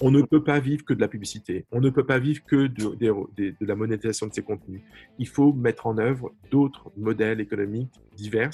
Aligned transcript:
On 0.00 0.10
ne 0.10 0.20
peut 0.22 0.42
pas 0.42 0.58
vivre 0.60 0.84
que 0.84 0.92
de 0.92 1.00
la 1.00 1.08
publicité. 1.08 1.64
On 1.72 1.80
ne 1.80 1.88
peut 1.88 2.04
pas 2.04 2.18
vivre 2.18 2.42
que 2.44 2.66
de, 2.66 3.54
la 3.60 3.74
monétisation 3.74 4.26
de 4.26 4.34
ces 4.34 4.42
contenus. 4.42 4.82
Il 5.18 5.28
faut 5.28 5.52
mettre 5.52 5.86
en 5.86 5.96
œuvre 5.96 6.32
d'autres 6.50 6.90
modèles 6.96 7.40
économiques 7.40 7.92
divers 8.16 8.50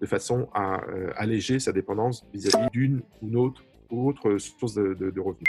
de 0.00 0.06
façon 0.06 0.48
à 0.52 0.82
euh, 0.88 1.10
alléger 1.16 1.58
sa 1.58 1.72
dépendance 1.72 2.26
vis-à-vis 2.34 2.68
d'une 2.72 3.02
ou 3.22 3.38
autre, 3.38 3.64
autre 3.88 4.38
source 4.38 4.74
de, 4.74 4.94
de 4.94 5.20
revenus. 5.20 5.48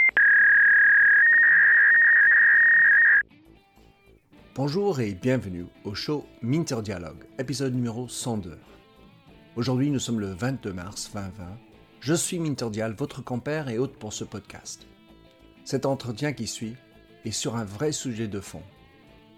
Bonjour 4.56 5.00
et 5.00 5.14
bienvenue 5.14 5.66
au 5.86 5.96
show 5.96 6.26
Minter 6.42 6.82
Dialogue, 6.82 7.24
épisode 7.40 7.74
numéro 7.74 8.08
102. 8.08 8.58
Aujourd'hui, 9.58 9.90
nous 9.90 10.00
sommes 10.00 10.22
le 10.22 10.32
22 10.32 10.72
mars 10.72 11.12
2020. 11.14 11.30
Je 12.00 12.14
suis 12.14 12.40
Minter 12.40 12.70
Dial, 12.70 12.96
votre 12.98 13.22
compère 13.22 13.68
et 13.68 13.78
hôte 13.78 13.98
pour 13.98 14.14
ce 14.14 14.24
podcast. 14.24 14.88
Cet 15.66 15.86
entretien 15.86 16.32
qui 16.32 16.48
suit 16.48 16.78
est 17.26 17.32
sur 17.32 17.58
un 17.58 17.66
vrai 17.66 17.92
sujet 17.92 18.30
de 18.30 18.40
fond, 18.40 18.64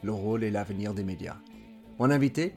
le 0.04 0.12
rôle 0.12 0.44
et 0.44 0.52
l'avenir 0.52 0.94
des 0.94 1.04
médias. 1.04 1.38
Mon 1.98 2.12
invité, 2.12 2.54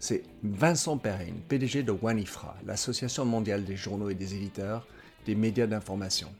c'est 0.00 0.24
Vincent 0.42 0.98
Perrine, 0.98 1.42
PDG 1.48 1.84
de 1.84 1.92
WANIFRA, 1.92 2.56
l'Association 2.66 3.24
mondiale 3.24 3.64
des 3.64 3.76
journaux 3.76 4.10
et 4.10 4.16
des 4.16 4.34
éditeurs 4.34 4.88
des 5.26 5.36
médias 5.36 5.68
d'information. 5.68 6.34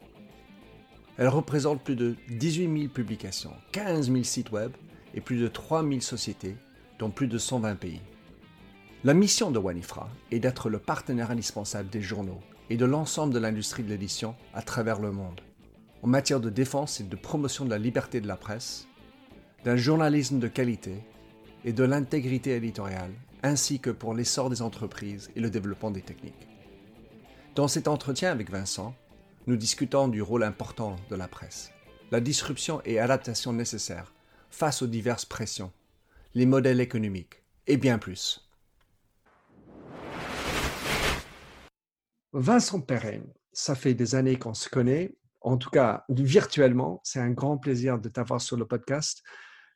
Elle 1.17 1.29
représente 1.29 1.85
plus 1.85 1.95
de 1.95 2.17
18 2.31 2.81
000 2.81 2.93
publications, 2.93 3.55
15 3.71 4.11
000 4.11 4.25
sites 4.25 4.51
web 4.51 4.73
et 5.15 5.21
plus 5.21 5.39
de 5.39 5.47
3 5.47 5.87
000 5.87 6.01
sociétés 6.01 6.57
dans 6.99 7.11
plus 7.11 7.29
de 7.29 7.39
120 7.39 7.77
pays. 7.77 8.01
La 9.05 9.13
mission 9.13 9.51
de 9.51 9.59
WANIFRA 9.59 10.09
est 10.31 10.39
d'être 10.41 10.71
le 10.71 10.79
partenaire 10.79 11.31
indispensable 11.31 11.91
des 11.91 12.01
journaux 12.01 12.41
et 12.71 12.79
de 12.79 12.87
l'ensemble 12.87 13.35
de 13.35 13.39
l'industrie 13.39 13.83
de 13.83 13.91
l'édition 13.91 14.35
à 14.55 14.63
travers 14.63 14.99
le 14.99 15.13
monde 15.13 15.43
en 16.03 16.07
matière 16.07 16.41
de 16.41 16.49
défense 16.49 17.01
et 17.01 17.05
de 17.05 17.17
promotion 17.17 17.67
de 17.67 17.71
la 17.71 17.77
liberté 17.77 18.23
de 18.23 18.27
la 18.27 18.39
presse, 18.39 18.89
d'un 19.63 19.77
journalisme 19.77 20.39
de 20.39 20.49
qualité 20.49 20.95
et 21.67 21.75
de 21.75 21.85
l'intégrité 21.85 22.57
éditoriale, 22.57 23.13
ainsi 23.43 23.79
que 23.79 23.91
pour 23.91 24.15
l'essor 24.15 24.49
des 24.49 24.63
entreprises 24.63 25.31
et 25.37 25.41
le 25.41 25.51
développement 25.51 25.91
des 25.91 26.01
techniques. 26.01 26.49
Dans 27.55 27.69
cet 27.69 27.89
entretien 27.89 28.31
avec 28.31 28.51
Vincent, 28.51 28.95
nous 29.47 29.57
discutons 29.57 30.09
du 30.09 30.23
rôle 30.23 30.45
important 30.45 30.97
de 31.11 31.17
la 31.17 31.29
presse, 31.29 31.73
la 32.11 32.21
disruption 32.21 32.81
et 32.87 32.99
adaptation 32.99 33.53
nécessaires 33.53 34.15
face 34.51 34.81
aux 34.81 34.87
diverses 34.87 35.27
pressions, 35.27 35.73
les 36.35 36.47
modèles 36.47 36.81
économiques 36.81 37.43
et 37.67 37.77
bien 37.77 37.99
plus. 37.99 38.44
Vincent 42.35 42.81
Perrin, 42.81 43.23
ça 43.53 43.77
fait 43.77 43.95
des 43.95 44.17
années 44.17 44.37
qu'on 44.37 44.55
se 44.55 44.69
connaît 44.69 45.15
en 45.45 45.57
tout 45.59 45.71
cas 45.71 46.05
virtuellement. 46.09 47.01
C'est 47.05 47.21
un 47.21 47.31
grand 47.31 47.59
plaisir 47.59 48.01
de 48.01 48.09
t'avoir 48.09 48.41
sur 48.41 48.57
le 48.57 48.67
podcast. 48.67 49.23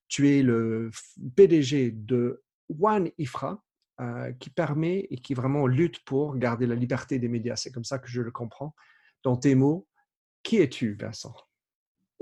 Tu 0.09 0.31
es 0.31 0.43
le 0.43 0.91
PDG 1.37 1.93
de 1.93 2.43
One 2.81 3.11
Ifra, 3.19 3.63
euh, 4.01 4.33
qui 4.33 4.51
permet 4.51 5.07
et 5.11 5.19
qui 5.19 5.35
vraiment 5.35 5.67
lutte 5.67 6.05
pour 6.05 6.37
garder 6.37 6.67
la 6.67 6.75
liberté 6.75 7.19
des 7.19 7.29
médias. 7.29 7.57
C'est 7.57 7.71
comme 7.71 7.85
ça 7.85 7.99
que 7.99 8.09
je 8.09 8.23
le 8.23 8.31
comprends. 8.31 8.75
Dans 9.23 9.37
tes 9.37 9.55
mots, 9.55 9.87
qui 10.43 10.57
es-tu, 10.57 10.95
Vincent? 10.95 11.35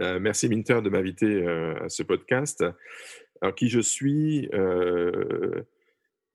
Euh, 0.03 0.19
Merci, 0.19 0.49
Minter, 0.49 0.83
de 0.83 0.91
m'inviter 0.91 1.27
euh, 1.27 1.85
à 1.85 1.89
ce 1.89 2.03
podcast. 2.03 2.65
Alors, 3.41 3.55
qui 3.55 3.69
je 3.69 3.81
suis? 3.81 4.49
Je 4.53 5.65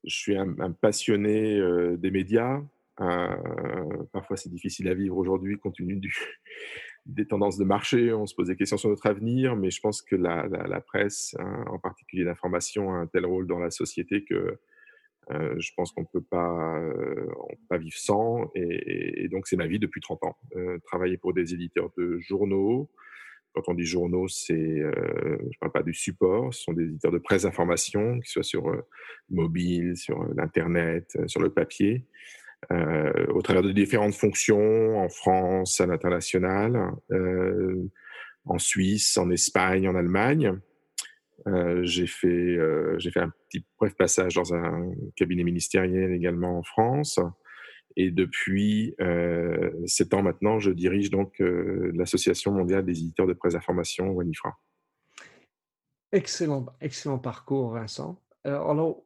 suis 0.05 0.37
un 0.37 0.71
passionné 0.71 1.59
des 1.97 2.09
médias. 2.09 2.61
Parfois, 2.97 4.37
c'est 4.37 4.49
difficile 4.49 4.87
à 4.87 4.93
vivre 4.93 5.17
aujourd'hui 5.17 5.57
compte 5.57 5.75
tenu 5.75 5.99
des 7.05 7.25
tendances 7.25 7.57
de 7.57 7.63
marché, 7.63 8.13
on 8.13 8.25
se 8.25 8.35
pose 8.35 8.47
des 8.47 8.55
questions 8.55 8.77
sur 8.77 8.89
notre 8.89 9.07
avenir, 9.07 9.55
mais 9.55 9.71
je 9.71 9.81
pense 9.81 10.01
que 10.01 10.15
la, 10.15 10.81
presse, 10.81 11.35
hein, 11.39 11.65
en 11.67 11.79
particulier 11.79 12.23
l'information, 12.23 12.93
a 12.93 12.97
un 12.97 13.07
tel 13.07 13.25
rôle 13.25 13.47
dans 13.47 13.59
la 13.59 13.71
société 13.71 14.23
que 14.23 14.59
euh, 15.29 15.55
je 15.59 15.71
pense 15.75 15.91
qu'on 15.91 16.01
ne 16.01 16.07
peut 16.11 16.25
pas, 16.29 16.79
euh, 16.79 17.77
vivre 17.77 17.97
sans. 17.97 18.51
Et, 18.55 19.27
donc, 19.29 19.47
c'est 19.47 19.55
ma 19.55 19.67
vie 19.67 19.79
depuis 19.79 20.01
30 20.01 20.23
ans. 20.23 20.37
Euh, 20.55 20.77
travailler 20.85 21.17
pour 21.17 21.33
des 21.33 21.53
éditeurs 21.53 21.91
de 21.97 22.19
journaux. 22.19 22.89
Quand 23.53 23.67
on 23.67 23.73
dit 23.73 23.85
journaux, 23.85 24.27
c'est, 24.29 24.55
je 24.55 25.43
ne 25.43 25.59
parle 25.59 25.73
pas 25.73 25.83
du 25.83 25.93
support, 25.93 26.53
ce 26.53 26.63
sont 26.63 26.71
des 26.71 26.83
éditeurs 26.83 27.11
de 27.11 27.17
presse 27.17 27.43
d'information, 27.43 28.21
qui 28.21 28.31
soient 28.31 28.43
sur 28.43 28.73
mobile, 29.29 29.97
sur 29.97 30.23
l'Internet, 30.35 31.17
sur 31.27 31.41
le 31.41 31.49
papier. 31.49 32.05
Euh, 32.69 33.25
au 33.33 33.41
travers 33.41 33.63
de 33.63 33.71
différentes 33.71 34.13
fonctions 34.13 34.99
en 34.99 35.09
France, 35.09 35.81
à 35.81 35.87
l'international, 35.87 36.91
euh, 37.11 37.89
en 38.45 38.59
Suisse, 38.59 39.17
en 39.17 39.31
Espagne, 39.31 39.87
en 39.87 39.95
Allemagne. 39.95 40.59
Euh, 41.47 41.83
j'ai 41.83 42.05
fait, 42.05 42.57
j'ai 42.97 43.11
fait 43.11 43.19
un 43.19 43.31
petit 43.49 43.65
bref 43.79 43.95
passage 43.95 44.35
dans 44.35 44.53
un 44.53 44.91
cabinet 45.15 45.43
ministériel 45.43 46.11
également 46.11 46.59
en 46.59 46.63
France. 46.63 47.19
Et 47.97 48.11
depuis 48.11 48.95
sept 49.85 50.13
ans 50.13 50.21
maintenant, 50.21 50.59
je 50.59 50.71
dirige 50.71 51.09
donc 51.09 51.33
l'Association 51.39 52.51
mondiale 52.51 52.85
des 52.85 52.99
éditeurs 52.99 53.27
de 53.27 53.33
presse 53.33 53.53
d'information, 53.53 54.11
WANIFRA. 54.11 54.55
Excellent, 56.13 56.67
excellent 56.79 57.19
parcours, 57.19 57.71
Vincent. 57.71 58.21
alors, 58.43 59.03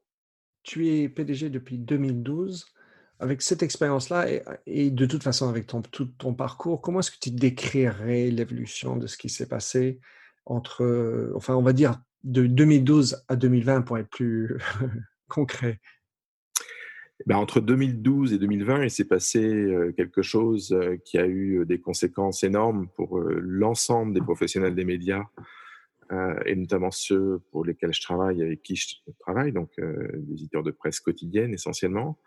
tu 0.64 0.90
es 0.90 1.08
PDG 1.08 1.50
depuis 1.50 1.78
2012 1.78 2.76
avec 3.20 3.42
cette 3.42 3.64
expérience-là 3.64 4.28
et, 4.66 4.92
de 4.92 5.06
toute 5.06 5.24
façon 5.24 5.50
avec 5.50 5.68
ton, 5.68 5.82
tout 5.82 6.06
ton 6.18 6.34
parcours, 6.34 6.82
comment 6.82 7.00
est-ce 7.00 7.12
que 7.12 7.20
tu 7.20 7.32
décrirais 7.32 8.30
l'évolution 8.30 8.98
de 8.98 9.08
ce 9.08 9.18
qui 9.18 9.30
s'est 9.30 9.48
passé 9.48 10.00
entre, 10.46 11.32
enfin, 11.36 11.56
on 11.56 11.62
va 11.62 11.74
dire 11.74 12.00
de 12.24 12.46
2012 12.46 13.24
à 13.28 13.36
2020 13.36 13.82
pour 13.82 13.98
être 13.98 14.10
plus 14.10 14.58
concret? 15.28 15.80
Ben, 17.26 17.38
entre 17.38 17.62
2012 17.62 18.34
et 18.34 18.38
2020, 18.38 18.84
il 18.84 18.92
s'est 18.92 19.06
passé 19.06 19.40
euh, 19.42 19.94
quelque 19.94 20.22
chose 20.22 20.74
euh, 20.74 20.98
qui 21.06 21.18
a 21.18 21.26
eu 21.26 21.62
euh, 21.62 21.66
des 21.66 21.80
conséquences 21.80 22.44
énormes 22.44 22.88
pour 22.90 23.20
l'ensemble 23.20 24.14
des 24.14 24.22
professionnels 24.22 24.76
des 24.76 24.86
médias 24.86 25.24
et 26.46 26.56
notamment 26.56 26.92
ceux 26.92 27.42
pour 27.52 27.66
lesquels 27.66 27.92
je 27.92 28.02
travaille, 28.02 28.40
avec 28.44 28.62
qui 28.62 28.76
je 28.76 28.98
travaille, 29.22 29.52
donc 29.52 29.72
des 29.80 30.34
éditeurs 30.34 30.62
de 30.62 30.70
presse 30.70 31.00
quotidienne 31.00 31.52
essentiellement 31.52 32.20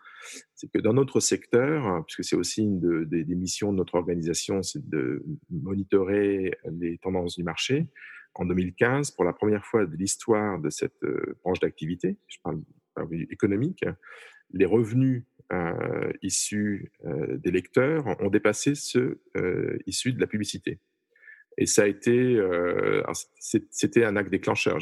c'est 0.55 0.71
que 0.71 0.79
dans 0.79 0.93
notre 0.93 1.19
secteur, 1.19 2.03
puisque 2.05 2.23
c'est 2.23 2.35
aussi 2.35 2.63
une 2.63 3.05
des, 3.05 3.35
missions 3.35 3.71
de 3.71 3.77
notre 3.77 3.95
organisation, 3.95 4.61
c'est 4.63 4.87
de 4.89 5.23
monitorer 5.49 6.53
les 6.71 6.97
tendances 6.97 7.35
du 7.35 7.43
marché. 7.43 7.87
En 8.35 8.45
2015, 8.45 9.11
pour 9.11 9.23
la 9.23 9.33
première 9.33 9.65
fois 9.65 9.85
de 9.85 9.95
l'histoire 9.95 10.59
de 10.59 10.69
cette 10.69 11.03
euh, 11.03 11.37
branche 11.43 11.59
d'activité, 11.59 12.17
je 12.27 12.37
parle 12.43 12.61
économique, 13.29 13.85
les 14.51 14.65
revenus 14.65 15.23
euh, 15.53 16.11
issus 16.21 16.91
euh, 17.05 17.37
des 17.37 17.51
lecteurs 17.51 18.05
ont 18.21 18.29
dépassé 18.29 18.75
ceux 18.75 19.21
issus 19.85 20.13
de 20.13 20.19
la 20.19 20.27
publicité. 20.27 20.79
Et 21.57 21.65
ça 21.65 21.83
a 21.83 21.87
été, 21.87 22.41
c'était 23.69 24.05
un 24.05 24.15
acte 24.15 24.29
déclencheur. 24.29 24.79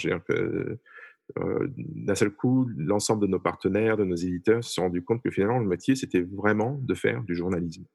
Euh, 1.38 1.67
d'un 1.77 2.15
seul 2.15 2.31
coup, 2.31 2.69
l'ensemble 2.77 3.21
de 3.21 3.27
nos 3.27 3.39
partenaires, 3.39 3.97
de 3.97 4.05
nos 4.05 4.15
éditeurs 4.15 4.63
se 4.63 4.73
sont 4.73 4.83
rendus 4.83 5.03
compte 5.03 5.21
que 5.21 5.29
finalement, 5.29 5.59
le 5.59 5.67
métier, 5.67 5.95
c'était 5.95 6.21
vraiment 6.21 6.79
de 6.81 6.93
faire 6.93 7.21
du 7.23 7.35
journalisme. 7.35 7.85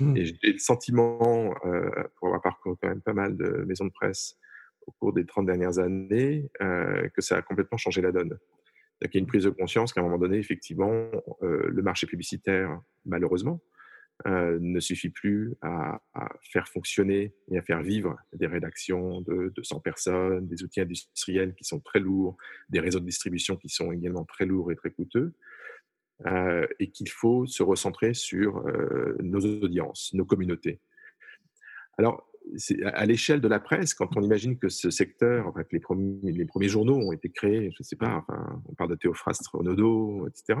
Mmh. 0.00 0.16
Et 0.16 0.24
j'ai 0.24 0.52
le 0.52 0.58
sentiment, 0.58 1.54
euh, 1.64 1.90
pour 2.16 2.28
avoir 2.28 2.42
parcouru 2.42 2.76
quand 2.80 2.88
même 2.88 3.00
pas 3.00 3.14
mal 3.14 3.36
de 3.36 3.64
maisons 3.66 3.86
de 3.86 3.92
presse 3.92 4.36
au 4.86 4.92
cours 4.92 5.12
des 5.12 5.26
30 5.26 5.46
dernières 5.46 5.78
années, 5.78 6.48
euh, 6.60 7.08
que 7.08 7.20
ça 7.22 7.38
a 7.38 7.42
complètement 7.42 7.78
changé 7.78 8.02
la 8.02 8.12
donne. 8.12 8.38
Il 9.02 9.10
y 9.12 9.16
a 9.16 9.20
une 9.20 9.26
prise 9.26 9.44
de 9.44 9.50
conscience 9.50 9.92
qu'à 9.92 10.00
un 10.00 10.04
moment 10.04 10.18
donné, 10.18 10.38
effectivement, 10.38 11.10
le 11.42 11.82
marché 11.82 12.06
publicitaire, 12.06 12.80
malheureusement, 13.04 13.60
euh, 14.26 14.58
ne 14.62 14.80
suffit 14.80 15.10
plus 15.10 15.54
à, 15.60 16.00
faire 16.40 16.68
fonctionner 16.68 17.34
et 17.50 17.58
à 17.58 17.62
faire 17.62 17.82
vivre 17.82 18.16
des 18.32 18.46
rédactions 18.46 19.20
de 19.20 19.52
200 19.54 19.80
personnes, 19.80 20.48
des 20.48 20.62
outils 20.62 20.80
industriels 20.80 21.54
qui 21.54 21.64
sont 21.64 21.80
très 21.80 22.00
lourds, 22.00 22.38
des 22.70 22.80
réseaux 22.80 22.98
de 22.98 23.04
distribution 23.04 23.56
qui 23.56 23.68
sont 23.68 23.92
également 23.92 24.24
très 24.24 24.46
lourds 24.46 24.72
et 24.72 24.76
très 24.76 24.90
coûteux, 24.90 25.34
euh, 26.26 26.66
et 26.80 26.90
qu'il 26.90 27.10
faut 27.10 27.46
se 27.46 27.62
recentrer 27.62 28.14
sur 28.14 28.66
euh, 28.66 29.16
nos 29.20 29.40
audiences, 29.40 30.14
nos 30.14 30.24
communautés. 30.24 30.80
Alors, 31.98 32.26
à 32.84 33.04
l'échelle 33.04 33.42
de 33.42 33.48
la 33.48 33.60
presse, 33.60 33.92
quand 33.92 34.16
on 34.16 34.22
imagine 34.22 34.58
que 34.58 34.70
ce 34.70 34.88
secteur, 34.88 35.52
les, 35.72 35.80
premiers, 35.80 36.32
les 36.32 36.46
premiers 36.46 36.68
journaux 36.68 36.96
ont 36.96 37.12
été 37.12 37.28
créés, 37.28 37.70
je 37.72 37.76
ne 37.80 37.84
sais 37.84 37.96
pas, 37.96 38.24
on 38.66 38.74
parle 38.74 38.90
de 38.90 38.94
Théophraste 38.94 39.46
Renaudot, 39.48 40.26
etc., 40.28 40.58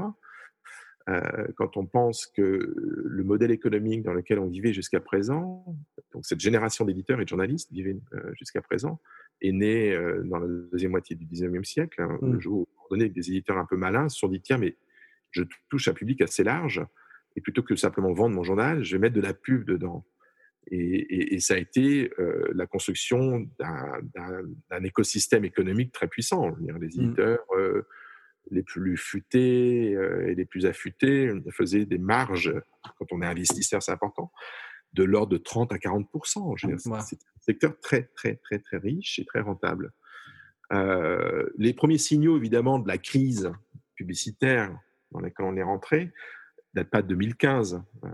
quand 1.56 1.76
on 1.76 1.86
pense 1.86 2.26
que 2.26 2.74
le 2.76 3.24
modèle 3.24 3.52
économique 3.52 4.02
dans 4.02 4.12
lequel 4.12 4.40
on 4.40 4.48
vivait 4.48 4.72
jusqu'à 4.72 5.00
présent, 5.00 5.64
donc 6.12 6.26
cette 6.26 6.40
génération 6.40 6.84
d'éditeurs 6.84 7.20
et 7.20 7.24
de 7.24 7.28
journalistes 7.28 7.70
vivait 7.72 7.96
euh, 8.14 8.32
jusqu'à 8.34 8.60
présent, 8.60 9.00
est 9.40 9.52
née 9.52 9.92
euh, 9.92 10.22
dans 10.24 10.38
la 10.38 10.48
deuxième 10.72 10.90
moitié 10.90 11.14
du 11.14 11.24
19e 11.26 11.64
siècle, 11.64 12.02
hein, 12.02 12.18
le 12.22 12.28
mmh. 12.28 12.40
jour 12.40 12.60
où, 12.60 12.66
donné, 12.90 13.08
des 13.08 13.28
éditeurs 13.30 13.58
un 13.58 13.66
peu 13.66 13.76
malins 13.76 14.08
se 14.08 14.18
sont 14.18 14.28
dit 14.28 14.40
tiens, 14.40 14.58
mais 14.58 14.76
je 15.30 15.44
touche 15.68 15.88
un 15.88 15.92
public 15.92 16.22
assez 16.22 16.42
large, 16.42 16.84
et 17.36 17.40
plutôt 17.40 17.62
que 17.62 17.76
simplement 17.76 18.12
vendre 18.12 18.34
mon 18.34 18.42
journal, 18.42 18.82
je 18.82 18.96
vais 18.96 19.00
mettre 19.00 19.14
de 19.14 19.20
la 19.20 19.34
pub 19.34 19.64
dedans. 19.64 20.04
Et, 20.68 21.38
ça 21.38 21.54
a 21.54 21.58
été 21.58 22.10
euh, 22.18 22.50
la 22.54 22.66
construction 22.66 23.46
d'un 23.58 24.82
écosystème 24.82 25.44
économique 25.44 25.92
très 25.92 26.08
puissant. 26.08 26.56
les 26.60 26.72
mmh. 26.72 26.84
éditeurs 26.84 27.44
euh, 27.56 27.86
les 28.50 28.62
plus 28.62 28.96
futés 28.96 29.94
euh, 29.94 30.28
et 30.28 30.34
les 30.34 30.44
plus 30.44 30.66
affûtés 30.66 31.32
faisaient 31.50 31.86
des 31.86 31.98
marges, 31.98 32.54
quand 32.98 33.06
on 33.12 33.22
est 33.22 33.26
investisseur, 33.26 33.82
c'est 33.82 33.92
important, 33.92 34.32
de 34.92 35.04
l'ordre 35.04 35.32
de 35.32 35.38
30 35.38 35.72
à 35.72 35.76
40% 35.76 36.78
C'est 36.78 36.92
un 36.92 37.00
secteur 37.40 37.78
très, 37.80 38.04
très, 38.14 38.36
très, 38.36 38.58
très 38.58 38.78
riche 38.78 39.18
et 39.18 39.24
très 39.24 39.40
rentable. 39.40 39.92
les 40.70 41.74
premiers 41.74 41.98
signaux, 41.98 42.36
évidemment, 42.36 42.78
de 42.78 42.88
la 42.88 42.98
crise 42.98 43.52
publicitaire 43.94 44.78
dans 45.10 45.20
laquelle 45.20 45.46
on 45.46 45.56
est 45.56 45.62
rentré, 45.62 46.12
date 46.76 46.90
pas 46.90 47.02
de 47.02 47.08
2015, 47.08 47.82
euh, 48.04 48.08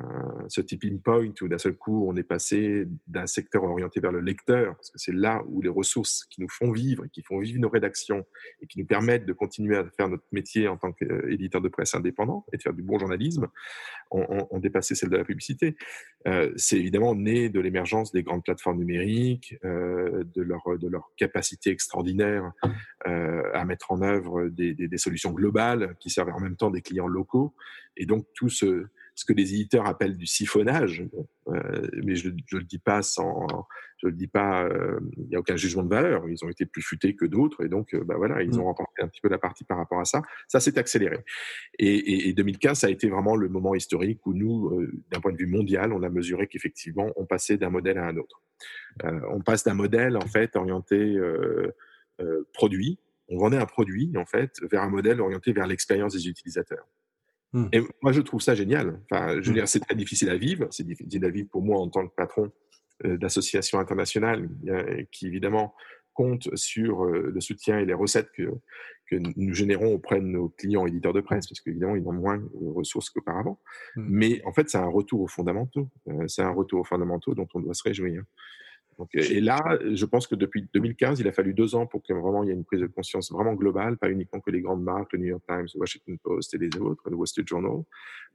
ce 0.48 0.60
tipping 0.60 1.00
point 1.00 1.32
où 1.40 1.48
d'un 1.48 1.58
seul 1.58 1.74
coup 1.74 2.06
on 2.08 2.16
est 2.16 2.22
passé 2.22 2.86
d'un 3.08 3.26
secteur 3.26 3.64
orienté 3.64 3.98
vers 4.00 4.12
le 4.12 4.20
lecteur, 4.20 4.76
parce 4.76 4.90
que 4.90 4.98
c'est 4.98 5.12
là 5.12 5.42
où 5.48 5.60
les 5.62 5.68
ressources 5.68 6.24
qui 6.30 6.40
nous 6.40 6.48
font 6.48 6.70
vivre, 6.70 7.04
et 7.04 7.08
qui 7.08 7.22
font 7.22 7.40
vivre 7.40 7.58
nos 7.60 7.68
rédactions 7.68 8.24
et 8.60 8.66
qui 8.68 8.78
nous 8.78 8.86
permettent 8.86 9.26
de 9.26 9.32
continuer 9.32 9.76
à 9.76 9.84
faire 9.96 10.08
notre 10.08 10.24
métier 10.30 10.68
en 10.68 10.76
tant 10.76 10.92
qu'éditeur 10.92 11.60
de 11.60 11.68
presse 11.68 11.94
indépendant 11.94 12.46
et 12.52 12.56
de 12.56 12.62
faire 12.62 12.72
du 12.72 12.82
bon 12.82 12.98
journalisme, 12.98 13.48
ont, 14.12 14.58
dépassé 14.58 14.94
celle 14.94 15.08
de 15.08 15.16
la 15.16 15.24
publicité. 15.24 15.76
Euh, 16.28 16.52
c'est 16.56 16.78
évidemment 16.78 17.14
né 17.14 17.48
de 17.48 17.58
l'émergence 17.58 18.12
des 18.12 18.22
grandes 18.22 18.44
plateformes 18.44 18.78
numériques, 18.78 19.56
euh, 19.64 20.22
de, 20.36 20.42
leur, 20.42 20.78
de 20.78 20.86
leur 20.86 21.10
capacité 21.16 21.70
extraordinaire 21.70 22.52
à 23.04 23.64
mettre 23.64 23.90
en 23.90 24.02
œuvre 24.02 24.48
des, 24.48 24.74
des, 24.74 24.86
des 24.86 24.98
solutions 24.98 25.32
globales 25.32 25.96
qui 25.98 26.10
servent 26.10 26.28
en 26.28 26.40
même 26.40 26.56
temps 26.56 26.70
des 26.70 26.82
clients 26.82 27.08
locaux. 27.08 27.54
Et 27.96 28.06
donc 28.06 28.26
tout 28.34 28.48
ce, 28.52 28.86
ce 29.14 29.24
que 29.24 29.32
les 29.32 29.54
éditeurs 29.54 29.86
appellent 29.86 30.16
du 30.16 30.26
siphonnage, 30.26 31.04
euh, 31.48 31.88
mais 32.02 32.14
je 32.16 32.30
ne 32.30 32.58
le 32.58 32.64
dis 32.64 32.78
pas 32.78 33.02
sans, 33.02 33.46
je 33.98 34.06
le 34.06 34.12
dis 34.12 34.26
pas, 34.26 34.64
euh, 34.64 35.00
il 35.18 35.28
n'y 35.28 35.36
a 35.36 35.38
aucun 35.38 35.56
jugement 35.56 35.82
de 35.82 35.88
valeur. 35.88 36.28
Ils 36.28 36.44
ont 36.44 36.48
été 36.48 36.64
plus 36.64 36.82
futés 36.82 37.14
que 37.14 37.26
d'autres 37.26 37.64
et 37.64 37.68
donc, 37.68 37.94
euh, 37.94 38.04
bah 38.04 38.14
voilà, 38.16 38.42
ils 38.42 38.56
mmh. 38.56 38.60
ont 38.60 38.64
remporté 38.64 39.02
un 39.02 39.08
petit 39.08 39.20
peu 39.20 39.28
la 39.28 39.38
partie 39.38 39.64
par 39.64 39.76
rapport 39.76 40.00
à 40.00 40.04
ça. 40.04 40.22
Ça 40.48 40.60
s'est 40.60 40.78
accéléré. 40.78 41.18
Et, 41.78 42.28
et, 42.28 42.32
2015, 42.32 42.80
ça 42.80 42.86
a 42.86 42.90
été 42.90 43.08
vraiment 43.08 43.36
le 43.36 43.48
moment 43.48 43.74
historique 43.74 44.26
où 44.26 44.34
nous, 44.34 44.86
d'un 45.10 45.20
point 45.20 45.32
de 45.32 45.38
vue 45.38 45.46
mondial, 45.46 45.92
on 45.92 46.02
a 46.02 46.08
mesuré 46.08 46.46
qu'effectivement, 46.46 47.10
on 47.16 47.26
passait 47.26 47.58
d'un 47.58 47.70
modèle 47.70 47.98
à 47.98 48.06
un 48.06 48.16
autre. 48.16 48.42
on 49.02 49.40
passe 49.40 49.64
d'un 49.64 49.74
modèle 49.74 50.16
en 50.16 50.26
fait 50.26 50.56
orienté 50.56 51.18
produit. 52.52 52.98
On 53.28 53.38
vendait 53.38 53.56
un 53.56 53.66
produit 53.66 54.12
en 54.16 54.26
fait 54.26 54.60
vers 54.70 54.82
un 54.82 54.90
modèle 54.90 55.20
orienté 55.20 55.52
vers 55.52 55.66
l'expérience 55.66 56.14
des 56.14 56.28
utilisateurs. 56.28 56.86
Mmh. 57.52 57.68
Et 57.72 57.80
moi, 58.02 58.12
je 58.12 58.20
trouve 58.20 58.40
ça 58.40 58.54
génial. 58.54 59.00
Enfin, 59.10 59.40
je 59.40 59.46
veux 59.46 59.50
mmh. 59.50 59.54
dire, 59.54 59.68
c'est 59.68 59.80
très 59.80 59.94
difficile 59.94 60.30
à 60.30 60.36
vivre. 60.36 60.66
C'est 60.70 60.86
difficile 60.86 61.24
à 61.24 61.30
vivre 61.30 61.48
pour 61.50 61.62
moi 61.62 61.78
en 61.80 61.88
tant 61.88 62.06
que 62.06 62.14
patron 62.14 62.50
euh, 63.04 63.16
d'associations 63.18 63.78
internationales 63.78 64.48
qui, 65.10 65.26
évidemment, 65.26 65.74
compte 66.14 66.54
sur 66.56 67.04
euh, 67.04 67.30
le 67.32 67.40
soutien 67.40 67.78
et 67.78 67.84
les 67.84 67.94
recettes 67.94 68.30
que, 68.32 68.50
que 69.10 69.16
nous 69.16 69.54
générons 69.54 69.94
auprès 69.94 70.20
de 70.20 70.26
nos 70.26 70.48
clients 70.50 70.86
éditeurs 70.86 71.12
de 71.12 71.20
presse, 71.20 71.48
parce 71.48 71.60
qu'évidemment, 71.60 71.96
ils 71.96 72.06
ont 72.06 72.12
moins 72.12 72.38
de 72.38 72.68
ressources 72.74 73.10
qu'auparavant. 73.10 73.60
Mmh. 73.96 74.06
Mais 74.08 74.42
en 74.44 74.52
fait, 74.52 74.68
c'est 74.68 74.78
un 74.78 74.86
retour 74.86 75.20
aux 75.20 75.28
fondamentaux. 75.28 75.88
Euh, 76.08 76.26
c'est 76.28 76.42
un 76.42 76.50
retour 76.50 76.80
aux 76.80 76.84
fondamentaux 76.84 77.34
dont 77.34 77.48
on 77.54 77.60
doit 77.60 77.74
se 77.74 77.82
réjouir 77.82 78.22
et 79.14 79.40
là, 79.40 79.58
je 79.92 80.04
pense 80.04 80.26
que 80.26 80.34
depuis 80.34 80.68
2015, 80.74 81.20
il 81.20 81.28
a 81.28 81.32
fallu 81.32 81.54
deux 81.54 81.74
ans 81.74 81.86
pour 81.86 82.02
que 82.02 82.12
vraiment 82.12 82.42
il 82.42 82.48
y 82.48 82.50
ait 82.50 82.54
une 82.54 82.64
prise 82.64 82.80
de 82.80 82.86
conscience 82.86 83.32
vraiment 83.32 83.54
globale, 83.54 83.96
pas 83.96 84.10
uniquement 84.10 84.40
que 84.40 84.50
les 84.50 84.60
grandes 84.60 84.82
marques, 84.82 85.12
le 85.12 85.18
New 85.18 85.26
York 85.26 85.42
Times, 85.46 85.66
le 85.74 85.80
Washington 85.80 86.18
Post 86.22 86.54
et 86.54 86.58
les 86.58 86.76
autres, 86.78 87.02
le 87.08 87.16
Wall 87.16 87.26
Street 87.26 87.44
Journal 87.46 87.82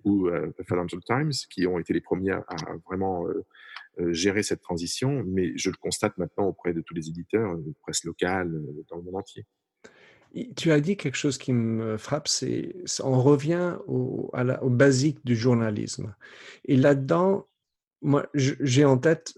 ou 0.04 0.28
euh, 0.28 0.52
le 0.58 0.64
Financial 0.64 1.02
Times, 1.04 1.32
qui 1.50 1.68
ont 1.68 1.80
été 1.80 1.94
les 1.94 2.02
premiers 2.02 2.32
à, 2.32 2.44
vraiment 2.86 3.28
euh, 3.28 3.46
euh, 4.00 4.14
gérer 4.14 4.44
cette 4.44 4.62
transition. 4.62 5.24
Mais 5.26 5.58
je 5.58 5.70
le 5.70 5.78
constate 5.78 6.18
maintenant 6.18 6.46
auprès 6.46 6.74
de 6.74 6.82
tous 6.82 6.94
les 6.94 7.10
éditeurs, 7.10 7.58
de 7.58 7.74
presse 7.82 8.04
locale, 8.04 8.52
dans 8.90 8.98
le 8.98 9.04
monde 9.04 9.16
entier. 9.16 9.46
Tu 10.56 10.72
as 10.72 10.82
dit 10.82 10.98
quelque 10.98 11.16
chose 11.16 11.38
qui 11.38 11.54
me 11.54 11.98
frappe, 11.98 12.28
c'est 12.28 12.76
on 13.02 13.22
revient 13.22 13.78
au, 13.88 14.30
à 14.34 14.62
au 14.62 14.70
basique 14.70 15.26
du 15.26 15.36
journalisme. 15.36 16.14
Et 16.66 16.76
là-dedans, 16.76 17.48
moi, 18.02 18.28
j'ai 18.34 18.86
en 18.86 18.98
tête 18.98 19.34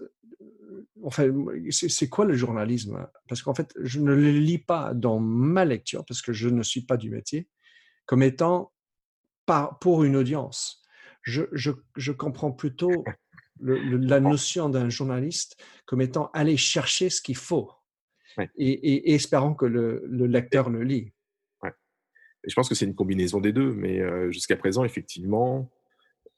enfin, 1.04 1.30
c'est 1.70 2.08
quoi 2.08 2.24
le 2.24 2.34
journalisme? 2.34 3.06
Parce 3.28 3.42
qu'en 3.42 3.54
fait, 3.54 3.72
je 3.80 4.00
ne 4.00 4.12
le 4.12 4.30
lis 4.30 4.58
pas 4.58 4.94
dans 4.94 5.18
ma 5.18 5.64
lecture, 5.64 6.04
parce 6.04 6.22
que 6.22 6.32
je 6.32 6.48
ne 6.48 6.62
suis 6.62 6.82
pas 6.82 6.96
du 6.96 7.10
métier, 7.10 7.48
comme 8.06 8.22
étant 8.22 8.72
par, 9.46 9.78
pour 9.78 10.04
une 10.04 10.16
audience. 10.16 10.82
Je, 11.22 11.42
je, 11.52 11.70
je 11.96 12.12
comprends 12.12 12.52
plutôt 12.52 13.04
la 13.60 14.20
notion 14.20 14.68
d'un 14.68 14.88
journaliste 14.88 15.62
comme 15.84 16.00
étant 16.00 16.30
aller 16.32 16.56
chercher 16.56 17.10
ce 17.10 17.20
qu'il 17.20 17.36
faut 17.36 17.70
et, 18.56 18.70
et, 18.70 19.14
espérant 19.14 19.54
que 19.54 19.66
le, 19.66 20.02
le 20.06 20.26
lecteur 20.26 20.70
le 20.70 20.82
lit. 20.82 21.12
Ouais. 21.62 21.72
je 22.46 22.54
pense 22.54 22.68
que 22.68 22.74
c'est 22.74 22.86
une 22.86 22.94
combinaison 22.94 23.40
des 23.40 23.52
deux, 23.52 23.72
mais 23.74 24.00
euh, 24.00 24.30
jusqu'à 24.30 24.56
présent, 24.56 24.84
effectivement, 24.84 25.70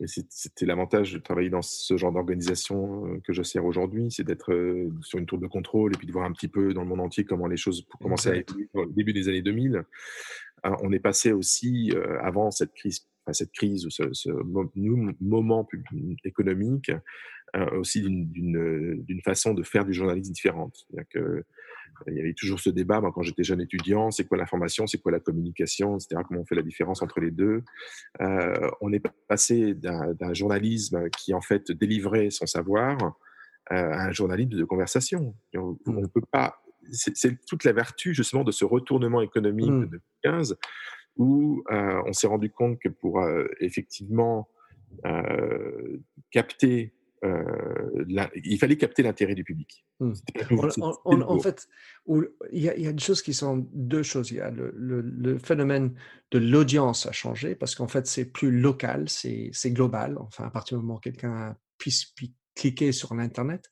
c'était 0.06 0.66
l'avantage 0.66 1.12
de 1.12 1.18
travailler 1.18 1.50
dans 1.50 1.62
ce 1.62 1.96
genre 1.96 2.12
d'organisation 2.12 3.06
euh, 3.06 3.20
que 3.24 3.32
je 3.32 3.42
sers 3.42 3.64
aujourd'hui, 3.64 4.08
c'est 4.10 4.24
d'être 4.24 4.52
euh, 4.52 4.90
sur 5.02 5.18
une 5.18 5.26
tour 5.26 5.38
de 5.38 5.46
contrôle 5.46 5.94
et 5.94 5.98
puis 5.98 6.06
de 6.06 6.12
voir 6.12 6.24
un 6.24 6.32
petit 6.32 6.48
peu 6.48 6.74
dans 6.74 6.82
le 6.82 6.88
monde 6.88 7.00
entier 7.00 7.24
comment 7.24 7.46
les 7.46 7.56
choses 7.56 7.86
commençaient 8.00 8.30
à 8.30 8.36
être 8.36 8.56
au 8.74 8.86
début 8.86 9.12
des 9.12 9.28
années 9.28 9.42
2000. 9.42 9.84
on 10.64 10.92
est 10.92 11.00
passé 11.00 11.32
aussi, 11.32 11.92
euh, 11.94 12.20
avant 12.22 12.50
cette 12.50 12.72
crise, 12.72 13.06
enfin 13.24 13.32
cette 13.32 13.52
crise 13.52 13.86
ou 13.86 13.90
ce, 13.90 14.30
moment 15.20 15.68
économique, 16.24 16.90
aussi 17.76 18.00
d'une 18.00 19.20
façon 19.24 19.52
de 19.52 19.62
faire 19.62 19.84
du 19.84 19.92
journalisme 19.92 20.32
différente. 20.32 20.86
Que, 21.10 21.44
il 22.06 22.14
y 22.14 22.20
avait 22.20 22.34
toujours 22.34 22.60
ce 22.60 22.70
débat, 22.70 23.00
moi, 23.00 23.12
quand 23.14 23.22
j'étais 23.22 23.44
jeune 23.44 23.60
étudiant, 23.60 24.10
c'est 24.10 24.24
quoi 24.26 24.38
l'information, 24.38 24.86
c'est 24.86 24.98
quoi 24.98 25.12
la 25.12 25.20
communication, 25.20 25.96
etc., 25.96 26.22
comment 26.26 26.40
on 26.40 26.44
fait 26.44 26.54
la 26.54 26.62
différence 26.62 27.02
entre 27.02 27.20
les 27.20 27.30
deux. 27.30 27.62
Euh, 28.20 28.70
on 28.80 28.92
est 28.92 29.02
passé 29.28 29.74
d'un 29.74 30.34
journalisme 30.34 31.08
qui, 31.10 31.34
en 31.34 31.40
fait, 31.40 31.70
délivrait 31.72 32.30
son 32.30 32.46
savoir 32.46 32.98
euh, 33.72 33.92
à 33.92 34.06
un 34.06 34.12
journalisme 34.12 34.50
de 34.50 34.64
conversation. 34.64 35.34
On 35.54 35.76
ne 35.86 36.02
mmh. 36.02 36.08
peut 36.08 36.22
pas... 36.30 36.62
C'est 36.90 37.44
toute 37.46 37.64
la 37.64 37.72
vertu, 37.72 38.14
justement, 38.14 38.44
de 38.44 38.52
ce 38.52 38.64
retournement 38.64 39.22
économique 39.22 39.70
mmh. 39.70 39.80
de 39.80 40.00
2015, 40.24 40.56
où 41.16 41.62
euh, 41.70 42.02
on 42.06 42.12
s'est 42.12 42.26
rendu 42.26 42.50
compte 42.50 42.78
que 42.80 42.88
pour 42.88 43.24
effectivement 43.60 44.48
capter 46.30 46.92
euh, 47.24 48.32
il 48.44 48.58
fallait 48.58 48.76
capter 48.76 49.02
l'intérêt 49.02 49.34
du 49.34 49.44
public. 49.44 49.84
Hmm. 50.00 50.12
En, 51.04 51.38
fait, 51.38 51.68
il 52.50 52.62
y, 52.62 52.68
a, 52.68 52.92
des 52.92 53.02
choses 53.02 53.22
qui 53.22 53.32
sont 53.32 53.68
deux 53.72 54.02
choses. 54.02 54.32
Il 54.32 54.38
y 54.38 54.40
a 54.40 54.50
le, 54.50 55.38
phénomène 55.38 55.94
de 56.32 56.38
l'audience 56.38 57.06
a 57.06 57.12
changé 57.12 57.54
parce 57.54 57.76
qu'en 57.76 57.86
fait, 57.86 58.06
c'est 58.06 58.24
plus 58.24 58.50
local, 58.50 59.08
c'est 59.08 59.52
global. 59.66 60.16
Enfin, 60.18 60.44
à 60.44 60.50
partir 60.50 60.78
du 60.78 60.82
moment 60.82 60.96
où 60.96 61.00
quelqu'un 61.00 61.56
puisse 61.78 62.12
cliquer 62.54 62.92
sur 62.92 63.14
l'Internet. 63.14 63.70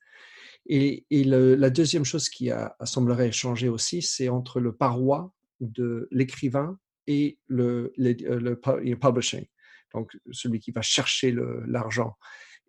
Et, 0.67 1.05
la 1.09 1.69
deuxième 1.69 2.05
chose 2.05 2.29
qui 2.29 2.51
a, 2.51 2.75
semblerait 2.83 3.31
changer 3.31 3.67
aussi, 3.67 4.01
c'est 4.01 4.29
entre 4.29 4.59
le 4.59 4.73
paroi 4.73 5.33
de 5.59 6.07
l'écrivain 6.11 6.79
et 7.07 7.37
le, 7.47 7.91
le, 7.97 8.95
publishing, 8.95 9.45
donc 9.93 10.17
celui 10.31 10.59
qui 10.59 10.71
va 10.71 10.81
chercher 10.81 11.35
l'argent. 11.67 12.15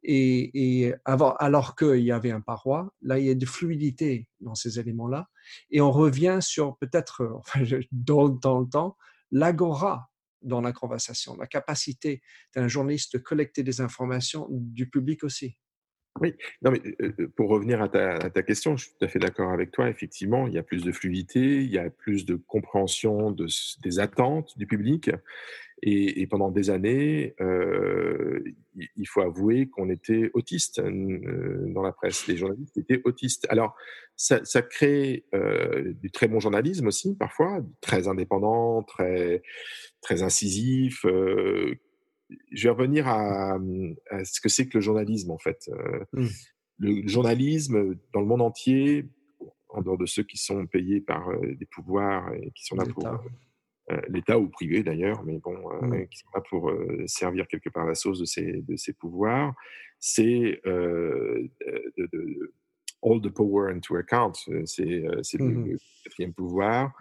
Et, 0.05 0.93
avant, 1.05 1.35
alors 1.37 1.77
qu'il 1.77 2.03
y 2.03 2.13
avait 2.13 2.31
un 2.31 2.41
paroi, 2.41 2.93
là, 3.03 3.19
il 3.19 3.27
y 3.27 3.31
a 3.31 3.35
de 3.35 3.47
fluidité 3.47 4.27
dans 4.41 4.55
ces 4.55 4.79
éléments-là. 4.79 5.29
Et 5.71 5.81
on 5.81 5.93
revient 5.93 6.39
sur 6.41 6.77
peut-être, 6.79 7.25
enfin, 7.39 7.61
dans, 7.93 8.29
dans 8.29 8.61
le 8.61 8.69
temps, 8.69 8.97
l'agora 9.31 10.09
dans 10.43 10.61
la 10.61 10.73
conversation, 10.73 11.37
la 11.37 11.47
capacité 11.47 12.21
d'un 12.55 12.67
journaliste 12.67 13.15
de 13.15 13.19
collecter 13.19 13.63
des 13.63 13.81
informations 13.81 14.49
du 14.51 14.91
public 14.91 15.23
aussi. 15.23 15.57
Oui, 16.21 16.35
non, 16.61 16.71
mais 16.71 16.81
pour 17.37 17.49
revenir 17.49 17.81
à 17.81 17.89
ta, 17.89 18.43
question, 18.43 18.77
je 18.77 18.85
suis 18.85 18.93
tout 18.99 19.05
à 19.05 19.09
fait 19.09 19.19
d'accord 19.19 19.51
avec 19.51 19.71
toi. 19.71 19.89
Effectivement, 19.89 20.47
il 20.47 20.53
y 20.53 20.59
a 20.59 20.63
plus 20.63 20.85
de 20.85 20.93
fluidité, 20.93 21.63
il 21.63 21.71
y 21.71 21.79
a 21.79 21.89
plus 21.89 22.27
de 22.27 22.35
compréhension 22.35 23.31
de, 23.31 23.47
des 23.83 23.99
attentes 23.99 24.57
du 24.59 24.67
public. 24.67 25.11
Et, 25.85 26.27
pendant 26.29 26.51
des 26.51 26.71
années, 26.71 27.35
il 27.41 29.09
faut 29.09 29.23
avouer 29.23 29.69
qu'on 29.69 29.89
était 29.89 30.31
autiste 30.35 30.81
dans 30.81 31.83
la 31.83 31.93
presse. 31.93 32.29
Les 32.29 32.37
journalistes 32.37 32.77
étaient 32.77 33.01
autistes. 33.05 33.47
Alors, 33.49 33.75
ça, 34.15 34.45
ça 34.45 34.63
crée 34.63 35.25
du 36.01 36.11
très 36.13 36.29
bon 36.29 36.39
journalisme 36.39 36.87
aussi, 36.87 37.17
parfois, 37.17 37.65
très 37.81 38.07
indépendant, 38.07 38.83
très, 38.83 39.43
très 40.03 40.23
incisif. 40.23 41.05
Euh, 42.33 42.37
je 42.53 42.65
vais 42.65 42.71
revenir 42.71 43.09
à, 43.09 43.59
à 44.11 44.25
ce 44.25 44.41
que 44.41 44.49
c'est 44.49 44.69
que 44.69 44.79
le 44.79 44.83
journalisme, 44.83 45.31
en 45.31 45.39
fait. 45.39 45.69
Euh, 45.69 46.05
mmh. 46.13 46.27
Le 46.79 47.09
journalisme, 47.09 47.97
dans 48.13 48.21
le 48.21 48.27
monde 48.27 48.43
entier, 48.43 49.07
en 49.69 49.83
dehors 49.83 49.99
de 49.99 50.07
ceux 50.07 50.23
qui 50.23 50.37
sont 50.37 50.67
payés 50.67 51.01
par 51.01 51.29
des 51.41 51.67
pouvoirs 51.67 52.33
et 52.35 52.51
qui 52.55 52.65
sont 52.65 52.77
là 52.77 52.85
pour 52.85 53.07
l'État 54.09 54.39
ou 54.39 54.49
privé 54.49 54.83
d'ailleurs, 54.83 55.23
mais 55.23 55.39
bon, 55.39 55.57
Mmh. 55.83 56.07
qui 56.09 56.19
sont 56.19 56.29
là 56.35 56.43
pour 56.49 56.73
servir 57.07 57.47
quelque 57.47 57.69
part 57.69 57.87
la 57.87 57.95
sauce 57.95 58.19
de 58.19 58.25
ces, 58.25 58.63
de 58.63 58.77
ces 58.77 58.93
pouvoirs, 58.95 59.55
c'est 59.99 60.61
de, 60.65 61.51
de, 61.97 62.53
all 63.03 63.21
the 63.21 63.29
power 63.29 63.71
into 63.71 63.97
account, 63.97 64.33
c'est 64.65 64.85
le, 64.85 65.23
Mmh 65.39 65.73
le 65.73 65.79
quatrième 66.05 66.35
pouvoir. 66.35 66.93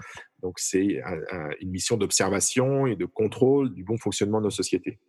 Donc 0.42 0.60
c'est 0.60 1.02
une 1.60 1.72
mission 1.72 1.98
d'observation 1.98 2.88
et 2.88 2.96
de 2.96 3.06
contrôle 3.06 3.74
du 3.74 3.84
bon 3.84 3.98
fonctionnement 3.98 4.40
de 4.40 4.46
nos 4.46 4.52
sociétés. 4.52 5.00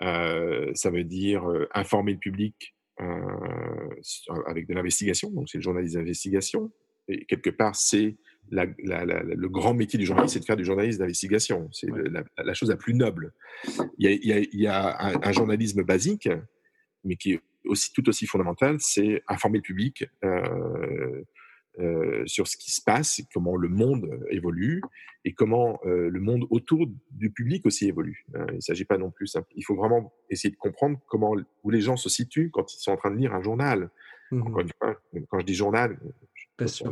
ça 0.00 0.90
veut 0.90 1.04
dire 1.04 1.44
informer 1.74 2.12
le 2.12 2.18
public 2.18 2.74
avec 4.46 4.66
de 4.66 4.74
l'investigation, 4.74 5.30
donc 5.30 5.48
c'est 5.48 5.58
le 5.58 5.62
journalisme 5.62 5.98
d'investigation. 5.98 6.72
Et 7.08 7.24
quelque 7.24 7.50
part, 7.50 7.74
c'est 7.74 8.16
la, 8.50 8.66
le 8.66 9.48
grand 9.48 9.74
métier 9.74 9.98
du 9.98 10.06
journaliste, 10.06 10.34
c'est 10.34 10.40
de 10.40 10.44
faire 10.44 10.56
du 10.56 10.64
journalisme 10.64 11.00
d'investigation. 11.00 11.68
C'est 11.72 11.88
la, 11.90 12.54
chose 12.54 12.70
la 12.70 12.76
plus 12.76 12.94
noble. 12.94 13.32
Il 13.98 14.08
y 14.08 14.32
a, 14.32 14.38
il 14.38 14.60
y 14.60 14.66
a 14.66 14.96
un, 15.00 15.20
un, 15.22 15.32
journalisme 15.32 15.82
basique, 15.82 16.28
mais 17.04 17.16
qui 17.16 17.32
est 17.34 17.40
aussi, 17.66 17.92
tout 17.92 18.08
aussi 18.08 18.26
fondamental, 18.26 18.76
c'est 18.80 19.22
informer 19.28 19.58
le 19.58 19.62
public 19.62 20.04
euh, 20.24 21.22
euh, 21.78 22.22
sur 22.26 22.48
ce 22.48 22.58
qui 22.58 22.70
se 22.70 22.82
passe, 22.82 23.22
comment 23.32 23.56
le 23.56 23.68
monde 23.68 24.20
évolue 24.30 24.82
et 25.24 25.32
comment 25.32 25.80
euh, 25.86 26.10
le 26.10 26.20
monde 26.20 26.44
autour 26.50 26.86
du 27.10 27.30
public 27.30 27.64
aussi 27.64 27.88
évolue. 27.88 28.26
Euh, 28.34 28.44
il 28.50 28.56
ne 28.56 28.60
s'agit 28.60 28.84
pas 28.84 28.98
non 28.98 29.10
plus, 29.10 29.36
il 29.56 29.64
faut 29.64 29.74
vraiment 29.74 30.12
essayer 30.28 30.50
de 30.50 30.58
comprendre 30.58 31.00
comment 31.06 31.34
où 31.62 31.70
les 31.70 31.80
gens 31.80 31.96
se 31.96 32.10
situent 32.10 32.50
quand 32.50 32.74
ils 32.74 32.78
sont 32.78 32.92
en 32.92 32.96
train 32.96 33.10
de 33.10 33.16
lire 33.16 33.34
un 33.34 33.42
journal. 33.42 33.88
Mmh 34.30 34.42
Encore 34.42 34.60
une 34.60 34.70
fois, 34.78 35.00
quand 35.30 35.40
je 35.40 35.46
dis 35.46 35.54
journal, 35.54 35.98
je 36.60 36.84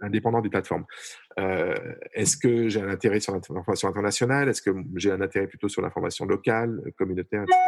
indépendant 0.00 0.40
des 0.40 0.50
plateformes. 0.50 0.84
Euh, 1.38 1.74
Est-ce 2.12 2.36
que 2.36 2.68
j'ai 2.68 2.80
un 2.80 2.88
intérêt 2.88 3.20
sur 3.20 3.32
l'information 3.32 3.88
internationale 3.88 4.48
Est-ce 4.48 4.62
que 4.62 4.70
j'ai 4.96 5.10
un 5.10 5.20
intérêt 5.20 5.46
plutôt 5.46 5.68
sur 5.68 5.82
l'information 5.82 6.24
locale, 6.26 6.80
communautaire, 6.96 7.42
etc. 7.42 7.58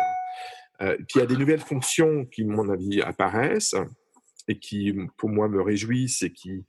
Euh, 0.83 0.97
puis 0.97 1.17
il 1.17 1.19
y 1.19 1.23
a 1.23 1.27
des 1.27 1.37
nouvelles 1.37 1.61
fonctions 1.61 2.25
qui, 2.27 2.43
à 2.43 2.47
mon 2.47 2.69
avis, 2.69 3.03
apparaissent 3.03 3.75
et 4.49 4.59
qui, 4.59 4.93
pour 5.17 5.29
moi, 5.29 5.49
me 5.49 5.61
réjouissent 5.61 6.23
et 6.23 6.33
qui, 6.33 6.65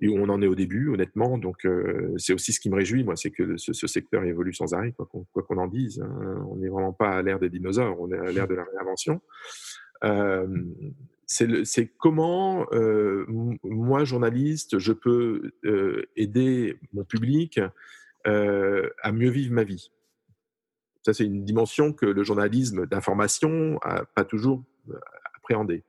et 0.00 0.08
on 0.08 0.28
en 0.28 0.40
est 0.40 0.46
au 0.46 0.54
début, 0.54 0.88
honnêtement. 0.90 1.36
Donc, 1.36 1.66
euh, 1.66 2.14
c'est 2.16 2.32
aussi 2.32 2.52
ce 2.52 2.60
qui 2.60 2.70
me 2.70 2.76
réjouit, 2.76 3.04
moi, 3.04 3.16
c'est 3.16 3.30
que 3.30 3.56
ce, 3.56 3.86
secteur 3.86 4.24
évolue 4.24 4.54
sans 4.54 4.72
arrêt, 4.72 4.92
quoi 4.92 5.06
qu'on 5.06 5.24
qu 5.24 5.58
en 5.58 5.66
dise. 5.66 6.00
Hein. 6.00 6.44
On 6.48 6.56
n'est 6.56 6.68
vraiment 6.68 6.92
pas 6.92 7.10
à 7.10 7.22
l'ère 7.22 7.38
des 7.38 7.48
dinosaures, 7.48 8.00
on 8.00 8.10
est 8.12 8.18
à 8.18 8.30
l'ère 8.30 8.48
de 8.48 8.54
la 8.54 8.64
réinvention. 8.64 9.20
Euh, 10.04 10.46
c'est 11.26 11.90
comment, 11.98 12.66
euh, 12.72 13.24
moi, 13.64 14.04
journaliste, 14.04 14.78
je 14.78 14.92
peux 14.92 15.52
aider 16.16 16.78
mon 16.92 17.04
public 17.04 17.58
à 18.24 19.12
mieux 19.12 19.30
vivre 19.30 19.52
ma 19.52 19.64
vie. 19.64 19.90
Ça, 21.04 21.12
c'est 21.12 21.24
une 21.24 21.44
dimension 21.44 21.92
que 21.92 22.06
le 22.06 22.22
journalisme 22.24 22.86
d'information 22.86 23.78
n'a 23.84 24.04
pas 24.14 24.24
toujours 24.24 24.64
appréhendé. 25.36 25.84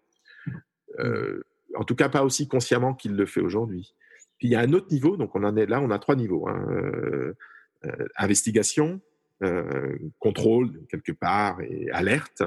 Euh, 0.99 1.41
en 1.75 1.83
tout 1.83 1.95
cas, 1.95 2.09
pas 2.09 2.23
aussi 2.23 2.47
consciemment 2.47 2.93
qu'il 2.93 3.15
le 3.15 3.25
fait 3.25 3.41
aujourd'hui. 3.41 3.95
Puis 4.37 4.49
il 4.49 4.51
y 4.51 4.55
a 4.55 4.59
un 4.59 4.73
autre 4.73 4.87
niveau, 4.91 5.17
donc 5.17 5.35
on 5.35 5.43
en 5.43 5.55
est 5.55 5.65
là, 5.65 5.81
on 5.81 5.89
a 5.91 5.99
trois 5.99 6.15
niveaux 6.15 6.47
hein, 6.47 6.65
euh, 6.69 7.33
euh, 7.85 8.07
investigation, 8.17 9.01
contrôle 10.19 10.85
quelque 10.89 11.11
part 11.11 11.61
et 11.61 11.91
alerte, 11.91 12.41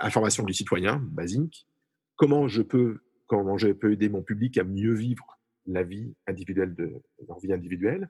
information 0.00 0.44
du 0.44 0.52
citoyen 0.52 1.00
basique. 1.12 1.66
Comment 2.16 2.46
je 2.48 2.62
peux, 2.62 3.00
comment 3.26 3.56
je 3.56 3.68
peux 3.68 3.92
aider 3.92 4.08
mon 4.08 4.22
public 4.22 4.58
à 4.58 4.64
mieux 4.64 4.92
vivre 4.92 5.38
la 5.66 5.82
vie 5.82 6.14
individuelle 6.26 6.74
de 6.74 7.00
leur 7.26 7.38
vie 7.38 7.52
individuelle. 7.52 8.08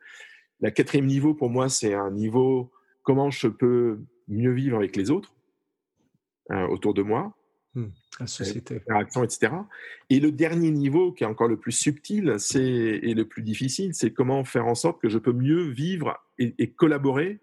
La 0.60 0.70
quatrième 0.70 1.06
niveau 1.06 1.34
pour 1.34 1.50
moi, 1.50 1.68
c'est 1.68 1.94
un 1.94 2.10
niveau 2.10 2.72
comment 3.02 3.30
je 3.30 3.48
peux 3.48 4.00
mieux 4.28 4.52
vivre 4.52 4.76
avec 4.76 4.96
les 4.96 5.10
autres 5.10 5.34
autour 6.50 6.92
de 6.92 7.02
moi, 7.02 7.34
Mmh, 7.74 7.86
la 8.20 8.26
société. 8.26 8.76
Interaction, 8.76 9.24
etc. 9.24 9.52
Et 10.10 10.20
le 10.20 10.30
dernier 10.30 10.70
niveau, 10.70 11.12
qui 11.12 11.24
est 11.24 11.26
encore 11.26 11.48
le 11.48 11.56
plus 11.56 11.72
subtil 11.72 12.34
c'est, 12.38 12.62
et 12.62 13.14
le 13.14 13.24
plus 13.24 13.42
difficile, 13.42 13.94
c'est 13.94 14.10
comment 14.10 14.44
faire 14.44 14.66
en 14.66 14.74
sorte 14.74 15.00
que 15.00 15.08
je 15.08 15.16
peux 15.16 15.32
mieux 15.32 15.70
vivre 15.70 16.22
et, 16.38 16.54
et, 16.58 16.70
collaborer 16.70 17.40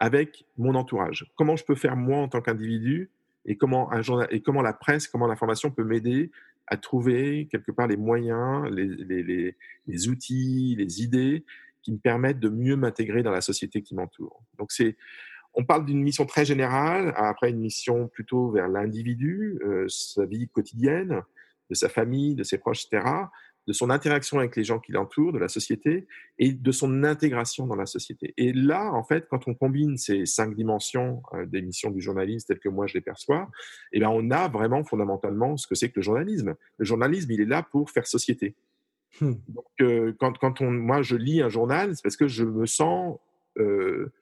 avec 0.00 0.44
mon 0.58 0.74
entourage. 0.74 1.30
Comment 1.36 1.54
je 1.54 1.64
peux 1.64 1.76
faire 1.76 1.94
moi 1.94 2.18
en 2.18 2.28
tant 2.28 2.40
qu'individu 2.40 3.10
et 3.46 3.56
comment, 3.56 3.92
un 3.92 4.02
journal, 4.02 4.26
et 4.32 4.40
comment 4.40 4.60
la 4.60 4.72
presse, 4.72 5.06
comment 5.06 5.28
l'information 5.28 5.70
peut 5.70 5.84
m'aider 5.84 6.32
à 6.66 6.76
trouver 6.76 7.46
quelque 7.50 7.70
part 7.70 7.86
les 7.86 7.96
moyens, 7.96 8.68
les, 8.70 8.86
les, 8.86 9.22
les, 9.22 9.56
les 9.86 10.08
outils, 10.08 10.74
les 10.76 11.02
idées 11.02 11.44
qui 11.82 11.92
me 11.92 11.98
permettent 11.98 12.40
de 12.40 12.48
mieux 12.48 12.76
m'intégrer 12.76 13.22
dans 13.22 13.30
la 13.30 13.40
société 13.40 13.82
qui 13.82 13.94
m'entoure. 13.94 14.42
Donc 14.58 14.72
c'est 14.72 14.96
on 15.54 15.64
parle 15.64 15.84
d'une 15.84 16.02
mission 16.02 16.26
très 16.26 16.44
générale, 16.44 17.12
après 17.16 17.50
une 17.50 17.58
mission 17.58 18.08
plutôt 18.08 18.50
vers 18.50 18.68
l'individu, 18.68 19.58
euh, 19.64 19.86
sa 19.88 20.24
vie 20.24 20.48
quotidienne, 20.48 21.22
de 21.70 21.74
sa 21.74 21.88
famille, 21.88 22.34
de 22.34 22.44
ses 22.44 22.58
proches, 22.58 22.86
etc., 22.86 23.04
de 23.66 23.72
son 23.72 23.90
interaction 23.90 24.38
avec 24.38 24.56
les 24.56 24.64
gens 24.64 24.80
qui 24.80 24.90
l'entourent, 24.90 25.32
de 25.32 25.38
la 25.38 25.48
société, 25.48 26.08
et 26.38 26.52
de 26.52 26.72
son 26.72 27.04
intégration 27.04 27.66
dans 27.66 27.76
la 27.76 27.86
société. 27.86 28.32
Et 28.36 28.52
là, 28.52 28.90
en 28.92 29.04
fait, 29.04 29.26
quand 29.28 29.46
on 29.46 29.54
combine 29.54 29.96
ces 29.96 30.24
cinq 30.26 30.54
dimensions 30.54 31.22
euh, 31.34 31.46
des 31.46 31.62
missions 31.62 31.90
du 31.90 32.00
journalisme 32.00 32.46
telles 32.46 32.58
que 32.58 32.68
moi 32.68 32.86
je 32.86 32.94
les 32.94 33.00
perçois, 33.00 33.48
eh 33.92 33.98
bien, 33.98 34.10
on 34.10 34.30
a 34.30 34.48
vraiment 34.48 34.82
fondamentalement 34.82 35.56
ce 35.56 35.66
que 35.66 35.74
c'est 35.74 35.90
que 35.90 35.96
le 35.96 36.02
journalisme. 36.02 36.54
Le 36.78 36.84
journalisme, 36.84 37.30
il 37.32 37.40
est 37.42 37.46
là 37.46 37.62
pour 37.62 37.90
faire 37.90 38.06
société. 38.06 38.56
Hmm. 39.20 39.34
Donc, 39.48 39.66
euh, 39.80 40.12
quand, 40.18 40.38
quand 40.38 40.60
on, 40.60 40.70
moi 40.70 41.02
je 41.02 41.16
lis 41.16 41.42
un 41.42 41.48
journal, 41.48 41.94
c'est 41.96 42.02
parce 42.02 42.16
que 42.16 42.28
je 42.28 42.44
me 42.44 42.66
sens 42.66 43.18
euh, 43.58 44.12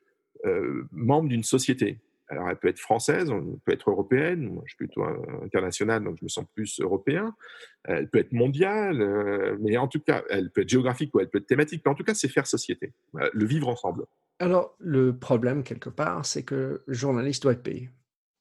euh, 0.47 0.85
membre 0.93 1.29
d'une 1.29 1.43
société. 1.43 1.99
Alors, 2.31 2.51
elle 2.51 2.57
peut 2.57 2.69
être 2.69 2.79
française, 2.79 3.31
elle 3.31 3.59
peut 3.65 3.73
être 3.73 3.91
européenne. 3.91 4.53
Moi, 4.53 4.63
je 4.67 4.75
suis 4.75 4.77
plutôt 4.77 5.03
international, 5.43 6.05
donc 6.05 6.19
je 6.19 6.25
me 6.25 6.29
sens 6.29 6.45
plus 6.55 6.79
européen. 6.79 7.35
Elle 7.85 8.07
peut 8.11 8.19
être 8.19 8.33
mondiale, 8.33 9.57
mais 9.61 9.79
en 9.79 9.89
tout 9.89 10.01
cas, 10.01 10.23
elle 10.29 10.51
peut 10.51 10.61
être 10.61 10.69
géographique 10.69 11.15
ou 11.15 11.21
elle 11.21 11.31
peut 11.31 11.39
être 11.39 11.47
thématique. 11.47 11.81
Mais 11.87 11.91
en 11.91 11.95
tout 11.95 12.05
cas, 12.05 12.13
c'est 12.13 12.29
faire 12.29 12.47
société, 12.47 12.93
le 13.15 13.47
vivre 13.47 13.69
ensemble. 13.69 14.05
Alors, 14.41 14.77
le 14.79 15.17
problème, 15.17 15.63
quelque 15.63 15.89
part, 15.89 16.27
c'est 16.27 16.43
que 16.43 16.83
le 16.85 16.95
journaliste 16.95 17.45
doit 17.45 17.53
être 17.53 17.63
payé. 17.63 17.89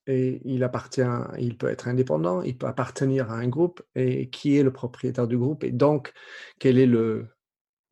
Et 0.07 0.41
il 0.45 0.63
appartient, 0.63 1.01
il 1.37 1.57
peut 1.57 1.67
être 1.67 1.87
indépendant, 1.87 2.41
il 2.41 2.57
peut 2.57 2.67
appartenir 2.67 3.31
à 3.31 3.35
un 3.35 3.47
groupe, 3.47 3.81
et 3.95 4.29
qui 4.29 4.57
est 4.57 4.63
le 4.63 4.71
propriétaire 4.71 5.27
du 5.27 5.37
groupe, 5.37 5.63
et 5.63 5.71
donc, 5.71 6.13
quel 6.59 6.77
est 6.77 6.85
le, 6.85 7.27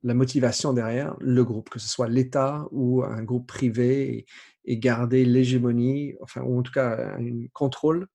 la 0.03 0.13
motivation 0.13 0.71
derrière 0.71 1.15
le 1.19 1.43
groupe, 1.43 1.69
que 1.69 1.79
ce 1.79 1.89
soit 1.89 2.07
l'État 2.07 2.67
ou 2.71 3.03
un 3.03 3.23
groupe 3.23 3.47
privé, 3.47 4.25
et, 4.63 4.77
garder 4.77 5.25
l'hégémonie, 5.25 6.15
enfin, 6.21 6.41
ou 6.41 6.59
en 6.59 6.61
tout 6.63 6.71
cas 6.71 7.15
un 7.17 7.47
contrôle 7.53 8.07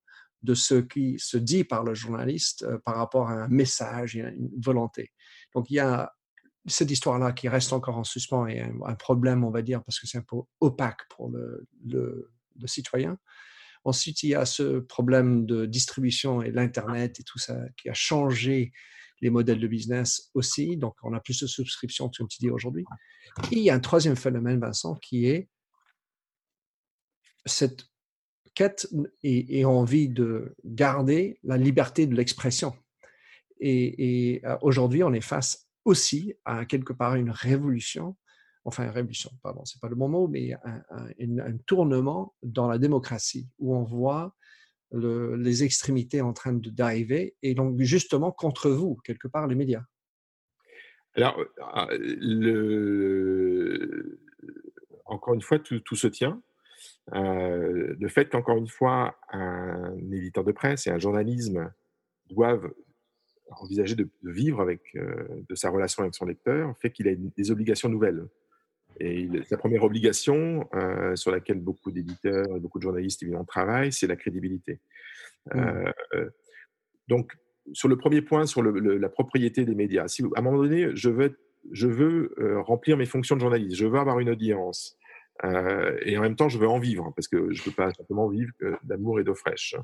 de 0.43 0.55
ce 0.55 0.75
qui 0.75 1.17
se 1.19 1.37
dit 1.37 1.65
par 1.65 1.85
le 1.85 1.95
journaliste 1.95 2.63
euh, 2.63 2.79
par 2.79 2.97
rapport 2.97 3.29
à 3.29 3.35
un 3.35 3.49
message 3.49 4.17
et 4.17 4.23
à 4.23 4.31
une 4.31 4.51
volonté. 4.59 5.13
Donc 5.55 5.71
il 5.71 5.75
y 5.75 5.81
a 5.81 6.13
cette 6.67 6.91
histoire-là 6.91 7.33
qui 7.33 7.49
reste 7.49 7.73
encore 7.73 7.99
en 7.99 8.05
suspens 8.05 8.47
et 8.47 8.61
un, 8.61 8.95
problème, 8.95 9.45
on 9.45 9.51
va 9.51 9.63
dire, 9.63 9.83
parce 9.83 9.99
que 9.99 10.07
c'est 10.07 10.19
un 10.19 10.25
peu 10.27 10.37
opaque 10.61 11.09
pour 11.09 11.31
le, 11.31 11.67
le, 11.87 12.31
citoyen. 12.67 13.17
Ensuite, 13.85 14.23
il 14.23 14.31
y 14.31 14.35
a 14.35 14.45
ce 14.45 14.81
problème 14.81 15.47
de 15.47 15.67
distribution 15.67 16.43
et 16.43 16.51
l'Internet 16.51 17.19
et 17.19 17.23
tout 17.23 17.39
ça 17.39 17.59
qui 17.77 17.89
a 17.89 17.95
changé 17.95 18.73
les 19.21 19.31
modèles 19.31 19.61
de 19.61 19.67
business 19.67 20.31
aussi. 20.35 20.77
Donc, 20.77 20.95
on 21.03 21.13
a 21.15 21.21
plus 21.21 21.41
de 21.41 21.47
subscriptions, 21.47 22.11
comme 22.17 22.29
tu 22.29 22.39
dis 22.39 22.51
aujourd'hui. 22.51 22.85
Il 23.51 23.59
y 23.59 23.71
a 23.71 23.75
un 23.75 23.81
troisième 23.81 24.17
phénomène, 24.17 24.61
Vincent, 24.61 24.97
qui 24.97 25.27
est 25.27 25.49
cette 27.47 27.87
quête 28.55 28.89
et, 29.23 29.65
envie 29.65 30.09
de 30.09 30.55
garder 30.65 31.39
la 31.43 31.57
liberté 31.57 32.07
de 32.07 32.15
l'expression. 32.15 32.75
Et, 33.61 34.35
et 34.35 34.43
aujourd'hui, 34.63 35.03
on 35.03 35.13
est 35.13 35.21
face 35.21 35.69
aussi 35.85 36.35
à 36.45 36.67
quelque 36.67 36.93
part 36.93 37.15
une 37.15 37.31
révolution, 37.31 38.17
enfin 38.65 38.85
une 38.85 38.91
révolution, 38.91 39.31
pardon, 39.43 39.65
c'est 39.65 39.81
pas 39.81 39.89
le 39.89 39.97
bon 39.97 40.09
mot, 40.09 40.29
mais 40.29 40.53
un, 40.65 41.57
tournement 41.67 42.35
dans 42.43 42.69
la 42.69 42.79
démocratie 42.79 43.49
où 43.59 43.75
on 43.75 43.83
voit 43.83 44.35
le, 44.93 45.37
les 45.37 45.65
extrémités 45.65 46.21
en 46.21 46.33
train 46.33 46.53
d'arriver, 46.53 47.37
et 47.43 47.55
donc 47.55 47.81
justement 47.81 48.33
contre 48.33 48.71
vous, 48.71 48.97
quelque 49.05 49.29
part, 49.29 49.47
les 49.47 49.55
médias 49.55 49.85
Alors, 51.15 51.39
le... 51.99 52.51
encore 55.07 55.35
une 55.35 55.43
fois, 55.43 55.59
tout, 55.59 55.97
se 55.97 56.07
tient. 56.07 56.43
Euh, 57.15 57.95
le 57.99 58.09
fait 58.09 58.31
qu'encore 58.31 58.59
une 58.59 58.69
fois, 58.69 59.19
un 59.33 59.97
éditeur 60.13 60.45
de 60.45 60.53
presse 60.53 60.87
et 60.87 60.91
un 60.91 60.99
journalisme 60.99 61.73
doivent 62.29 62.71
envisager 63.51 63.95
de, 63.95 64.09
de 64.23 64.31
vivre 64.31 64.61
avec, 64.61 64.83
euh, 64.97 65.43
de 65.49 65.55
sa 65.55 65.71
relation 65.71 66.03
avec 66.03 66.15
son 66.15 66.25
lecteur 66.25 66.77
fait 66.79 66.91
qu'il 66.91 67.09
a 67.09 67.15
des 67.15 67.51
obligations 67.51 67.89
nouvelles. 67.89 68.29
Et 68.99 69.29
la 69.51 69.57
première 69.57 69.85
obligation 69.85 70.69
euh, 70.75 71.17
sur 71.17 71.31
laquelle 71.31 71.61
beaucoup 71.61 71.91
d'éditeurs 71.91 72.57
et 72.57 72.61
beaucoup 72.61 72.79
de 72.79 72.83
journalistes 72.83 73.23
évidemment 73.23 73.45
travaillent, 73.45 73.93
c'est 73.93 74.07
la 74.07 74.17
crédibilité. 74.17 74.81
Mmh. 75.55 75.59
Euh, 76.15 76.31
donc, 77.09 77.33
sur 77.73 77.89
le 77.89 77.97
premier 77.97 78.23
point, 78.23 78.47
sur 78.47 78.63
le, 78.63 78.73
le, 78.73 78.99
la 78.99 79.09
propriété 79.09 79.65
des 79.65 79.75
médias, 79.75 80.09
si 80.09 80.23
à 80.23 80.41
un 80.41 80.43
moment 80.43 80.59
donné, 80.59 80.89
je 80.95 81.09
veux 81.09 81.27
être 81.27 81.39
je 81.73 81.89
veux 81.89 82.35
remplir 82.67 82.97
mes 82.97 83.05
fonctions 83.05 83.37
de 83.37 83.43
journaliste, 83.43 83.77
je 83.77 83.85
veux 83.85 83.99
avoir 83.99 84.19
une 84.19 84.31
audience, 84.31 84.97
et 85.45 86.17
en 86.17 86.23
même 86.23 86.35
temps, 86.35 86.49
je 86.49 86.59
veux 86.59 86.67
en 86.67 86.79
vivre, 86.79 87.13
parce 87.15 87.29
que 87.29 87.53
je 87.53 87.61
ne 87.61 87.65
peux 87.67 87.71
pas 87.71 87.93
simplement 87.93 88.29
vivre 88.29 88.51
d'amour 88.83 89.21
et 89.21 89.25
d'eau 89.25 89.35
fraîche. 89.35 89.77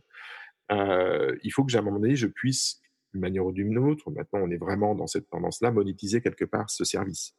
il 0.70 1.50
faut 1.52 1.64
que, 1.64 1.76
à 1.76 1.80
un 1.80 1.82
moment 1.82 1.98
donné, 1.98 2.16
je 2.16 2.28
puisse, 2.28 2.80
d'une 3.12 3.20
manière 3.20 3.44
ou 3.44 3.52
d'une 3.52 3.76
autre, 3.76 4.10
maintenant 4.10 4.40
on 4.42 4.50
est 4.50 4.56
vraiment 4.56 4.94
dans 4.94 5.06
cette 5.06 5.28
tendance-là, 5.28 5.70
monétiser 5.70 6.22
quelque 6.22 6.46
part 6.46 6.70
ce 6.70 6.84
service. 6.84 7.36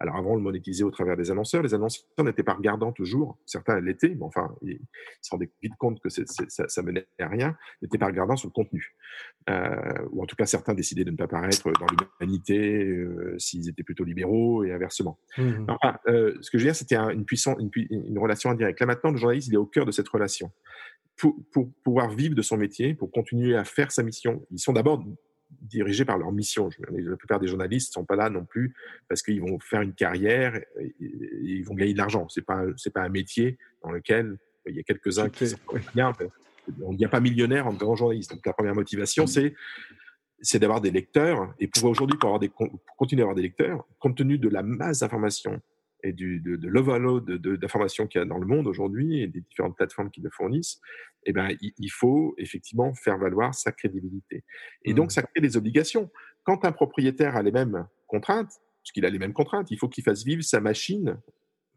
Alors 0.00 0.16
avant, 0.16 0.32
on 0.32 0.36
le 0.36 0.42
monétisait 0.42 0.84
au 0.84 0.90
travers 0.90 1.16
des 1.16 1.30
annonceurs. 1.30 1.62
Les 1.62 1.72
annonceurs 1.72 2.04
n'étaient 2.18 2.42
pas 2.42 2.54
regardants 2.54 2.92
toujours. 2.92 3.38
Certains 3.46 3.80
l'étaient, 3.80 4.14
mais 4.14 4.24
enfin, 4.24 4.54
ils 4.62 4.80
se 5.22 5.30
rendaient 5.30 5.50
vite 5.62 5.74
compte 5.78 6.00
que 6.00 6.08
ça, 6.08 6.22
ça, 6.48 6.82
menait 6.82 7.06
à 7.18 7.28
rien. 7.28 7.56
Ils 7.80 7.84
n'étaient 7.84 7.98
pas 7.98 8.06
regardants 8.06 8.36
sur 8.36 8.48
le 8.48 8.52
contenu. 8.52 8.94
Euh, 9.48 9.92
ou 10.10 10.22
en 10.22 10.26
tout 10.26 10.36
cas, 10.36 10.46
certains 10.46 10.74
décidaient 10.74 11.04
de 11.04 11.10
ne 11.10 11.16
pas 11.16 11.28
paraître 11.28 11.70
dans 11.72 11.86
l'humanité 12.20 12.84
euh, 12.84 13.38
s'ils 13.38 13.68
étaient 13.68 13.82
plutôt 13.82 14.04
libéraux 14.04 14.64
et 14.64 14.72
inversement. 14.72 15.18
Mmh 15.38 15.66
enfin, 15.68 15.96
euh, 16.08 16.34
ce 16.40 16.50
que 16.50 16.58
je 16.58 16.64
veux 16.64 16.68
dire, 16.68 16.76
c'était 16.76 16.96
une, 16.96 17.24
puissance, 17.24 17.56
une, 17.60 18.18
relation 18.18 18.50
indirecte. 18.50 18.80
Là 18.80 18.86
maintenant, 18.86 19.10
le 19.10 19.16
journaliste, 19.16 19.48
il 19.48 19.54
est 19.54 19.58
au 19.58 19.66
cœur 19.66 19.86
de 19.86 19.92
cette 19.92 20.08
relation. 20.08 20.50
Pour, 21.16 21.36
pour 21.52 21.70
pouvoir 21.84 22.10
vivre 22.10 22.34
de 22.34 22.42
son 22.42 22.56
métier, 22.56 22.94
pour 22.94 23.12
continuer 23.12 23.54
à 23.54 23.64
faire 23.64 23.92
sa 23.92 24.02
mission, 24.02 24.44
ils 24.50 24.58
sont 24.58 24.72
d'abord 24.72 25.04
dirigés 25.64 26.04
par 26.04 26.18
leur 26.18 26.32
mission. 26.32 26.68
La 26.88 27.16
plupart 27.16 27.40
des 27.40 27.48
journalistes 27.48 27.90
ne 27.90 28.00
sont 28.00 28.04
pas 28.04 28.16
là 28.16 28.30
non 28.30 28.44
plus 28.44 28.74
parce 29.08 29.22
qu'ils 29.22 29.40
vont 29.40 29.58
faire 29.58 29.80
une 29.80 29.94
carrière 29.94 30.56
et, 30.80 30.94
ils 31.00 31.64
vont 31.64 31.74
gagner 31.74 31.92
de 31.92 31.98
l'argent. 31.98 32.28
Ce 32.28 32.40
n'est 32.40 32.44
pas, 32.44 32.64
pas 32.92 33.02
un 33.02 33.08
métier 33.08 33.58
dans 33.82 33.90
lequel 33.90 34.38
il 34.66 34.76
y 34.76 34.80
a 34.80 34.82
quelques-uns 34.82 35.28
qui 35.28 35.48
sont 35.48 35.58
bien. 35.94 36.12
Il 36.68 36.96
n'y 36.96 37.04
a 37.04 37.08
pas 37.08 37.20
millionnaire 37.20 37.66
en 37.66 37.72
grand 37.72 37.96
journaliste. 37.96 38.32
Donc 38.32 38.46
la 38.46 38.52
première 38.52 38.74
motivation, 38.74 39.26
c'est 39.26 39.54
c'est 40.40 40.58
d'avoir 40.58 40.80
des 40.80 40.90
lecteurs 40.90 41.54
et 41.58 41.66
pour 41.66 41.84
aujourd'hui 41.84 42.18
pour, 42.18 42.28
avoir 42.28 42.40
des, 42.40 42.50
pour 42.50 42.68
continuer 42.98 43.22
à 43.22 43.24
avoir 43.24 43.34
des 43.34 43.42
lecteurs, 43.42 43.86
compte 43.98 44.16
tenu 44.16 44.36
de 44.36 44.48
la 44.50 44.62
masse 44.62 44.98
d'informations 44.98 45.60
et 46.04 46.12
du, 46.12 46.38
de, 46.40 46.56
de 46.56 46.68
l'overload 46.68 47.30
d'informations 47.30 48.06
qu'il 48.06 48.20
y 48.20 48.22
a 48.22 48.26
dans 48.26 48.38
le 48.38 48.46
monde 48.46 48.66
aujourd'hui 48.66 49.20
et 49.22 49.26
des 49.26 49.40
différentes 49.40 49.74
plateformes 49.74 50.10
qui 50.10 50.20
le 50.20 50.30
fournissent, 50.30 50.80
eh 51.26 51.32
ben, 51.32 51.48
il, 51.60 51.90
faut 51.90 52.34
effectivement 52.36 52.94
faire 52.94 53.18
valoir 53.18 53.54
sa 53.54 53.72
crédibilité. 53.72 54.44
Et 54.84 54.92
donc, 54.92 55.06
mmh. 55.06 55.10
ça 55.10 55.22
crée 55.22 55.40
des 55.40 55.56
obligations. 55.56 56.10
Quand 56.44 56.64
un 56.66 56.72
propriétaire 56.72 57.36
a 57.36 57.42
les 57.42 57.52
mêmes 57.52 57.88
contraintes, 58.06 58.52
parce 58.82 58.92
qu'il 58.92 59.06
a 59.06 59.10
les 59.10 59.18
mêmes 59.18 59.32
contraintes, 59.32 59.70
il 59.70 59.78
faut 59.78 59.88
qu'il 59.88 60.04
fasse 60.04 60.24
vivre 60.24 60.42
sa 60.42 60.60
machine, 60.60 61.18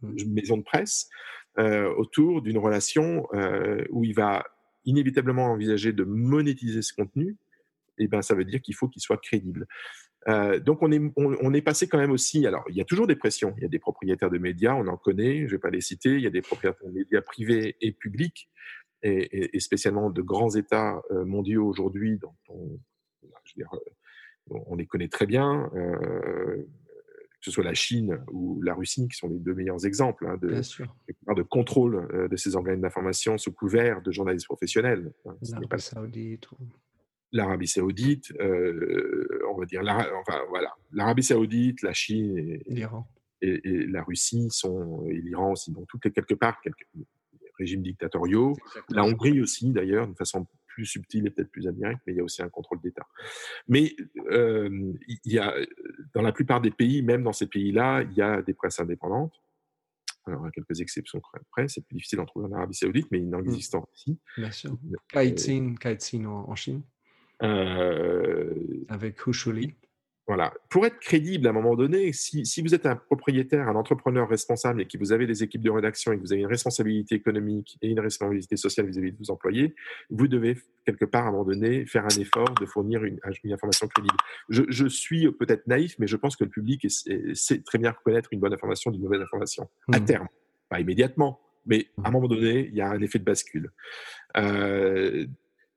mmh. 0.01 0.33
maison 0.33 0.57
de 0.57 0.63
presse, 0.63 1.09
euh, 1.57 1.89
autour 1.95 2.41
d'une 2.41 2.57
relation 2.57 3.27
euh, 3.33 3.83
où 3.89 4.03
il 4.03 4.13
va 4.13 4.45
inévitablement 4.83 5.45
envisager 5.45 5.93
de 5.93 6.03
monétiser 6.03 6.81
ce 6.81 6.93
contenu, 6.93 7.37
eh 7.97 8.07
ben, 8.07 8.21
ça 8.21 8.35
veut 8.35 8.45
dire 8.45 8.61
qu'il 8.61 8.75
faut 8.75 8.89
qu'il 8.89 9.01
soit 9.01 9.17
crédible. 9.17 9.67
Euh, 10.27 10.59
donc 10.59 10.81
on 10.81 10.91
est, 10.91 11.01
on, 11.15 11.53
est 11.53 11.61
passé 11.61 11.87
quand 11.87 11.97
même 11.97 12.11
aussi, 12.11 12.45
alors 12.45 12.65
il 12.69 12.75
y 12.75 12.81
a 12.81 12.85
toujours 12.85 13.07
des 13.07 13.15
pressions, 13.15 13.53
il 13.57 13.63
y 13.63 13.65
a 13.65 13.69
des 13.69 13.79
propriétaires 13.79 14.29
de 14.29 14.37
médias, 14.37 14.73
on 14.73 14.87
en 14.87 14.97
connaît, 14.97 15.39
je 15.39 15.45
ne 15.45 15.49
vais 15.51 15.57
pas 15.57 15.69
les 15.69 15.79
citer, 15.79 16.15
il 16.15 16.21
y 16.21 16.27
a 16.27 16.29
des 16.29 16.41
propriétaires 16.41 16.85
de 16.85 16.91
médias 16.91 17.21
privés 17.21 17.77
et 17.79 17.93
publics, 17.93 18.49
et, 19.03 19.59
spécialement 19.59 20.09
de 20.09 20.21
grands 20.21 20.53
États 20.53 21.01
euh, 21.11 21.23
mondiaux 21.23 21.65
aujourd'hui, 21.65 22.17
dont 22.17 22.35
on, 22.49 22.77
euh, 23.59 23.63
on 24.49 24.75
les 24.75 24.85
connaît 24.85 25.07
très 25.07 25.27
bien, 25.27 25.69
que 25.73 26.65
ce 27.41 27.51
soit 27.51 27.63
la 27.63 27.73
Chine 27.73 28.19
ou 28.31 28.61
la 28.63 28.73
Russie, 28.73 29.07
qui 29.07 29.15
sont 29.15 29.29
les 29.29 29.39
deux 29.39 29.53
meilleurs 29.53 29.85
exemples 29.85 30.27
hein, 30.27 30.37
de, 30.41 30.49
de, 30.49 31.41
contrôle 31.43 32.27
de 32.29 32.35
ces 32.35 32.55
organes 32.55 32.81
d'information 32.81 33.37
sous 33.37 33.53
couvert 33.53 34.01
de 34.01 34.11
journalistes 34.11 34.47
professionnels. 34.47 35.13
Hein, 35.25 35.37
L'Arabie 35.51 35.81
Saoudite 35.81 36.47
l'Arabie 37.31 37.67
Saoudite, 37.67 38.31
euh, 38.39 39.27
on 39.49 39.57
va 39.57 39.65
dire, 39.65 39.81
enfin 40.19 40.39
voilà, 40.49 40.73
l'Arabie 40.91 41.23
Saoudite, 41.23 41.81
la 41.81 41.93
Chine 41.93 42.37
et, 42.37 42.63
l'Iran 42.67 43.07
et, 43.41 43.59
la 43.87 44.03
Russie 44.03 44.47
sont 44.49 45.05
et 45.07 45.21
l'Iran 45.21 45.51
aussi, 45.51 45.71
donc 45.71 45.87
toutes 45.87 46.05
les 46.05 46.11
quelque 46.11 46.33
part 46.33 46.59
quelques 46.61 46.87
régimes 47.57 47.81
dictatoriaux. 47.81 48.55
La 48.89 49.03
Hongrie 49.03 49.41
aussi 49.41 49.71
d'ailleurs, 49.71 50.07
de 50.07 50.13
façon 50.13 50.47
plus 50.67 50.85
subtile 50.85 51.25
et 51.25 51.31
peut-être 51.31 51.51
plus 51.51 51.67
indirecte, 51.67 52.01
mais 52.05 52.13
il 52.13 52.17
y 52.17 52.19
a 52.19 52.23
aussi 52.23 52.43
un 52.43 52.49
contrôle 52.49 52.79
d'État. 52.81 53.07
Mais 53.67 53.95
euh, 54.29 54.93
il 55.07 55.33
y 55.33 55.39
a 55.39 55.53
dans 56.13 56.21
la 56.21 56.31
plupart 56.31 56.61
des 56.61 56.71
pays, 56.71 57.01
même 57.01 57.23
dans 57.23 57.33
ces 57.33 57.47
pays-là, 57.47 58.03
il 58.03 58.13
y 58.15 58.21
a 58.21 58.41
des 58.43 58.53
presses 58.53 58.79
indépendantes. 58.79 59.33
Alors, 60.27 60.45
à 60.45 60.51
quelques 60.51 60.81
exceptions 60.81 61.21
près, 61.51 61.67
c'est 61.67 61.81
plus 61.81 61.95
difficile 61.95 62.17
d'en 62.17 62.25
trouver 62.25 62.47
en 62.47 62.51
Arabie 62.51 62.75
Saoudite, 62.75 63.07
mais 63.11 63.19
il 63.19 63.33
en 63.33 63.39
mmh. 63.39 63.45
existe 63.45 63.75
en 63.75 63.87
Russie. 63.89 64.19
Bien 64.37 64.51
sûr. 64.51 64.77
Kaitsin, 65.09 65.75
en 66.25 66.55
Chine. 66.55 66.83
Euh, 67.43 68.53
Avec 68.89 69.25
Hushuli. 69.25 69.75
Voilà. 70.27 70.53
Pour 70.69 70.85
être 70.85 70.99
crédible 70.99 71.47
à 71.47 71.51
un 71.51 71.53
moment 71.53 71.75
donné, 71.75 72.11
si, 72.11 72.45
si, 72.45 72.61
vous 72.61 72.75
êtes 72.75 72.85
un 72.85 72.97
propriétaire, 72.97 73.69
un 73.69 73.75
entrepreneur 73.75 74.27
responsable 74.27 74.81
et 74.81 74.85
que 74.85 74.97
vous 74.97 75.13
avez 75.13 75.25
des 75.25 75.41
équipes 75.41 75.61
de 75.61 75.69
rédaction 75.69 76.11
et 76.11 76.17
que 76.17 76.21
vous 76.21 76.33
avez 76.33 76.41
une 76.41 76.49
responsabilité 76.49 77.15
économique 77.15 77.77
et 77.81 77.87
une 77.87 77.99
responsabilité 78.01 78.57
sociale 78.57 78.87
vis-à-vis 78.87 79.13
de 79.13 79.17
vos 79.17 79.31
employés, 79.31 79.73
vous 80.09 80.27
devez 80.27 80.57
quelque 80.85 81.05
part 81.05 81.25
à 81.25 81.29
un 81.29 81.31
moment 81.31 81.45
donné 81.45 81.85
faire 81.85 82.03
un 82.03 82.19
effort 82.19 82.53
de 82.59 82.65
fournir 82.65 83.05
une, 83.05 83.21
une 83.45 83.53
information 83.53 83.87
crédible. 83.87 84.17
Je, 84.49 84.63
je 84.67 84.87
suis 84.87 85.31
peut-être 85.31 85.65
naïf, 85.65 85.95
mais 85.97 86.07
je 86.07 86.17
pense 86.17 86.35
que 86.35 86.43
le 86.43 86.49
public 86.49 86.85
sait 86.89 87.61
très 87.61 87.77
bien 87.77 87.91
reconnaître 87.91 88.27
une 88.33 88.41
bonne 88.41 88.53
information 88.53 88.91
d'une 88.91 89.03
mauvaise 89.03 89.21
information 89.21 89.69
à 89.93 89.99
mmh. 90.01 90.05
terme, 90.05 90.27
pas 90.67 90.81
immédiatement, 90.81 91.39
mais 91.65 91.87
à 92.03 92.07
un 92.07 92.09
mmh. 92.09 92.13
moment 92.13 92.27
donné, 92.27 92.67
il 92.67 92.75
y 92.75 92.81
a 92.81 92.89
un 92.89 92.99
effet 92.99 93.19
de 93.19 93.23
bascule. 93.23 93.71
Euh, 94.35 95.25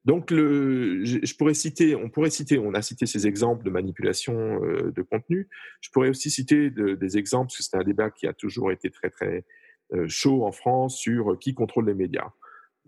donc, 0.07 0.31
je, 0.31 1.37
pourrais 1.37 1.55
citer, 1.55 1.95
on 1.95 2.09
pourrait 2.09 2.31
citer, 2.31 2.59
on 2.59 2.73
a 2.73 2.81
cité 2.81 3.05
ces 3.05 3.27
exemples 3.27 3.65
de 3.65 3.71
manipulation 3.71 4.63
euh, 4.65 4.91
de 4.93 5.03
contenu. 5.03 5.49
Je 5.83 5.91
pourrais 5.91 6.09
aussi 6.09 6.31
citer 6.31 6.71
des 6.71 7.19
exemples, 7.19 7.49
parce 7.49 7.59
que 7.59 7.63
c'est 7.65 7.77
un 7.77 7.85
débat 7.85 8.11
qui 8.11 8.27
a 8.27 8.33
toujours 8.33 8.73
été 8.73 8.91
très 8.91 9.11
très 9.11 9.45
euh, 9.93 10.09
chaud 10.09 10.45
en 10.45 10.53
France 10.53 10.97
sur 10.97 11.39
qui 11.39 11.53
contrôle 11.53 11.87
les 11.87 11.95
médias. 11.95 12.31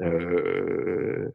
Euh, 0.01 1.29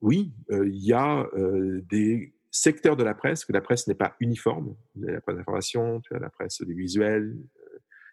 oui, 0.00 0.34
il 0.50 0.84
y 0.84 0.92
a 0.92 1.28
des 1.34 2.34
secteurs 2.50 2.96
de 2.96 3.04
la 3.04 3.14
presse 3.14 3.44
que 3.44 3.52
la 3.52 3.60
presse 3.60 3.86
n'est 3.86 3.94
pas 3.94 4.16
uniforme. 4.20 4.76
Il 4.96 5.04
y 5.04 5.12
la 5.12 5.20
presse 5.20 5.36
d'information, 5.36 6.02
la 6.10 6.28
presse 6.28 6.60
audiovisuelle, 6.60 7.36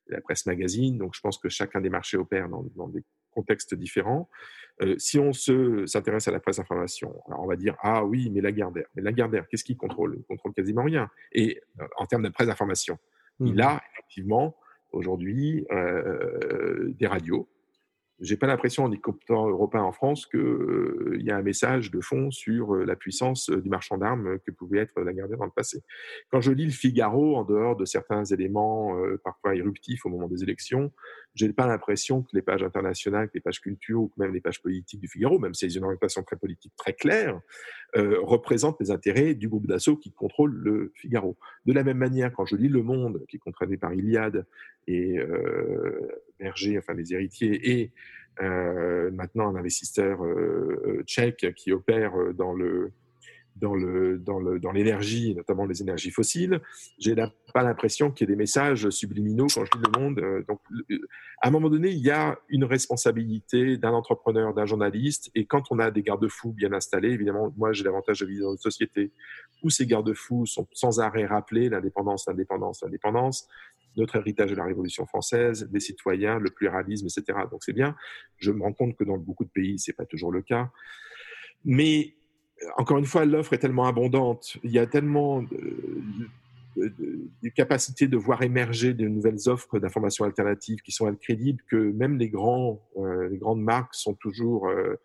la 0.08 0.21
presse 0.21 0.45
magazine. 0.45 0.97
Donc, 0.97 1.15
je 1.15 1.19
pense 1.21 1.38
que 1.39 1.49
chacun 1.49 1.82
des 1.82 1.89
marchés 1.89 2.17
opère 2.17 2.47
dans 2.47 2.88
des 2.88 3.04
contextes 3.32 3.76
différents. 3.76 4.30
Euh, 4.82 4.96
si 4.98 5.20
on 5.20 5.34
s'intéresse 5.34 6.28
à 6.28 6.32
la 6.32 6.39
presse 6.39 6.60
information, 6.60 7.22
alors 7.28 7.42
on 7.42 7.48
va 7.48 7.56
dire 7.56 7.76
ah 7.82 8.06
oui, 8.06 8.30
mais 8.30 8.42
la 8.42 8.50
Lagardère. 8.50 8.86
Mais 8.96 9.02
la 9.02 9.12
Lagardère, 9.12 9.48
qu'est-ce 9.48 9.63
qu'il 9.63 9.78
contrôle? 9.78 10.15
Il 10.18 10.24
contrôle 10.24 10.54
quasiment 10.54 10.84
rien. 10.84 11.10
Et 11.34 11.62
euh, 11.80 11.88
en 11.98 12.06
termes 12.06 12.24
de 12.24 12.30
presse 12.30 12.48
d'information, 12.48 12.98
il 13.39 13.56
mmh. 13.56 13.62
a 13.62 13.82
effectivement 13.94 14.56
aujourd'hui 14.92 15.65
euh, 15.72 16.89
des 16.98 17.08
radios, 17.08 17.48
j'ai 18.22 18.36
pas 18.36 18.48
l'impression 18.48 18.84
en 18.84 18.92
écoutant 18.92 19.48
européen 19.48 19.82
en 19.82 19.94
France 19.94 20.26
qu'il 20.26 20.39
euh, 20.42 21.18
y 21.22 21.32
a 21.32 21.38
un 21.38 21.42
message 21.42 21.89
de 21.89 22.02
fond 22.02 22.32
sur 22.32 22.76
la 22.76 22.98
puissance 22.98 23.50
du 23.50 23.70
marchand 23.70 23.98
d'armes 23.98 24.39
que 24.39 24.52
pouvait 24.52 24.80
être 24.80 25.00
la 25.00 25.13
Gardère 25.13 25.38
dans 25.38 25.46
le 25.46 25.52
passé. 25.52 25.84
Quand 26.30 26.42
je 26.42 26.52
lis 26.52 26.65
le 26.65 26.72
Figaro, 26.72 27.38
en 27.38 27.46
dehors 27.46 27.78
de 27.78 27.86
certains 27.86 28.26
éléments 28.26 28.94
parfois 29.24 29.56
éruptifs 29.56 30.06
au 30.06 30.10
moment 30.10 30.28
des 30.28 30.44
élections, 30.44 30.92
j'ai 31.36 31.52
pas 31.54 31.68
l'impression 31.68 32.24
que 32.24 32.30
les 32.34 32.42
pages 32.42 32.63
internationales, 32.63 33.30
les 33.34 33.39
pages 33.39 33.62
culture 33.62 34.02
ou 34.02 34.12
même 34.18 34.34
les 34.34 34.42
pages 34.42 34.62
politiques 34.62 35.00
du 35.00 35.08
Figaro, 35.08 35.39
même 35.39 35.54
si 35.54 35.70
c'est 35.70 35.78
une 35.78 35.84
orientation 35.84 36.24
très 36.24 36.36
politique 36.36 36.74
très 36.76 36.94
claire, 36.94 37.39
représentent 37.96 38.80
les 38.80 38.92
intérêts 38.92 39.36
du 39.36 39.48
groupe 39.48 39.68
d'assaut 39.68 39.96
qui 39.96 40.12
contrôle 40.12 40.54
le 40.54 40.92
Figaro. 40.96 41.38
De 41.65 41.74
la 41.74 41.84
même 41.84 41.98
manière, 41.98 42.34
quand 42.34 42.46
je 42.46 42.56
lis 42.56 42.68
Le 42.68 42.84
Monde, 42.84 43.24
qui 43.30 43.38
est 43.38 43.39
contrôlé 43.39 43.78
par 43.78 43.94
Iliade 43.94 44.46
et 44.88 45.18
Berger, 46.39 46.78
enfin 46.78 46.94
les 46.94 47.13
héritiers, 47.13 47.72
et 47.72 47.92
euh, 48.42 49.12
maintenant 49.12 49.50
un 49.50 49.56
investisseur 49.56 50.24
euh, 50.24 50.82
euh, 50.86 51.04
tchèque 51.04 51.54
qui 51.56 51.74
opère 51.74 52.13
dans 52.34 52.54
le 52.54 52.92
dans 53.60 53.76
le 53.76 54.17
dans 54.17 54.39
le 54.39 54.60
dans 54.60 54.72
l'énergie, 54.72 55.36
notamment 55.36 55.65
les 55.65 55.82
énergies 55.82 56.12
fossiles. 56.12 56.62
J'ai 56.98 57.15
pas 57.54 57.63
l'impression 57.63 58.12
qu'il 58.12 58.28
y 58.28 58.32
ait 58.32 58.36
des 58.36 58.38
messages 58.38 58.89
subliminaux 58.89 59.48
quand 59.54 59.65
je 59.65 59.72
lis 59.78 59.86
le 59.93 60.00
monde. 60.00 60.45
Donc, 60.48 60.60
à 61.41 61.48
un 61.48 61.52
moment 61.52 61.69
donné, 61.69 61.89
il 61.89 62.00
y 62.00 62.12
a 62.12 62.38
une 62.50 62.63
responsabilité 62.63 63.78
d'un 63.78 63.91
entrepreneur, 63.91 64.54
d'un 64.54 64.65
journaliste, 64.65 65.32
et 65.36 65.45
quand 65.45 65.63
on 65.72 65.80
a 65.80 65.91
des 65.91 66.02
garde-fous 66.02 66.52
bien 66.52 66.74
installés, 66.74 67.12
évidemment, 67.12 67.54
moi 67.58 67.72
j'ai 67.72 67.84
l'avantage 67.84 68.19
de 68.19 68.26
vivre 68.26 68.45
dans 68.45 68.52
une 68.52 68.58
société 68.58 69.12
où 69.63 69.69
ces 69.69 69.86
garde-fous 69.86 70.45
sont 70.45 70.67
sans 70.74 71.00
arrêt 71.00 71.26
rappelés, 71.26 71.69
l'indépendance, 71.69 72.28
l'indépendance, 72.28 72.82
l'indépendance, 72.84 73.48
notre 73.98 74.15
héritage 74.17 74.52
de 74.52 74.56
la 74.56 74.65
Révolution 74.65 75.06
française, 75.06 75.69
des 75.72 75.80
citoyens, 75.80 76.39
le 76.39 76.50
pluralisme, 76.50 77.08
etc. 77.08 77.39
Donc 77.52 77.63
c'est 77.63 77.74
bien. 77.74 77.95
Je 78.38 78.52
me 78.52 78.62
rends 78.62 78.74
compte 78.74 78.95
que 78.95 79.04
dans 79.04 79.17
beaucoup 79.17 79.43
de 79.43 79.50
pays, 79.50 79.80
c'est 79.80 79.93
pas 79.93 80.06
toujours 80.06 80.32
le 80.32 80.41
cas. 80.41 80.69
Mais 81.65 82.15
encore 82.78 82.98
une 82.98 83.06
fois, 83.06 83.26
l'offre 83.26 83.54
est 83.54 83.60
tellement 83.60 83.86
abondante, 83.86 84.58
il 84.63 84.72
y 84.72 84.80
a 84.80 84.88
tellement 84.88 85.41
de, 85.41 86.39
capacité 87.56 88.08
de 88.08 88.17
voir 88.17 88.41
émerger 88.41 88.93
de 88.93 89.08
nouvelles 89.08 89.48
offres 89.48 89.80
d'informations 89.80 90.26
alternatives 90.26 90.82
qui 90.82 90.91
sont 90.91 91.13
crédibles 91.15 91.62
que 91.69 91.76
même 91.76 92.17
les, 92.17 92.30
grands, 92.30 92.82
euh, 92.98 93.30
les 93.30 93.38
grandes 93.38 93.62
marques 93.62 93.95
sont 93.95 94.13
toujours 94.13 94.69
euh, 94.69 94.95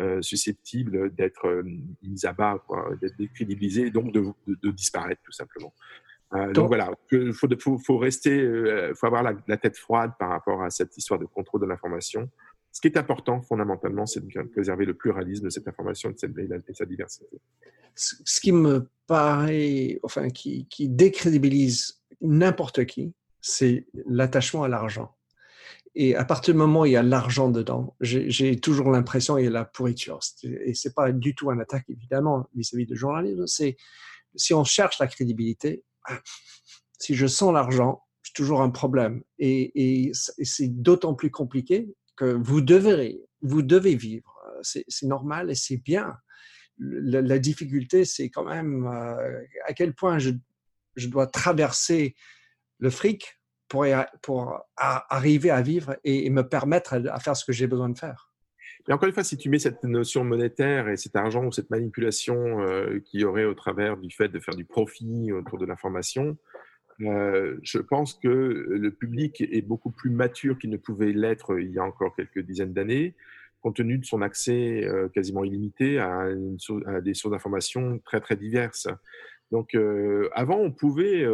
euh, 0.00 0.20
susceptibles 0.20 1.14
d'être 1.14 1.62
mises 2.02 2.24
à 2.24 2.32
bas, 2.32 2.62
d'être 3.00 3.16
décrédibilisées 3.16 3.86
et 3.86 3.90
donc 3.90 4.12
de, 4.12 4.70
disparaître 4.70 5.22
tout 5.22 5.32
simplement. 5.32 5.72
donc, 6.54 6.68
voilà, 6.68 6.90
il 7.12 7.32
faut, 7.32 7.78
faut, 7.78 7.98
rester, 7.98 8.36
il 8.36 8.92
faut 8.94 9.06
avoir 9.06 9.22
la, 9.22 9.56
tête 9.56 9.76
froide 9.76 10.12
par 10.18 10.30
rapport 10.30 10.62
à 10.62 10.70
cette 10.70 10.96
histoire 10.96 11.20
de 11.20 11.26
contrôle 11.26 11.60
de 11.60 11.66
l'information. 11.66 12.28
Ce 12.72 12.80
qui 12.80 12.88
est 12.88 12.96
important 12.96 13.42
fondamentalement, 13.42 14.06
c'est 14.06 14.26
de 14.26 14.42
préserver 14.44 14.86
le 14.86 14.94
pluralisme 14.94 15.44
de 15.44 15.50
cette 15.50 15.68
information 15.68 16.10
et, 16.10 16.26
de 16.26 16.62
sa 16.72 16.86
diversité. 16.86 17.26
Ce 17.94 18.40
qui 18.40 18.50
me 18.50 18.88
paraît, 19.06 20.00
enfin, 20.02 20.30
qui, 20.30 20.66
décrédibilise 20.80 22.00
n'importe 22.22 22.86
qui, 22.86 23.12
c'est 23.42 23.86
l'attachement 24.06 24.62
à 24.62 24.68
l'argent. 24.68 25.14
Et 25.94 26.16
à 26.16 26.24
partir 26.24 26.54
du 26.54 26.58
moment 26.58 26.80
où 26.80 26.86
il 26.86 26.92
y 26.92 26.96
a 26.96 27.02
l'argent 27.02 27.50
dedans, 27.50 27.94
j'ai 28.00 28.58
toujours 28.58 28.90
l'impression 28.90 29.36
qu'il 29.36 29.44
y 29.44 29.48
a 29.48 29.50
la 29.50 29.66
pourriture. 29.66 30.20
Et 30.42 30.72
c'est 30.72 30.94
pas 30.94 31.12
du 31.12 31.34
tout 31.34 31.50
un 31.50 31.58
attaque, 31.58 31.84
évidemment, 31.90 32.48
vis-à-vis 32.54 32.86
de 32.86 32.94
journalisme. 32.94 33.46
C'est 33.46 33.76
si 34.34 34.54
on 34.54 34.64
cherche 34.64 34.98
la 34.98 35.08
crédibilité, 35.08 35.84
ah, 36.08 36.18
si 36.98 37.14
je 37.14 37.26
sens 37.26 37.52
l'argent, 37.52 38.02
c'est 38.22 38.32
toujours 38.32 38.62
un 38.62 38.70
problème. 38.70 39.22
Et 39.38 40.10
c'est 40.14 40.68
d'autant 40.68 41.12
plus 41.12 41.30
compliqué 41.30 41.94
que 42.16 42.24
vous 42.24 42.60
devez, 42.60 43.22
vous 43.40 43.62
devez 43.62 43.94
vivre. 43.94 44.38
C'est 44.62 45.06
normal 45.06 45.50
et 45.50 45.54
c'est 45.54 45.78
bien. 45.78 46.14
La, 46.78 47.38
difficulté, 47.38 48.04
c'est 48.04 48.30
quand 48.30 48.44
même 48.44 48.86
euh, 48.86 49.44
à 49.66 49.72
quel 49.72 49.94
point 49.94 50.18
je, 50.18 50.30
je 50.96 51.08
dois 51.08 51.26
traverser 51.26 52.14
le 52.78 52.90
fric 52.90 53.38
pour, 53.68 53.86
pour 54.20 54.60
arriver 54.76 55.50
à 55.50 55.62
vivre 55.62 55.96
et, 56.04 56.28
me 56.28 56.42
permettre 56.42 56.94
à, 56.94 57.18
faire 57.20 57.36
ce 57.36 57.44
que 57.44 57.52
j'ai 57.52 57.66
besoin 57.66 57.88
de 57.88 57.98
faire. 57.98 58.30
Mais 58.86 58.94
encore 58.94 59.06
une 59.06 59.14
fois, 59.14 59.24
si 59.24 59.36
tu 59.36 59.48
mets 59.48 59.58
cette 59.58 59.82
notion 59.84 60.24
monétaire 60.24 60.88
et 60.88 60.96
cet 60.96 61.16
argent 61.16 61.44
ou 61.46 61.52
cette 61.52 61.70
manipulation 61.70 62.60
euh, 62.60 63.00
qui 63.04 63.18
y 63.18 63.24
aurait 63.24 63.44
au 63.44 63.54
travers 63.54 63.96
du 63.96 64.10
fait 64.10 64.28
de 64.28 64.40
faire 64.40 64.56
du 64.56 64.64
profit 64.64 65.32
autour 65.32 65.58
de 65.58 65.64
l'information, 65.64 66.36
euh, 67.00 67.56
je 67.62 67.78
pense 67.78 68.14
que 68.14 68.28
le 68.28 68.90
public 68.90 69.40
est 69.40 69.62
beaucoup 69.62 69.90
plus 69.90 70.10
mature 70.10 70.58
qu'il 70.58 70.70
ne 70.70 70.76
pouvait 70.76 71.12
l'être 71.12 71.58
il 71.58 71.72
y 71.72 71.78
a 71.78 71.84
encore 71.84 72.14
quelques 72.14 72.40
dizaines 72.40 72.72
d'années, 72.72 73.14
compte 73.60 73.76
tenu 73.76 73.98
de 73.98 74.04
son 74.04 74.22
accès 74.22 74.84
euh, 74.84 75.08
quasiment 75.08 75.44
illimité 75.44 75.98
à, 75.98 76.28
des 77.02 77.14
sources 77.14 77.32
d'information 77.32 78.00
très 78.04 78.20
très 78.20 78.36
diverses. 78.36 78.88
Donc, 79.50 79.74
euh, 79.74 80.30
avant, 80.32 80.58
on 80.58 80.70
pouvait 80.70 81.26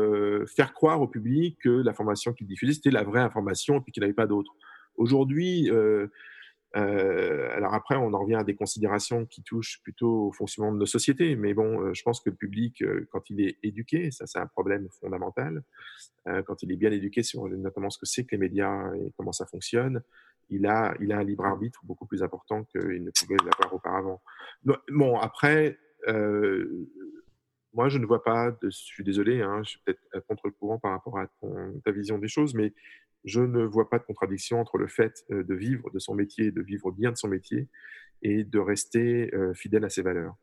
faire 0.46 0.72
croire 0.72 1.00
au 1.00 1.06
public 1.06 1.56
que 1.62 1.68
l'information 1.68 2.32
qu'il 2.32 2.48
diffusait, 2.48 2.72
c'était 2.72 2.90
la 2.90 3.04
vraie 3.04 3.20
information 3.20 3.82
et 3.86 3.92
qu'il 3.92 4.02
n'y 4.02 4.06
avait 4.06 4.14
pas 4.14 4.26
d'autre. 4.26 4.52
Aujourd'hui, 4.96 5.70
euh, 6.76 7.48
alors 7.56 7.74
après, 7.74 7.96
on 7.96 8.12
en 8.12 8.20
revient 8.20 8.34
à 8.34 8.44
des 8.44 8.54
considérations 8.54 9.26
qui 9.26 9.42
touchent 9.42 9.80
plutôt 9.82 10.28
au 10.28 10.32
fonctionnement 10.32 10.72
de 10.72 10.78
nos 10.78 10.86
sociétés. 10.86 11.34
Mais 11.36 11.54
bon, 11.54 11.92
je 11.94 12.02
pense 12.02 12.20
que 12.20 12.30
le 12.30 12.36
public, 12.36 12.84
quand 13.10 13.30
il 13.30 13.40
est 13.40 13.58
éduqué, 13.62 14.10
ça 14.10 14.26
c'est 14.26 14.38
un 14.38 14.46
problème 14.46 14.88
fondamental, 15.00 15.62
quand 16.46 16.62
il 16.62 16.72
est 16.72 16.76
bien 16.76 16.92
éduqué 16.92 17.22
sur 17.22 17.48
notamment 17.48 17.90
ce 17.90 17.98
que 17.98 18.06
c'est 18.06 18.24
que 18.24 18.32
les 18.32 18.38
médias 18.38 18.92
et 18.94 19.12
comment 19.16 19.32
ça 19.32 19.46
fonctionne, 19.46 20.02
il 20.50 20.66
a, 20.66 20.94
il 21.00 21.12
a 21.12 21.18
un 21.18 21.24
libre 21.24 21.44
arbitre 21.44 21.80
beaucoup 21.84 22.06
plus 22.06 22.22
important 22.22 22.64
qu'il 22.64 23.02
ne 23.02 23.10
pouvait 23.10 23.36
l'avoir 23.44 23.74
auparavant. 23.74 24.22
Bon, 24.90 25.18
après, 25.18 25.78
moi, 27.78 27.88
je 27.88 27.98
ne 27.98 28.06
vois 28.06 28.24
pas, 28.24 28.50
de, 28.50 28.70
je 28.70 28.76
suis 28.76 29.04
désolé, 29.04 29.40
hein, 29.40 29.62
je 29.62 29.70
suis 29.70 29.78
peut-être 29.84 30.00
à 30.12 30.20
contre-courant 30.20 30.80
par 30.80 30.90
rapport 30.90 31.16
à 31.16 31.28
ta 31.84 31.92
vision 31.92 32.18
des 32.18 32.26
choses, 32.26 32.52
mais 32.52 32.74
je 33.24 33.40
ne 33.40 33.62
vois 33.62 33.88
pas 33.88 34.00
de 34.00 34.04
contradiction 34.04 34.60
entre 34.60 34.78
le 34.78 34.88
fait 34.88 35.24
euh, 35.30 35.44
de 35.44 35.54
vivre 35.54 35.88
de 35.92 36.00
son 36.00 36.16
métier, 36.16 36.50
de 36.50 36.60
vivre 36.60 36.90
bien 36.90 37.12
de 37.12 37.16
son 37.16 37.28
métier, 37.28 37.68
et 38.22 38.42
de 38.42 38.58
rester 38.58 39.32
euh, 39.32 39.54
fidèle 39.54 39.84
à 39.84 39.90
ses 39.90 40.02
valeurs. 40.02 40.34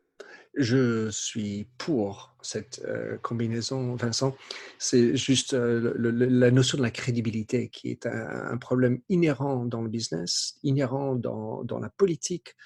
Je 0.54 1.10
suis 1.10 1.68
pour 1.76 2.34
cette 2.40 2.80
euh, 2.86 3.18
combinaison, 3.18 3.96
Vincent. 3.96 4.34
C'est 4.78 5.14
juste 5.14 5.52
la 5.52 6.50
notion 6.50 6.78
de 6.78 6.82
la 6.82 6.90
crédibilité 6.90 7.68
qui 7.68 7.90
est 7.90 8.06
un, 8.06 8.56
problème 8.56 9.00
inhérent 9.10 9.66
dans 9.66 9.82
le 9.82 9.90
business, 9.90 10.58
inhérent 10.62 11.14
dans 11.16 11.78
la 11.82 11.90
politique 11.90 12.56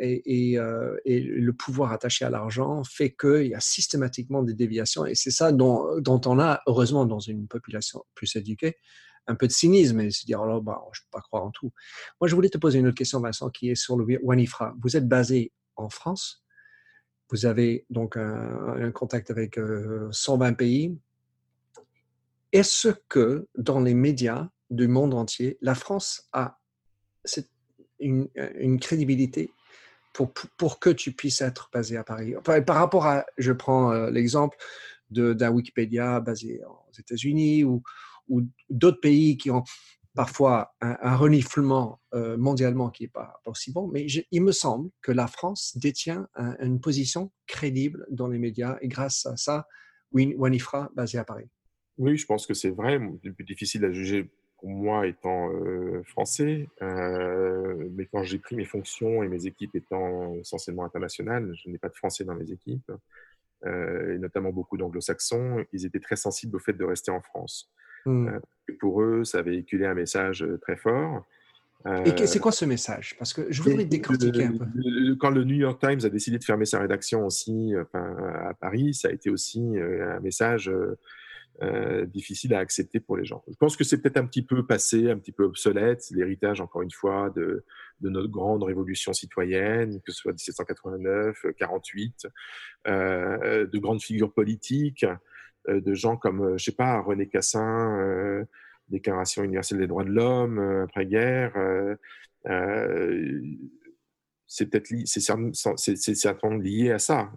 euh, 0.00 0.96
et, 1.04 1.20
le 1.20 1.52
pouvoir 1.52 1.92
attaché 1.92 2.24
à 2.24 2.30
l'argent 2.30 2.82
fait 2.84 3.14
qu'il 3.14 3.46
y 3.46 3.54
a 3.54 3.60
systématiquement 3.60 4.42
des 4.42 4.54
déviations. 4.54 5.06
Et 5.06 5.14
c'est 5.14 5.30
ça 5.30 5.52
dont, 5.52 6.02
on 6.04 6.38
a, 6.40 6.60
heureusement, 6.66 7.06
dans 7.06 7.20
une 7.20 7.46
population 7.46 8.04
plus 8.14 8.34
éduquée, 8.36 8.76
un 9.26 9.36
peu 9.36 9.46
de 9.46 9.52
cynisme 9.52 10.00
et 10.00 10.10
se 10.10 10.26
dire, 10.26 10.40
oh, 10.42 10.60
bah, 10.60 10.82
je 10.92 11.00
ne 11.00 11.04
peux 11.04 11.10
pas 11.12 11.20
croire 11.20 11.44
en 11.44 11.50
tout. 11.50 11.72
Moi, 12.20 12.28
je 12.28 12.34
voulais 12.34 12.50
te 12.50 12.58
poser 12.58 12.78
une 12.80 12.88
autre 12.88 12.96
question, 12.96 13.20
Vincent, 13.20 13.50
qui 13.50 13.70
est 13.70 13.74
sur 13.74 13.96
le 13.96 14.18
Wanifra. 14.22 14.74
Vous 14.82 14.96
êtes 14.96 15.08
basé 15.08 15.52
en 15.76 15.88
France. 15.88 16.44
Vous 17.30 17.46
avez 17.46 17.86
donc 17.88 18.16
un, 18.16 18.90
contact 18.92 19.30
avec 19.30 19.58
120 20.10 20.50
euh, 20.50 20.54
pays. 20.54 20.98
Est-ce 22.52 22.88
que 23.08 23.48
dans 23.56 23.80
les 23.80 23.94
médias 23.94 24.48
du 24.70 24.88
monde 24.88 25.14
entier, 25.14 25.56
la 25.62 25.74
France 25.74 26.28
a 26.32 26.58
une 27.98 28.78
crédibilité 28.80 29.50
pour, 30.14 30.78
que 30.78 30.90
tu 30.90 31.12
puisses 31.12 31.40
être 31.40 31.68
basé 31.72 31.96
à 31.96 32.04
Paris. 32.04 32.34
par 32.44 32.76
rapport 32.76 33.06
à, 33.06 33.26
je 33.36 33.52
prends 33.52 33.92
euh, 33.92 34.10
l'exemple 34.10 34.56
d'un 35.10 35.50
Wikipédia 35.50 36.20
basé 36.20 36.62
aux 36.64 36.98
États-Unis 36.98 37.64
ou, 37.64 37.82
d'autres 38.70 39.00
pays 39.00 39.36
qui 39.36 39.50
ont 39.50 39.64
parfois 40.14 40.74
un, 40.80 41.14
reniflement 41.14 42.00
euh, 42.14 42.38
mondialement 42.38 42.88
qui 42.88 43.02
n'est 43.02 43.08
pas, 43.08 43.38
aussi 43.44 43.70
bon, 43.70 43.88
mais 43.88 44.06
il 44.30 44.42
me 44.42 44.52
semble 44.52 44.88
que 45.02 45.12
la 45.12 45.26
France 45.26 45.76
détient 45.76 46.26
une 46.60 46.80
position 46.80 47.30
crédible 47.46 48.06
dans 48.10 48.28
les 48.28 48.38
médias 48.38 48.78
et 48.80 48.88
grâce 48.88 49.26
à 49.26 49.36
ça, 49.36 49.66
Wanifra 50.12 50.90
basé 50.94 51.18
à 51.18 51.24
Paris. 51.24 51.50
Oui, 51.98 52.16
je 52.16 52.24
pense 52.24 52.46
que 52.46 52.54
c'est 52.54 52.70
vrai. 52.70 52.98
C'est 53.22 53.32
plus 53.32 53.44
difficile 53.44 53.84
à 53.84 53.92
juger 53.92 54.30
moi 54.64 55.06
étant 55.06 55.50
euh, 55.50 56.02
français, 56.04 56.68
euh, 56.82 57.88
mais 57.94 58.06
quand 58.06 58.22
j'ai 58.22 58.38
pris 58.38 58.56
mes 58.56 58.64
fonctions 58.64 59.22
et 59.22 59.28
mes 59.28 59.46
équipes 59.46 59.74
étant 59.76 60.34
essentiellement 60.36 60.84
internationales, 60.84 61.52
je 61.62 61.68
n'ai 61.68 61.78
pas 61.78 61.88
de 61.88 61.94
français 61.94 62.24
dans 62.24 62.34
mes 62.34 62.50
équipes, 62.50 62.90
euh, 63.66 64.14
et 64.14 64.18
notamment 64.18 64.52
beaucoup 64.52 64.76
d'anglo-saxons, 64.76 65.64
ils 65.72 65.84
étaient 65.86 66.00
très 66.00 66.16
sensibles 66.16 66.56
au 66.56 66.58
fait 66.58 66.72
de 66.72 66.84
rester 66.84 67.10
en 67.10 67.20
France. 67.20 67.70
Mmh. 68.06 68.38
pour 68.80 69.00
eux, 69.00 69.24
ça 69.24 69.40
véhiculait 69.40 69.86
un 69.86 69.94
message 69.94 70.46
très 70.60 70.76
fort. 70.76 71.24
et 72.04 72.26
c'est 72.26 72.38
quoi 72.38 72.52
ce 72.52 72.66
message? 72.66 73.16
Parce 73.18 73.32
que 73.32 73.50
je 73.50 73.62
voudrais 73.62 73.86
décortiquer 73.86 74.44
un 74.44 74.58
peu. 74.58 75.16
quand 75.18 75.30
le 75.30 75.42
New 75.44 75.54
York 75.54 75.80
Times 75.80 76.00
a 76.04 76.10
décidé 76.10 76.36
de 76.36 76.44
fermer 76.44 76.66
sa 76.66 76.80
rédaction 76.80 77.24
aussi 77.24 77.72
à 77.94 78.52
Paris, 78.60 78.92
ça 78.92 79.08
a 79.08 79.10
été 79.10 79.30
aussi 79.30 79.78
un 79.78 80.20
message 80.20 80.70
euh, 81.62 82.04
difficile 82.06 82.54
à 82.54 82.58
accepter 82.58 83.00
pour 83.00 83.16
les 83.16 83.24
gens. 83.24 83.44
Je 83.48 83.56
pense 83.56 83.76
que 83.76 83.84
c'est 83.84 84.00
peut-être 84.00 84.16
un 84.16 84.26
petit 84.26 84.42
peu 84.42 84.66
passé, 84.66 85.10
un 85.10 85.18
petit 85.18 85.32
peu 85.32 85.44
obsolète, 85.44 86.04
l'héritage, 86.10 86.60
encore 86.60 86.82
une 86.82 86.90
fois, 86.90 87.30
de, 87.36 87.64
de, 88.00 88.08
notre 88.08 88.28
grande 88.28 88.62
révolution 88.62 89.12
citoyenne, 89.12 90.00
que 90.02 90.12
ce 90.12 90.18
soit 90.18 90.32
1789, 90.32 91.46
48, 91.56 92.26
euh, 92.88 93.66
de 93.66 93.78
grandes 93.78 94.02
figures 94.02 94.32
politiques, 94.32 95.06
euh, 95.68 95.80
de 95.80 95.94
gens 95.94 96.16
comme, 96.16 96.42
euh, 96.42 96.58
je 96.58 96.64
sais 96.64 96.72
pas, 96.72 97.00
René 97.00 97.28
Cassin, 97.28 97.98
euh, 98.00 98.44
Déclaration 98.88 99.42
universelle 99.42 99.78
des 99.78 99.86
droits 99.86 100.04
de 100.04 100.10
l'homme, 100.10 100.58
après-guerre. 100.58 101.54
c'est 104.46 104.66
peut-être 104.66 104.92
c'est 105.06 106.14
certainement 106.14 106.56
lié 106.58 106.90
à 106.90 106.98
ça. 106.98 107.32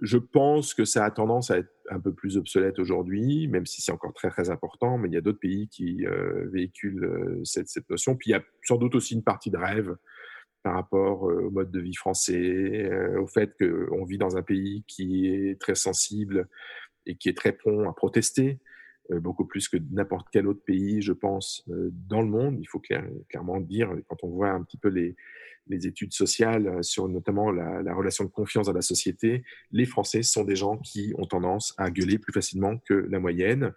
Je 0.00 0.16
pense 0.16 0.74
que 0.74 0.84
ça 0.84 1.04
a 1.04 1.10
tendance 1.10 1.50
à 1.50 1.58
être 1.58 1.72
un 1.90 2.00
peu 2.00 2.12
plus 2.12 2.36
obsolète 2.36 2.78
aujourd'hui, 2.78 3.48
même 3.48 3.66
si 3.66 3.82
c'est 3.82 3.92
encore 3.92 4.14
très 4.14 4.30
très 4.30 4.50
important, 4.50 4.96
mais 4.96 5.08
il 5.08 5.14
y 5.14 5.18
a 5.18 5.20
d'autres 5.20 5.40
pays 5.40 5.68
qui 5.68 6.06
euh, 6.06 6.48
véhiculent 6.50 7.04
euh, 7.04 7.44
cette, 7.44 7.68
cette, 7.68 7.88
notion. 7.90 8.16
Puis 8.16 8.30
il 8.30 8.32
y 8.32 8.36
a 8.36 8.42
sans 8.62 8.76
doute 8.76 8.94
aussi 8.94 9.14
une 9.14 9.22
partie 9.22 9.50
de 9.50 9.58
rêve 9.58 9.96
par 10.62 10.74
rapport 10.74 11.28
euh, 11.28 11.46
au 11.46 11.50
mode 11.50 11.70
de 11.70 11.80
vie 11.80 11.94
français, 11.94 12.90
au 13.16 13.26
fait 13.26 13.54
qu'on 13.58 14.04
vit 14.04 14.18
dans 14.18 14.36
un 14.36 14.42
pays 14.42 14.84
qui 14.86 15.26
est 15.28 15.60
très 15.60 15.74
sensible 15.74 16.48
et 17.06 17.16
qui 17.16 17.28
est 17.28 17.36
très 17.36 17.52
prompt 17.52 17.88
à 17.88 17.92
protester, 17.92 18.58
beaucoup 19.10 19.44
plus 19.44 19.68
que 19.68 19.76
n'importe 19.90 20.28
quel 20.30 20.46
autre 20.46 20.62
pays, 20.64 21.02
je 21.02 21.12
pense, 21.12 21.64
dans 21.66 22.22
le 22.22 22.28
monde. 22.28 22.58
Il 22.60 22.66
faut 22.66 22.80
clairement 23.28 23.60
dire, 23.60 23.92
quand 24.08 24.22
on 24.22 24.28
voit 24.28 24.50
un 24.50 24.62
petit 24.62 24.76
peu 24.76 24.88
les, 24.88 25.16
les 25.70 25.86
études 25.86 26.12
sociales 26.12 26.66
euh, 26.66 26.82
sur 26.82 27.08
notamment 27.08 27.50
la, 27.50 27.94
relation 27.94 28.24
de 28.24 28.30
confiance 28.30 28.66
dans 28.66 28.72
la 28.72 28.82
société, 28.82 29.44
les 29.72 29.86
Français 29.86 30.22
sont 30.22 30.44
des 30.44 30.56
gens 30.56 30.76
qui 30.76 31.14
ont 31.16 31.26
tendance 31.26 31.74
à 31.78 31.90
gueuler 31.90 32.18
plus 32.18 32.32
facilement 32.32 32.76
que 32.78 32.94
la 32.94 33.18
moyenne 33.18 33.72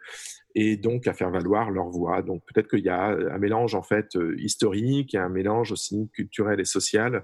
et 0.56 0.76
donc 0.76 1.08
à 1.08 1.14
faire 1.14 1.30
valoir 1.30 1.72
leur 1.72 1.90
voix. 1.90 2.22
Donc 2.22 2.44
peut-être 2.46 2.68
qu'il 2.68 2.84
y 2.84 2.90
a 2.90 3.06
un 3.06 3.38
mélange 3.38 3.76
en 3.76 3.84
fait 3.84 4.16
euh, 4.16 4.36
historique 4.40 5.16
un 5.16 5.30
mélange 5.30 5.72
aussi 5.72 6.10
culturel 6.14 6.60
et 6.60 6.66
social 6.66 7.24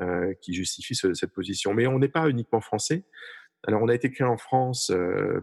euh, 0.00 0.32
qui 0.40 0.54
justifie 0.54 0.94
cette 0.94 1.32
position. 1.32 1.74
Mais 1.74 1.86
on 1.86 1.98
n'est 1.98 2.08
pas 2.08 2.28
uniquement 2.28 2.60
français. 2.60 3.04
Alors 3.66 3.82
on 3.82 3.88
a 3.88 3.94
été 3.94 4.10
créé 4.10 4.26
en 4.26 4.36
France 4.36 4.92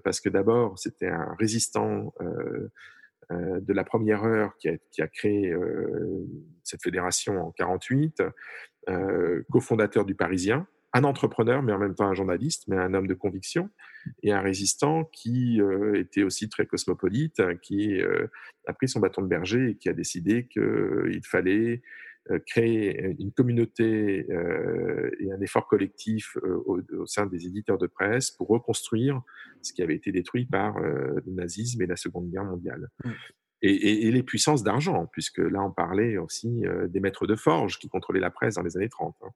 parce 0.04 0.20
que 0.20 0.30
d'abord 0.30 0.78
c'était 0.78 1.08
un 1.08 1.36
résistant 1.40 2.14
euh, 2.22 2.70
de 3.32 3.74
la 3.74 3.84
première 3.84 4.24
heure 4.24 4.56
qui 4.58 4.70
a, 4.70 4.78
qui 4.92 5.02
a 5.02 5.08
créé 5.08 5.52
euh, 5.52 6.26
cette 6.64 6.82
fédération 6.82 7.40
en 7.40 7.52
48, 7.52 8.24
euh, 8.90 9.44
cofondateur 9.52 10.06
du 10.06 10.16
Parisien, 10.16 10.68
un 10.94 11.04
entrepreneur, 11.04 11.62
mais 11.62 11.72
en 11.72 11.78
même 11.78 11.94
temps 11.94 12.08
un 12.08 12.16
journaliste, 12.16 12.64
mais 12.68 12.78
un 12.78 12.94
homme 12.96 13.06
de 13.06 13.14
conviction, 13.14 13.70
et 14.24 14.32
un 14.32 14.42
résistant 14.42 15.04
qui 15.04 15.62
était 15.94 16.24
aussi 16.24 16.50
très 16.50 16.66
cosmopolite, 16.66 17.40
hein, 17.40 17.56
qui 17.62 18.02
a 18.66 18.74
pris 18.74 18.88
son 18.88 19.00
bâton 19.00 19.22
de 19.22 19.28
berger 19.28 19.72
et 19.72 19.76
qui 19.76 19.90
a 19.90 19.94
décidé 19.94 20.48
qu'il 20.48 21.22
fallait 21.24 21.84
créer 22.46 23.16
une 23.20 23.32
communauté 23.32 24.28
et 25.20 25.32
un 25.32 25.42
effort 25.42 25.68
collectif 25.68 26.38
au, 26.66 26.80
sein 27.06 27.26
des 27.26 27.48
éditeurs 27.48 27.78
de 27.78 27.88
presse 27.88 28.32
pour 28.32 28.48
reconstruire 28.48 29.22
ce 29.62 29.74
qui 29.74 29.82
avait 29.82 29.96
été 29.96 30.12
détruit 30.12 30.46
par 30.46 30.80
le 30.80 31.24
nazisme 31.28 31.82
et 31.82 31.88
la 31.88 31.96
Seconde 31.96 32.30
Guerre 32.30 32.46
mondiale. 32.46 32.90
Mmh 33.04 33.12
et, 33.62 34.12
les 34.12 34.24
puissances 34.24 34.64
d'argent, 34.64 35.08
puisque 35.12 35.40
là 35.40 35.62
on 35.62 35.72
parlait 35.72 36.18
aussi 36.18 36.66
euh, 36.66 36.88
des 36.88 37.00
maîtres 37.00 37.28
de 37.28 37.36
forge 37.36 37.78
qui 37.80 37.90
contrôlaient 37.90 38.20
la 38.20 38.30
presse 38.30 38.56
dans 38.56 38.62
les 38.62 38.78
années 38.78 38.90
30. 38.90 39.16
Hein. 39.22 39.28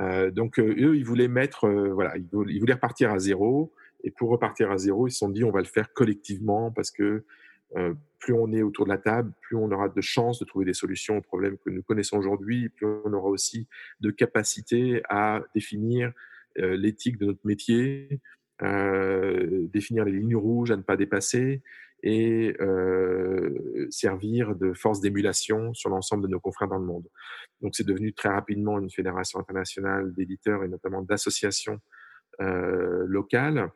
Euh, 0.00 0.30
donc 0.30 0.58
euh, 0.58 0.74
eux, 0.78 0.96
ils 0.96 1.04
voulaient 1.04 1.28
mettre, 1.28 1.68
voilà, 1.68 2.16
ils 2.16 2.58
voulaient, 2.58 2.74
repartir 2.74 3.12
à 3.12 3.18
zéro, 3.18 3.72
et 4.02 4.10
pour 4.10 4.30
repartir 4.30 4.70
à 4.70 4.78
zéro, 4.78 5.06
ils 5.06 5.12
se 5.12 5.18
sont 5.18 5.28
dit 5.28 5.44
on 5.44 5.50
va 5.50 5.60
le 5.60 5.66
faire 5.66 5.92
collectivement 5.92 6.70
parce 6.70 6.90
que 6.90 7.24
plus 8.18 8.34
on 8.34 8.52
est 8.52 8.62
autour 8.62 8.84
de 8.84 8.90
la 8.90 8.98
table, 8.98 9.32
plus 9.42 9.56
on 9.56 9.70
aura 9.70 9.88
de 9.88 10.00
chances 10.00 10.38
de 10.38 10.44
trouver 10.44 10.64
des 10.64 10.74
solutions 10.74 11.18
aux 11.18 11.22
problèmes 11.22 11.58
que 11.58 11.70
nous 11.70 11.82
connaissons 11.82 12.16
aujourd'hui, 12.18 12.68
plus 12.68 12.86
on 13.04 13.12
aura 13.12 13.28
aussi 13.28 13.66
de 14.00 14.10
capacité 14.10 15.02
à 15.08 15.42
définir 15.54 16.12
l'éthique 16.56 17.18
de 17.18 17.26
notre 17.26 17.44
métier, 17.44 18.20
définir 18.60 20.04
les 20.04 20.12
lignes 20.12 20.36
rouges 20.36 20.70
à 20.70 20.76
ne 20.76 20.82
pas 20.82 20.96
dépasser 20.96 21.62
et 22.04 22.54
euh, 22.60 23.88
servir 23.90 24.54
de 24.54 24.74
force 24.74 25.00
d'émulation 25.00 25.72
sur 25.72 25.88
l'ensemble 25.88 26.24
de 26.24 26.28
nos 26.28 26.38
confrères 26.38 26.68
dans 26.68 26.78
le 26.78 26.84
monde. 26.84 27.08
Donc 27.62 27.74
c'est 27.74 27.86
devenu 27.86 28.12
très 28.12 28.28
rapidement 28.28 28.78
une 28.78 28.90
fédération 28.90 29.40
internationale 29.40 30.12
d'éditeurs 30.12 30.62
et 30.64 30.68
notamment 30.68 31.00
d'associations 31.00 31.80
euh, 32.42 33.04
locales. 33.06 33.70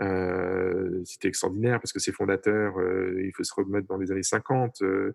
Euh, 0.00 1.02
C'était 1.04 1.28
extraordinaire 1.28 1.80
parce 1.80 1.92
que 1.92 2.00
ses 2.00 2.12
fondateurs, 2.12 2.78
euh, 2.78 3.22
il 3.24 3.32
faut 3.32 3.44
se 3.44 3.54
remettre 3.54 3.86
dans 3.86 3.96
les 3.96 4.10
années 4.10 4.22
50, 4.22 4.82
euh, 4.82 5.14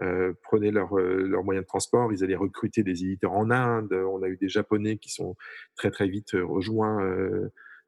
euh, 0.00 0.32
prenaient 0.42 0.70
leurs 0.70 0.94
leur 0.96 1.42
moyens 1.42 1.64
de 1.64 1.68
transport, 1.68 2.12
ils 2.12 2.22
allaient 2.22 2.36
recruter 2.36 2.82
des 2.82 3.02
éditeurs 3.04 3.32
en 3.32 3.50
Inde. 3.50 3.92
On 3.92 4.22
a 4.22 4.28
eu 4.28 4.36
des 4.36 4.48
Japonais 4.48 4.96
qui 4.96 5.10
sont 5.10 5.36
très 5.76 5.90
très 5.90 6.08
vite 6.08 6.32
rejoints 6.34 7.00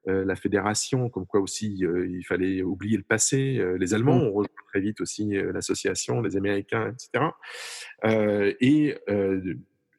euh, 0.09 0.25
la 0.25 0.35
fédération, 0.35 1.11
comme 1.11 1.27
quoi 1.27 1.41
aussi 1.41 1.85
euh, 1.85 2.09
il 2.09 2.25
fallait 2.25 2.63
oublier 2.63 2.97
le 2.97 3.03
passé. 3.03 3.59
Euh, 3.59 3.77
les 3.77 3.93
Allemands 3.93 4.17
mmh. 4.17 4.29
ont 4.29 4.33
rejoint 4.33 4.65
très 4.69 4.81
vite 4.81 5.01
aussi 5.03 5.33
l'association, 5.53 6.23
les 6.23 6.37
Américains, 6.37 6.95
etc. 6.95 7.27
et 8.61 8.97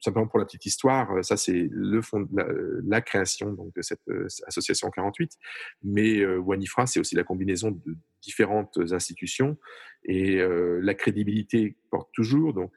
simplement 0.02 0.28
pour 0.28 0.40
la 0.40 0.46
petite 0.46 0.66
histoire, 0.66 1.24
ça 1.24 1.38
c'est 1.38 1.68
le 1.72 2.02
fond, 2.02 2.28
la, 2.34 2.46
la, 2.86 3.02
création 3.02 3.54
donc 3.54 3.74
de 3.76 3.82
cette 3.82 4.02
association 4.48 4.90
48. 4.90 5.38
Mais 5.84 6.26
Wanifra, 6.26 6.86
c'est 6.88 7.00
aussi 7.00 7.16
la 7.16 7.24
combinaison 7.24 7.72
de 7.72 7.96
différentes 8.22 8.78
institutions 8.92 9.58
et 10.04 10.40
la 10.82 10.94
crédibilité 10.94 11.76
porte 11.90 12.10
toujours. 12.14 12.54
Donc, 12.54 12.72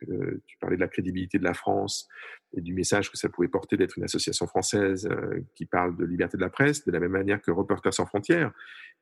tu 0.47 0.59
parlais 0.59 0.77
de 0.77 0.81
la 0.81 0.89
crédibilité 0.89 1.39
de 1.39 1.45
la 1.45 1.55
France 1.55 2.09
et 2.57 2.61
du 2.61 2.75
message 2.75 3.11
que 3.11 3.17
ça 3.17 3.29
pouvait 3.29 3.49
porter 3.49 3.77
d'être 3.77 3.99
une 3.99 4.05
association 4.05 4.47
française 4.47 5.09
qui 5.55 5.67
parle 5.67 5.97
de 5.97 6.05
liberté 6.05 6.37
de 6.37 6.43
la 6.43 6.51
presse, 6.51 6.85
de 6.85 6.93
la 6.93 7.01
même 7.01 7.13
manière 7.13 7.41
que 7.41 7.51
Reporters 7.51 7.95
sans 7.95 8.07
frontières, 8.07 8.53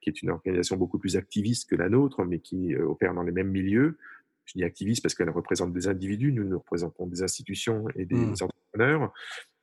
qui 0.00 0.10
est 0.10 0.22
une 0.22 0.30
organisation 0.30 0.76
beaucoup 0.76 0.98
plus 0.98 1.16
activiste 1.16 1.68
que 1.68 1.76
la 1.76 1.88
nôtre, 1.88 2.24
mais 2.24 2.38
qui 2.38 2.76
opère 2.76 3.14
dans 3.14 3.22
les 3.22 3.32
mêmes 3.32 3.50
milieux. 3.50 3.98
Je 4.44 4.58
dis 4.58 4.64
activiste 4.64 5.02
parce 5.02 5.14
qu'elle 5.14 5.30
représente 5.30 5.72
des 5.72 5.88
individus, 5.88 6.32
nous, 6.32 6.44
nous 6.44 6.58
représentons 6.58 7.06
des 7.06 7.22
institutions 7.22 7.86
et 7.94 8.04
des 8.04 8.16
mmh. 8.16 8.32
entrepreneurs. 8.32 9.12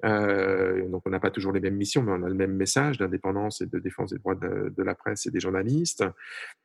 Euh, 0.06 0.88
donc, 0.88 1.04
on 1.06 1.10
n'a 1.10 1.20
pas 1.20 1.32
toujours 1.32 1.52
les 1.52 1.60
mêmes 1.60 1.76
missions, 1.76 2.02
mais 2.04 2.12
on 2.12 2.24
a 2.24 2.30
le 2.30 2.36
même 2.36 2.54
message 2.54 2.98
d'indépendance 2.98 3.62
et 3.62 3.66
de 3.66 3.80
défense 3.80 4.12
des 4.12 4.20
droits 4.20 4.36
de, 4.36 4.74
de 4.76 4.84
la 4.84 4.96
presse 4.96 5.26
et 5.26 5.32
des 5.32 5.40
journalistes, 5.40 6.06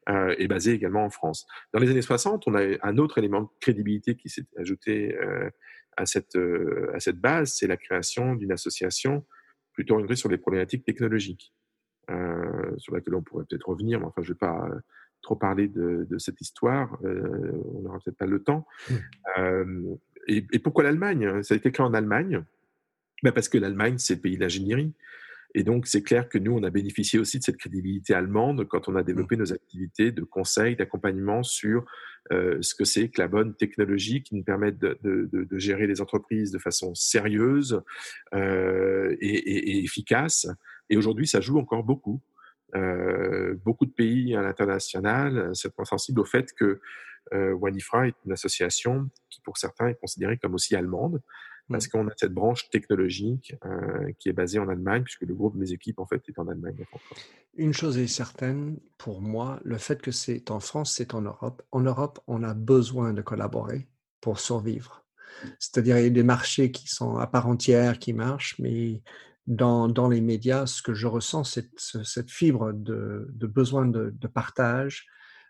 euh, 0.08 0.34
et 0.38 0.46
basé 0.46 0.72
également 0.72 1.04
en 1.04 1.10
France. 1.10 1.46
Dans 1.72 1.80
les 1.80 1.90
années 1.90 2.02
60, 2.02 2.46
on 2.46 2.54
a 2.54 2.62
un 2.82 2.98
autre 2.98 3.18
élément 3.18 3.42
de 3.42 3.48
crédibilité 3.60 4.16
qui 4.16 4.28
s'est 4.28 4.46
ajouté 4.56 5.16
euh, 5.16 5.50
à, 5.96 6.06
cette, 6.06 6.36
à 6.92 7.00
cette 7.00 7.18
base, 7.18 7.54
c'est 7.54 7.66
la 7.66 7.76
création 7.76 8.34
d'une 8.34 8.52
association 8.52 9.24
plutôt 9.72 9.94
orientée 9.94 10.16
sur 10.16 10.28
les 10.28 10.38
problématiques 10.38 10.84
technologiques, 10.84 11.52
sur 12.78 12.94
laquelle 12.94 13.14
on 13.14 13.22
pourrait 13.22 13.44
peut-être 13.48 13.68
revenir, 13.68 14.00
mais 14.00 14.06
enfin, 14.06 14.22
je 14.22 14.30
ne 14.30 14.34
vais 14.34 14.38
pas 14.38 14.68
trop 15.24 15.36
parler 15.36 15.66
de, 15.66 16.06
de 16.08 16.18
cette 16.18 16.40
histoire, 16.40 16.96
euh, 17.04 17.50
on 17.74 17.80
n'aura 17.80 17.98
peut-être 17.98 18.16
pas 18.16 18.26
le 18.26 18.42
temps. 18.42 18.66
Mmh. 18.90 19.94
Et, 20.28 20.46
et, 20.52 20.58
pourquoi 20.58 20.84
l'Allemagne? 20.84 21.42
Ça 21.42 21.54
a 21.54 21.56
été 21.56 21.72
créé 21.72 21.84
en 21.84 21.92
Allemagne 21.92 22.44
bah, 23.22 23.32
parce 23.32 23.48
que 23.48 23.58
l'Allemagne, 23.58 23.96
c'est 23.98 24.14
le 24.14 24.20
pays 24.20 24.36
de 24.36 24.40
l'ingénierie. 24.40 24.92
Et 25.56 25.62
donc, 25.62 25.86
c'est 25.86 26.02
clair 26.02 26.28
que 26.28 26.38
nous, 26.38 26.52
on 26.52 26.62
a 26.62 26.70
bénéficié 26.70 27.18
aussi 27.18 27.38
de 27.38 27.44
cette 27.44 27.58
crédibilité 27.58 28.12
allemande 28.12 28.66
quand 28.66 28.88
on 28.88 28.96
a 28.96 29.02
mmh. 29.02 29.04
développé 29.04 29.36
nos 29.36 29.52
activités 29.52 30.12
de 30.12 30.22
conseil, 30.22 30.76
d'accompagnement 30.76 31.42
sur 31.42 31.84
euh, 32.32 32.58
ce 32.60 32.74
que 32.74 32.84
c'est 32.84 33.08
que 33.08 33.20
la 33.20 33.28
bonne 33.28 33.54
technologie 33.54 34.22
qui 34.22 34.34
nous 34.34 34.42
permet 34.42 34.72
de, 34.72 34.98
de, 35.02 35.28
de, 35.32 35.58
gérer 35.58 35.86
les 35.86 36.00
entreprises 36.00 36.50
de 36.50 36.58
façon 36.58 36.94
sérieuse 36.94 37.82
euh, 38.34 39.14
et, 39.20 39.28
et, 39.28 39.76
et, 39.76 39.84
efficace. 39.84 40.48
Et 40.88 40.96
aujourd'hui, 40.96 41.26
ça 41.26 41.40
joue 41.40 41.58
encore 41.58 41.84
beaucoup. 41.84 42.22
Euh, 42.76 43.54
beaucoup 43.64 43.86
de 43.86 43.92
pays 43.92 44.34
à 44.34 44.42
l'international 44.42 45.54
sont 45.54 45.84
sensibles 45.84 46.20
au 46.20 46.24
fait 46.24 46.52
que 46.52 46.80
euh, 47.32 47.52
Wanifra 47.52 48.08
est 48.08 48.14
une 48.26 48.32
association 48.32 49.08
qui, 49.30 49.40
pour 49.40 49.56
certains, 49.56 49.88
est 49.88 50.00
considérée 50.00 50.36
comme 50.38 50.54
aussi 50.54 50.76
allemande 50.76 51.22
parce 51.68 51.86
mmh. 51.86 51.90
qu'on 51.90 52.08
a 52.08 52.12
cette 52.16 52.34
branche 52.34 52.68
technologique 52.70 53.54
euh, 53.64 54.12
qui 54.18 54.28
est 54.28 54.32
basée 54.32 54.58
en 54.58 54.68
Allemagne, 54.68 55.02
puisque 55.02 55.22
le 55.22 55.34
groupe 55.34 55.54
Mes 55.54 55.72
équipes, 55.72 55.98
en 55.98 56.06
fait, 56.06 56.22
est 56.28 56.38
en 56.38 56.48
Allemagne. 56.48 56.84
Une 57.54 57.72
chose 57.72 57.96
est 57.98 58.06
certaine, 58.06 58.78
pour 58.98 59.22
moi, 59.22 59.60
le 59.64 59.78
fait 59.78 60.02
que 60.02 60.10
c'est 60.10 60.50
en 60.50 60.60
France, 60.60 60.94
c'est 60.94 61.14
en 61.14 61.22
Europe. 61.22 61.62
En 61.72 61.80
Europe, 61.80 62.20
on 62.26 62.42
a 62.42 62.54
besoin 62.54 63.12
de 63.12 63.22
collaborer 63.22 63.88
pour 64.20 64.40
survivre. 64.40 65.04
C'est-à-dire, 65.58 65.98
il 65.98 66.04
y 66.04 66.06
a 66.06 66.10
des 66.10 66.22
marchés 66.22 66.70
qui 66.70 66.86
sont 66.88 67.16
à 67.16 67.26
part 67.26 67.46
entière, 67.46 67.98
qui 67.98 68.12
marchent, 68.12 68.58
mais 68.58 69.02
dans, 69.46 70.08
les 70.08 70.20
médias, 70.20 70.66
ce 70.66 70.82
que 70.82 70.94
je 70.94 71.06
ressens, 71.06 71.44
c'est 71.44 71.70
cette 71.78 72.30
fibre 72.30 72.72
de, 72.72 73.28
besoin 73.40 73.86
de, 73.86 74.26
partage, 74.26 75.06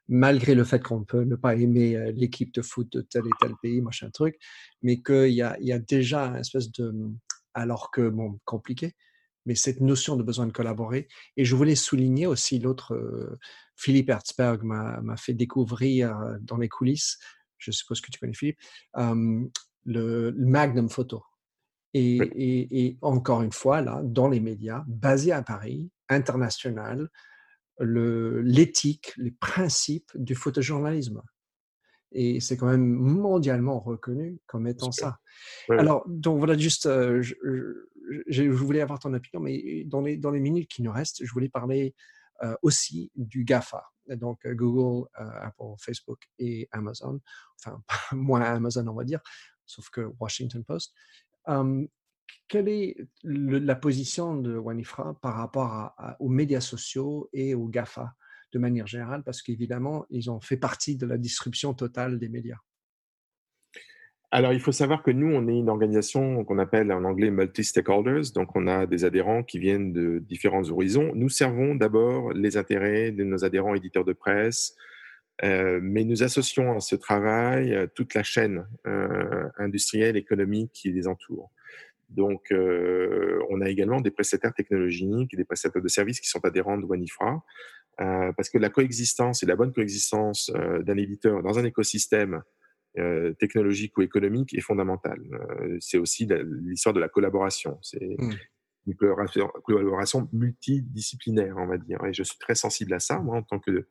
malgré 0.09 0.55
le 0.55 0.65
fait 0.65 0.83
qu'on 0.83 1.05
peut 1.05 1.23
ne 1.23 1.37
pas 1.37 1.55
aimer 1.55 2.13
l'équipe 2.13 2.53
de 2.53 2.63
foot 2.63 2.91
de 2.93 3.01
tel 3.01 3.23
et 3.27 3.31
tel 3.41 3.53
pays, 3.63 3.81
machin 3.81 4.11
truc, 4.11 4.37
mais 4.83 5.01
qu'il 5.03 5.31
y 5.31 5.43
a, 5.43 5.79
déjà 5.79 6.29
une 6.29 6.37
espèce 6.37 6.71
de, 6.73 6.93
alors 7.55 7.91
que, 7.91 8.09
bon, 8.09 8.39
compliqué, 8.45 8.95
mais 9.47 9.55
cette 9.55 9.81
notion 9.81 10.17
de 10.17 10.23
besoin 10.23 10.47
de 10.47 10.53
collaborer. 10.53 11.07
Et 11.37 11.45
je 11.45 11.55
voulais 11.55 11.75
souligner 11.75 12.27
aussi 12.27 12.59
l'autre, 12.59 13.39
Philippe 13.77 14.11
Herzberg 14.11 14.63
m'a 14.63 15.17
fait 15.17 15.35
découvrir 15.35 16.17
dans 16.41 16.57
les 16.57 16.69
coulisses, 16.69 17.19
je 17.59 17.71
suppose 17.71 18.01
que 18.01 18.11
tu 18.11 18.19
connais 18.19 18.35
Philippe, 18.35 18.59
le, 19.85 20.35
Magnum 20.37 20.89
Photo. 20.89 21.23
Et, 21.95 22.17
et, 22.17 22.87
et, 22.87 22.99
encore 23.03 23.43
une 23.43 23.53
fois, 23.53 23.81
là, 23.81 24.01
dans 24.03 24.29
les 24.29 24.41
médias, 24.41 24.83
basé 24.89 25.31
à 25.31 25.43
Paris, 25.43 25.91
international, 26.09 27.09
l'éthique, 27.81 29.13
les 29.17 29.31
principes 29.31 30.11
du 30.15 30.35
photojournalisme. 30.35 31.23
Et 32.13 32.41
c'est 32.41 32.57
quand 32.57 32.67
même 32.67 32.87
mondialement 32.87 33.81
reconnu 33.81 34.39
comme 34.47 34.69
étant 34.69 34.93
ça. 34.93 35.19
Alors, 35.69 36.05
donc 36.07 36.39
voilà, 36.39 36.57
juste, 36.57 36.87
euh, 36.87 37.23
je, 38.29 38.43
voulais 38.49 38.81
avoir 38.81 39.01
ton 39.01 39.13
opinion, 39.15 39.41
mais 39.41 39.85
dans 39.85 40.01
les, 40.01 40.17
dans 40.17 40.31
les 40.31 40.41
minutes 40.41 40.69
qui 40.69 40.83
nous 40.83 40.93
restent, 40.93 41.25
je 41.25 41.33
voulais 41.33 41.49
parler 41.49 41.95
euh, 42.45 42.55
aussi 42.63 43.11
du 43.17 43.45
GAFA, 43.45 43.85
donc 44.09 44.47
euh, 44.47 44.55
Google, 44.55 45.09
Apple, 45.15 45.75
Facebook 45.79 46.21
et 46.39 46.69
Amazon, 46.71 47.21
enfin 47.59 47.83
moins 48.13 48.43
Amazon 48.43 48.87
on 48.87 48.95
va 48.95 49.05
dire, 49.05 49.21
sauf 49.67 49.89
que 49.91 50.09
Washington 50.21 50.65
Post 50.65 50.95
quelle 52.49 52.69
est 52.69 52.97
la 53.23 53.75
position 53.75 54.37
de 54.37 54.57
Wanifra 54.57 55.19
par 55.21 55.35
rapport 55.35 55.95
aux 56.21 56.29
médias 56.29 56.61
sociaux 56.61 57.29
et 57.33 57.55
aux 57.55 57.69
GAFA 57.69 58.15
de 58.53 58.59
manière 58.59 58.87
générale? 58.87 59.23
Parce 59.25 59.43
qu'évidemment, 59.43 60.07
ils 60.11 60.31
ont 60.31 60.41
fait 60.41 60.57
partie 60.57 60.97
de 60.97 61.07
la 61.07 61.19
disruption 61.19 61.75
totale 61.75 62.19
des 62.19 62.29
médias. 62.29 62.59
Alors, 64.31 64.53
il 64.53 64.59
faut 64.59 64.73
savoir 64.73 65.05
que 65.05 65.13
nous, 65.13 65.29
on 65.29 65.47
est 65.47 65.57
une 65.57 65.69
organisation 65.69 66.45
qu'on 66.45 66.59
appelle 66.59 66.91
en 66.91 67.05
anglais 67.05 67.31
multi-stakeholders. 67.31 68.33
Donc, 68.35 68.57
on 68.57 68.67
a 68.67 68.85
des 68.85 69.05
adhérents 69.05 69.45
qui 69.45 69.61
viennent 69.61 69.93
de 69.93 70.19
différents 70.19 70.69
horizons. 70.69 71.13
Nous 71.15 71.29
servons 71.29 71.77
d'abord 71.77 72.33
les 72.33 72.57
intérêts 72.57 73.13
de 73.13 73.23
nos 73.23 73.45
adhérents 73.45 73.77
éditeurs 73.77 74.05
de 74.05 74.13
presse, 74.13 74.75
euh, 75.43 75.81
mais 75.83 76.05
nous 76.05 76.23
associons 76.23 76.77
à 76.77 76.81
ce 76.81 76.95
travail 76.95 77.75
euh, 77.75 77.87
toute 77.95 78.15
la 78.15 78.23
chaîne 78.23 78.67
euh, 78.87 79.49
industrielle, 79.59 80.17
économique 80.17 80.71
qui 80.73 80.93
les 80.93 81.09
entoure. 81.09 81.51
Donc, 82.09 82.53
euh, 82.53 83.41
on 83.51 83.61
a 83.61 83.69
également 83.69 84.01
des 84.01 84.11
prestataires 84.11 84.55
technologiques 84.55 85.35
des 85.35 85.45
prestataires 85.45 85.83
de 85.83 85.89
services 85.89 86.21
qui 86.21 86.29
sont 86.29 86.45
adhérents 86.45 86.79
de 86.79 86.85
Wanifra, 86.85 87.43
euh, 88.01 88.33
parce 88.37 88.51
que 88.51 88.59
la 88.59 88.71
coexistence 88.71 89.43
et 89.43 89.47
la 89.47 89.57
bonne 89.57 89.73
coexistence 89.73 90.53
euh, 90.55 90.83
d'un 90.83 90.97
éditeur 90.97 91.43
dans 91.43 91.59
un 91.59 91.65
écosystème 91.65 92.43
euh, 92.99 93.33
technologique 93.35 93.97
ou 93.99 94.03
économique 94.03 94.55
est 94.55 94.61
fondamentale. 94.61 95.21
Euh, 95.33 95.77
c'est 95.81 95.99
aussi 95.99 96.29
l'histoire 96.63 96.93
de 96.93 97.01
la 97.01 97.09
collaboration. 97.09 97.79
C'est 97.83 98.17
mmh. 98.19 98.33
une 98.87 98.95
collaboration, 99.65 100.29
multidisciplinaire, 100.33 101.57
on 101.59 101.67
va 101.67 101.79
dire. 101.79 102.05
Et 102.05 102.13
je 102.13 102.23
suis 102.23 102.39
très 102.39 102.55
sensible 102.55 102.95
à 102.95 103.01
ça, 103.01 103.19
moi, 103.19 103.37
en 103.37 103.43
tant 103.43 103.59
que 103.59 103.89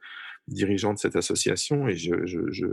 dirigeant 0.48 0.94
de 0.94 1.00
cette 1.00 1.16
association, 1.16 1.88
et 1.88 1.96
je, 1.96 2.26
je, 2.26 2.52
je, 2.52 2.68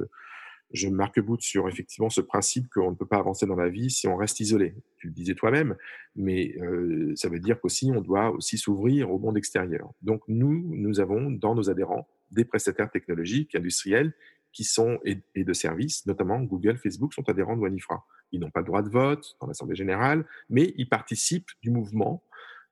je 0.73 0.89
marque 0.89 1.21
bout 1.21 1.41
sur 1.41 1.69
effectivement 1.69 2.11
ce 2.11 2.21
principe 2.21 2.69
qu'on 2.69 2.91
ne 2.91 2.97
peut 2.97 3.07
pas 3.07 3.19
avancer 3.19 3.47
dans 3.47 3.57
la 3.57 3.69
vie 3.69 3.91
si 3.91 4.07
on 4.07 4.17
reste 4.17 4.41
isolé. 4.41 4.75
Tu 4.99 5.09
le 5.09 5.13
disais 5.13 5.35
toi-même, 5.35 5.77
mais 6.15 6.55
euh, 6.61 7.13
ça 7.17 7.29
veut 7.29 7.41
dire 7.41 7.61
qu'aussi 7.61 7.91
on 7.95 8.01
doit 8.01 8.31
aussi 8.31 8.59
s'ouvrir 8.59 9.11
au 9.11 9.19
monde 9.19 9.37
extérieur. 9.37 9.91
Donc 10.03 10.23
nous, 10.29 10.75
nous 10.77 11.01
avons 11.01 11.31
dans 11.31 11.55
nos 11.55 11.71
adhérents 11.71 12.09
des 12.31 12.45
prestataires 12.45 12.91
technologiques, 12.91 13.55
industriels, 13.55 14.13
qui 14.53 14.65
sont 14.65 14.99
et, 15.05 15.23
de 15.37 15.53
services, 15.53 16.07
notamment 16.07 16.41
Google, 16.41 16.77
Facebook, 16.77 17.15
sont 17.15 17.29
adhérents 17.29 17.57
de 17.57 17.63
Wanifra. 17.63 18.05
Ils 18.33 18.41
n'ont 18.41 18.51
pas 18.51 18.61
le 18.61 18.67
droit 18.67 18.83
de 18.83 18.89
vote 18.89 19.37
dans 19.41 19.47
l'Assemblée 19.47 19.77
générale, 19.77 20.25
mais 20.49 20.73
ils 20.77 20.89
participent 20.89 21.51
du 21.63 21.71
mouvement. 21.71 22.25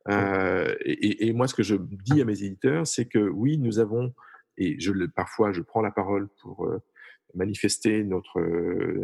Euh, 0.08 0.74
et, 0.84 1.28
et, 1.28 1.32
moi, 1.32 1.46
ce 1.46 1.54
que 1.54 1.62
je 1.62 1.76
dis 1.76 2.20
à 2.20 2.24
mes 2.24 2.42
éditeurs, 2.42 2.86
c'est 2.86 3.06
que 3.06 3.18
oui, 3.18 3.58
nous 3.58 3.78
avons, 3.78 4.14
et 4.58 4.78
je 4.78 4.92
parfois 5.06 5.52
je 5.52 5.62
prends 5.62 5.80
la 5.80 5.90
parole 5.90 6.28
pour 6.42 6.66
euh, 6.66 6.82
manifester 7.34 8.04
notre, 8.04 8.40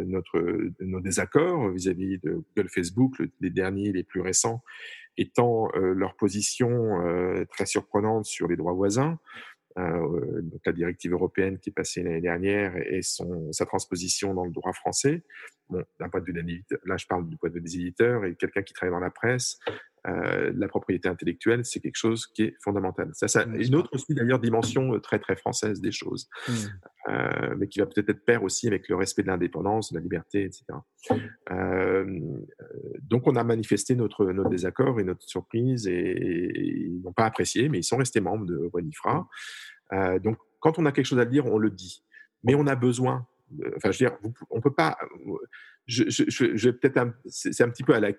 notre, 0.03 0.71
nos 0.81 0.99
désaccords 0.99 1.69
vis-à-vis 1.69 2.17
de 2.19 2.43
Google, 2.55 2.69
Facebook, 2.69 3.21
les 3.39 3.49
derniers, 3.49 3.91
les 3.91 4.03
plus 4.03 4.21
récents, 4.21 4.63
étant 5.17 5.69
euh, 5.75 5.93
leur 5.93 6.15
position 6.15 7.01
euh, 7.01 7.45
très 7.45 7.65
surprenante 7.65 8.25
sur 8.25 8.47
les 8.47 8.55
droits 8.55 8.73
voisins. 8.73 9.19
Euh, 9.77 10.41
donc 10.41 10.61
la 10.65 10.71
directive 10.71 11.11
européenne 11.11 11.59
qui 11.59 11.69
est 11.69 11.73
passée 11.73 12.01
l'année 12.01 12.21
dernière 12.21 12.77
et 12.77 13.01
son, 13.01 13.51
sa 13.51 13.65
transposition 13.65 14.33
dans 14.33 14.45
le 14.45 14.51
droit 14.51 14.71
français. 14.71 15.23
Bon, 15.69 15.83
d'un 15.99 16.07
point 16.07 16.21
de 16.21 16.25
vue 16.25 16.63
là 16.85 16.95
je 16.95 17.05
parle 17.07 17.27
du 17.27 17.35
point 17.35 17.49
de 17.49 17.55
vue 17.55 17.61
des 17.61 17.75
éditeurs 17.75 18.23
et 18.23 18.35
quelqu'un 18.35 18.61
qui 18.61 18.73
travaille 18.73 18.93
dans 18.93 19.03
la 19.03 19.11
presse, 19.11 19.59
euh, 20.07 20.51
la 20.55 20.67
propriété 20.67 21.09
intellectuelle, 21.09 21.65
c'est 21.65 21.79
quelque 21.79 21.97
chose 21.97 22.27
qui 22.27 22.43
est 22.43 22.55
fondamental. 22.63 23.09
Ça, 23.13 23.27
ça 23.27 23.45
une 23.45 23.75
autre 23.75 23.89
aussi 23.93 24.13
d'ailleurs 24.13 24.39
dimension 24.39 24.93
euh, 24.93 24.99
très 24.99 25.19
très 25.19 25.35
française 25.35 25.81
des 25.81 25.91
choses, 25.91 26.29
mmh. 26.47 26.53
euh, 27.09 27.55
mais 27.57 27.67
qui 27.67 27.79
va 27.79 27.87
peut-être 27.87 28.09
être 28.09 28.23
pair 28.23 28.43
aussi 28.43 28.67
avec 28.67 28.87
le 28.87 28.95
respect 28.95 29.23
de 29.23 29.27
l'indépendance, 29.27 29.91
de 29.91 29.97
la 29.97 30.03
liberté, 30.03 30.43
etc. 30.43 30.65
Euh, 31.51 32.05
donc 33.01 33.25
on 33.25 33.35
a 33.35 33.43
manifesté 33.43 33.95
notre 33.95 34.25
notre 34.25 34.49
désaccord 34.49 34.99
et 34.99 35.03
notre 35.03 35.23
surprise 35.23 35.87
et, 35.87 36.51
ils 36.55 37.01
n'ont 37.01 37.13
pas 37.13 37.25
apprécié, 37.25 37.69
mais 37.69 37.79
ils 37.79 37.83
sont 37.83 37.97
restés 37.97 38.21
membres 38.21 38.45
de 38.45 38.69
Wanifra. 38.73 39.27
Euh, 39.93 40.19
donc 40.19 40.37
quand 40.59 40.77
on 40.77 40.85
a 40.85 40.91
quelque 40.91 41.05
chose 41.05 41.19
à 41.19 41.25
dire, 41.25 41.45
on 41.47 41.57
le 41.57 41.71
dit, 41.71 42.03
mais 42.43 42.53
on 42.53 42.67
a 42.67 42.75
besoin. 42.75 43.27
Enfin, 43.77 43.91
je 43.91 44.03
veux 44.03 44.09
dire, 44.09 44.17
on 44.49 44.61
peut 44.61 44.73
pas. 44.73 44.97
Je, 45.87 46.03
je, 46.09 46.23
je, 46.27 46.55
je 46.55 46.69
peut-être, 46.71 47.13
c'est 47.27 47.61
un 47.61 47.69
petit 47.69 47.83
peu 47.83 47.93
à 47.93 47.99
la 47.99 48.11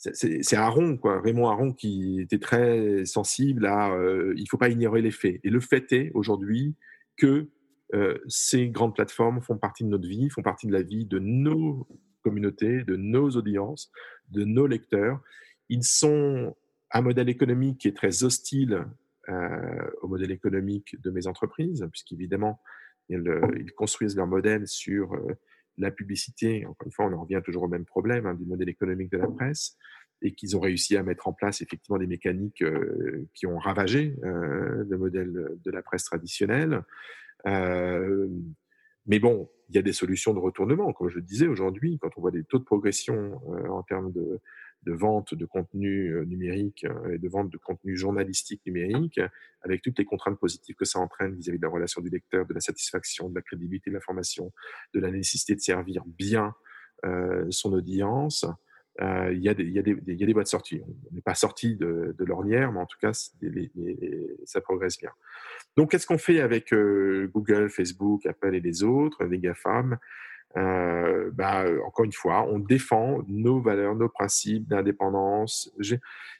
c'est 0.00 0.56
Aaron, 0.56 0.96
quoi, 0.96 1.20
Raymond 1.20 1.48
Aron, 1.48 1.72
qui 1.74 2.20
était 2.20 2.38
très 2.38 3.04
sensible 3.04 3.66
à 3.66 3.92
euh, 3.92 4.32
il 4.36 4.42
ne 4.42 4.48
faut 4.48 4.56
pas 4.56 4.70
ignorer 4.70 5.02
les 5.02 5.10
faits. 5.10 5.40
Et 5.44 5.50
le 5.50 5.60
fait 5.60 5.92
est 5.92 6.10
aujourd'hui 6.14 6.74
que 7.18 7.50
euh, 7.94 8.16
ces 8.26 8.70
grandes 8.70 8.94
plateformes 8.94 9.42
font 9.42 9.58
partie 9.58 9.84
de 9.84 9.90
notre 9.90 10.08
vie, 10.08 10.30
font 10.30 10.42
partie 10.42 10.66
de 10.66 10.72
la 10.72 10.82
vie 10.82 11.04
de 11.04 11.18
nos 11.18 11.86
communautés, 12.22 12.82
de 12.84 12.96
nos 12.96 13.28
audiences, 13.30 13.92
de 14.30 14.44
nos 14.44 14.66
lecteurs. 14.66 15.20
Ils 15.68 15.84
sont 15.84 16.56
un 16.92 17.02
modèle 17.02 17.28
économique 17.28 17.78
qui 17.78 17.88
est 17.88 17.96
très 17.96 18.24
hostile 18.24 18.86
euh, 19.28 19.90
au 20.00 20.08
modèle 20.08 20.30
économique 20.30 21.00
de 21.02 21.10
mes 21.10 21.26
entreprises, 21.26 21.86
puisqu'évidemment, 21.92 22.58
ils, 23.10 23.22
ils, 23.58 23.72
construisent 23.72 24.16
leur 24.16 24.26
modèle 24.26 24.66
sur 24.66 25.14
la 25.80 25.90
publicité, 25.90 26.66
encore 26.66 26.86
une 26.86 26.92
fois, 26.92 27.06
on 27.06 27.12
en 27.12 27.22
revient 27.22 27.40
toujours 27.44 27.64
au 27.64 27.68
même 27.68 27.84
problème 27.84 28.26
hein, 28.26 28.34
du 28.34 28.44
modèle 28.44 28.68
économique 28.68 29.10
de 29.10 29.18
la 29.18 29.28
presse, 29.28 29.76
et 30.22 30.32
qu'ils 30.32 30.56
ont 30.56 30.60
réussi 30.60 30.96
à 30.96 31.02
mettre 31.02 31.28
en 31.28 31.32
place 31.32 31.62
effectivement 31.62 31.98
des 31.98 32.06
mécaniques 32.06 32.62
euh, 32.62 33.26
qui 33.34 33.46
ont 33.46 33.58
ravagé 33.58 34.16
euh, 34.22 34.84
le 34.88 34.98
modèle 34.98 35.56
de 35.64 35.70
la 35.70 35.82
presse 35.82 36.04
traditionnelle. 36.04 36.82
Euh, 37.46 38.28
mais 39.06 39.18
bon, 39.18 39.50
il 39.70 39.76
y 39.76 39.78
a 39.78 39.82
des 39.82 39.94
solutions 39.94 40.34
de 40.34 40.38
retournement. 40.38 40.92
Comme 40.92 41.08
je 41.08 41.16
le 41.16 41.22
disais 41.22 41.46
aujourd'hui, 41.46 41.98
quand 42.00 42.10
on 42.16 42.20
voit 42.20 42.30
des 42.30 42.44
taux 42.44 42.58
de 42.58 42.64
progression 42.64 43.40
en 43.70 43.82
termes 43.82 44.12
de, 44.12 44.40
de 44.84 44.92
vente 44.92 45.34
de 45.34 45.44
contenu 45.44 46.08
euh, 46.08 46.24
numérique 46.24 46.84
euh, 46.84 47.14
et 47.14 47.18
de 47.18 47.28
vente 47.28 47.50
de 47.50 47.58
contenu 47.58 47.96
journalistique 47.96 48.62
numérique, 48.66 49.20
avec 49.62 49.82
toutes 49.82 49.98
les 49.98 50.04
contraintes 50.04 50.38
positives 50.38 50.74
que 50.74 50.84
ça 50.84 50.98
entraîne 50.98 51.34
vis-à-vis 51.34 51.58
de 51.58 51.64
la 51.64 51.70
relation 51.70 52.00
du 52.00 52.08
lecteur, 52.08 52.46
de 52.46 52.54
la 52.54 52.60
satisfaction, 52.60 53.28
de 53.28 53.34
la 53.34 53.42
crédibilité 53.42 53.90
de 53.90 53.94
l'information, 53.94 54.52
de 54.94 55.00
la 55.00 55.10
nécessité 55.10 55.54
de 55.54 55.60
servir 55.60 56.02
bien 56.06 56.54
euh, 57.04 57.46
son 57.50 57.72
audience. 57.72 58.44
Euh, 59.00 59.32
il, 59.32 59.38
y 59.38 59.48
il, 59.48 59.68
y 59.68 59.80
il 60.06 60.20
y 60.20 60.22
a 60.22 60.26
des 60.26 60.32
voies 60.32 60.42
de 60.42 60.48
sortie. 60.48 60.82
On 60.84 61.14
n'est 61.14 61.22
pas 61.22 61.34
sorti 61.34 61.76
de, 61.76 62.14
de 62.18 62.24
l'ornière, 62.24 62.72
mais 62.72 62.80
en 62.80 62.86
tout 62.86 62.98
cas, 63.00 63.12
ça 63.12 64.60
progresse 64.60 64.98
bien. 64.98 65.10
Donc, 65.76 65.90
qu'est-ce 65.90 66.06
qu'on 66.06 66.18
fait 66.18 66.40
avec 66.40 66.72
euh, 66.72 67.30
Google, 67.32 67.70
Facebook, 67.70 68.26
Apple 68.26 68.54
et 68.54 68.60
les 68.60 68.82
autres, 68.82 69.24
les 69.24 69.38
GAFAM? 69.38 69.98
Euh, 70.56 71.30
bah, 71.32 71.64
encore 71.86 72.04
une 72.04 72.12
fois, 72.12 72.46
on 72.48 72.58
défend 72.58 73.22
nos 73.28 73.60
valeurs, 73.60 73.94
nos 73.94 74.08
principes 74.08 74.66
d'indépendance. 74.68 75.72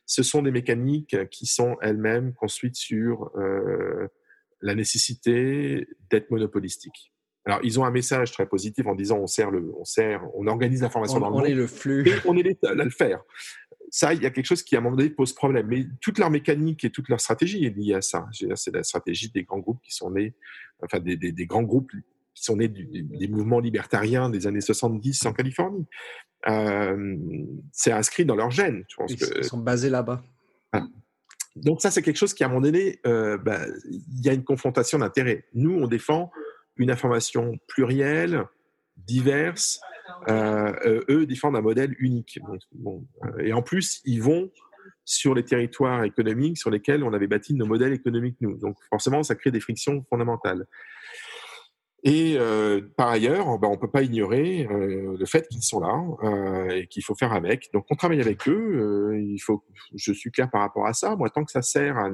Ce 0.06 0.22
sont 0.22 0.42
des 0.42 0.50
mécaniques 0.50 1.16
qui 1.30 1.46
sont 1.46 1.76
elles-mêmes 1.80 2.32
construites 2.32 2.76
sur 2.76 3.30
euh, 3.36 4.08
la 4.60 4.74
nécessité 4.74 5.86
d'être 6.10 6.30
monopolistique. 6.30 7.12
Alors, 7.46 7.60
ils 7.62 7.80
ont 7.80 7.84
un 7.84 7.90
message 7.90 8.32
très 8.32 8.46
positif 8.46 8.86
en 8.86 8.94
disant 8.94 9.18
on 9.18 9.26
sert 9.26 9.50
le, 9.50 9.72
on 9.78 9.84
sert, 9.84 10.22
on 10.34 10.46
organise 10.46 10.82
l'information 10.82 11.20
dans 11.20 11.28
le 11.28 11.32
monde. 11.32 11.42
On 11.42 11.46
est 11.46 11.54
le 11.54 11.66
flux. 11.66 12.04
on 12.26 12.36
est 12.36 12.42
les 12.42 12.58
seuls 12.62 12.80
à 12.80 12.84
le 12.84 12.90
faire. 12.90 13.22
Ça, 13.92 14.12
il 14.12 14.22
y 14.22 14.26
a 14.26 14.30
quelque 14.30 14.46
chose 14.46 14.62
qui, 14.62 14.76
à 14.76 14.78
un 14.78 14.82
moment 14.82 14.96
donné, 14.96 15.10
pose 15.10 15.32
problème. 15.32 15.66
Mais 15.68 15.86
toute 16.00 16.18
leur 16.18 16.30
mécanique 16.30 16.84
et 16.84 16.90
toute 16.90 17.08
leur 17.08 17.20
stratégie 17.20 17.64
est 17.64 17.76
liée 17.76 17.94
à 17.94 18.02
ça. 18.02 18.28
C'est 18.32 18.72
la 18.72 18.82
stratégie 18.82 19.30
des 19.30 19.44
grands 19.44 19.58
groupes 19.58 19.80
qui 19.82 19.92
sont 19.92 20.10
nés, 20.10 20.34
enfin, 20.82 21.00
des, 21.00 21.16
des, 21.16 21.32
des 21.32 21.46
grands 21.46 21.62
groupes 21.62 21.90
qui 22.40 22.46
sont 22.46 22.56
nés 22.56 22.68
des 22.68 23.28
mouvements 23.28 23.60
libertariens 23.60 24.30
des 24.30 24.46
années 24.46 24.62
70 24.62 25.26
en 25.26 25.34
Californie. 25.34 25.86
Euh, 26.48 27.16
c'est 27.70 27.92
inscrit 27.92 28.24
dans 28.24 28.34
leur 28.34 28.50
gène. 28.50 28.84
Je 28.88 28.96
pense 28.96 29.12
ils, 29.12 29.44
sont 29.44 29.58
basés 29.58 29.90
là-bas. 29.90 30.22
Ah. 30.72 30.86
Donc 31.54 31.82
ça, 31.82 31.90
c'est 31.90 32.00
quelque 32.00 32.16
chose 32.16 32.32
qui, 32.32 32.42
à 32.42 32.46
un 32.46 32.48
moment 32.48 32.62
donné, 32.62 32.98
euh, 33.06 33.36
bah, 33.36 33.60
il 33.90 34.24
y 34.24 34.30
a 34.30 34.32
une 34.32 34.44
confrontation 34.44 34.98
d'intérêts. 34.98 35.44
Nous, 35.52 35.74
on 35.74 35.86
défend 35.86 36.32
une 36.76 36.90
information 36.90 37.58
plurielle, 37.66 38.44
diverse. 38.96 39.78
Euh, 40.28 41.02
eux 41.10 41.26
défendent 41.26 41.56
un 41.56 41.60
modèle 41.60 41.94
unique. 41.98 42.38
bon, 42.72 43.06
et 43.38 43.52
en 43.52 43.60
plus, 43.60 44.00
ils 44.06 44.22
vont 44.22 44.50
sur 45.04 45.34
les 45.34 45.44
territoires 45.44 46.04
économiques 46.04 46.56
sur 46.56 46.70
lesquels 46.70 47.04
on 47.04 47.12
avait 47.12 47.26
bâti 47.26 47.52
nos 47.52 47.66
modèles 47.66 47.92
économiques, 47.92 48.36
nous. 48.40 48.56
Donc 48.56 48.76
forcément, 48.88 49.22
ça 49.22 49.34
crée 49.34 49.50
des 49.50 49.60
frictions 49.60 50.06
fondamentales. 50.08 50.66
Et 52.02 52.36
euh, 52.38 52.80
par 52.96 53.08
ailleurs, 53.08 53.58
ben, 53.58 53.68
on 53.68 53.72
ne 53.72 53.76
peut 53.76 53.90
pas 53.90 54.02
ignorer 54.02 54.66
euh, 54.70 55.16
le 55.18 55.26
fait 55.26 55.46
qu'ils 55.48 55.62
sont 55.62 55.80
là 55.80 56.02
euh, 56.22 56.70
et 56.70 56.86
qu'il 56.86 57.04
faut 57.04 57.14
faire 57.14 57.32
avec. 57.32 57.70
Donc 57.74 57.84
on 57.90 57.94
travaille 57.94 58.22
avec 58.22 58.48
eux. 58.48 59.18
il 59.18 59.38
faut, 59.38 59.62
je 59.94 60.12
suis 60.12 60.30
clair 60.30 60.50
par 60.50 60.62
rapport 60.62 60.86
à 60.86 60.94
ça. 60.94 61.14
Moi, 61.16 61.28
tant 61.28 61.44
que 61.44 61.52
ça 61.52 61.60
sert 61.60 61.98
à, 61.98 62.08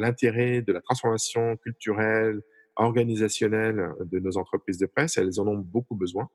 l'intérêt 0.00 0.62
de 0.62 0.72
la 0.72 0.80
transformation 0.80 1.56
culturelle, 1.58 2.42
organisationnelle 2.74 3.92
de 4.00 4.18
nos 4.18 4.36
entreprises 4.36 4.78
de 4.78 4.86
presse, 4.86 5.16
elles 5.16 5.40
en 5.40 5.46
ont 5.46 5.58
beaucoup 5.58 5.94
besoin. 5.94 6.28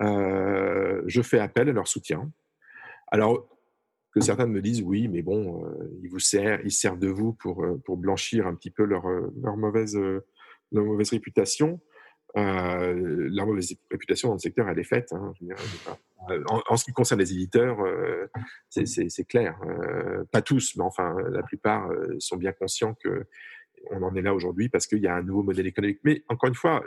je 0.00 1.20
fais 1.22 1.40
appel 1.40 1.68
à 1.68 1.72
leur 1.72 1.88
soutien. 1.88 2.30
Alors 3.08 3.48
que 4.14 4.20
certains 4.20 4.46
me 4.46 4.62
disent 4.62 4.82
oui, 4.82 5.08
mais 5.08 5.22
bon, 5.22 5.64
ils 6.00 6.08
vous 6.08 6.20
servent, 6.20 6.60
ils 6.64 6.72
servent 6.72 6.98
de 7.00 7.08
vous 7.08 7.32
pour 7.32 7.66
pour 7.84 7.96
blanchir 7.96 8.46
un 8.46 8.54
petit 8.54 8.70
peu 8.70 8.84
leur 8.84 9.04
leur 9.42 9.56
mauvaise 9.56 9.98
leur 10.72 10.84
mauvaise 10.84 11.10
réputation. 11.10 11.80
Euh, 12.36 13.28
leur 13.32 13.46
mauvaise 13.46 13.74
réputation 13.90 14.28
dans 14.28 14.34
le 14.34 14.40
secteur, 14.40 14.68
elle 14.68 14.78
est 14.78 14.84
faite. 14.84 15.12
Hein, 15.12 15.32
euh, 16.30 16.44
en, 16.46 16.76
ce 16.76 16.84
qui 16.84 16.92
concerne 16.92 17.20
les 17.20 17.32
éditeurs, 17.32 17.80
euh, 17.80 18.26
c'est 18.68 19.28
clair. 19.28 19.58
Pas 20.30 20.42
tous, 20.42 20.76
mais 20.76 20.84
enfin, 20.84 21.16
la 21.30 21.42
plupart 21.42 21.90
sont 22.18 22.36
bien 22.36 22.52
conscients 22.52 22.94
que 22.94 23.26
on 23.90 24.02
en 24.02 24.14
est 24.14 24.20
là 24.20 24.34
aujourd'hui 24.34 24.68
parce 24.68 24.86
qu'il 24.86 24.98
y 24.98 25.06
a 25.06 25.14
un 25.14 25.22
nouveau 25.22 25.42
modèle 25.42 25.66
économique. 25.66 26.00
Mais 26.04 26.22
encore 26.28 26.48
une 26.48 26.54
fois, 26.54 26.84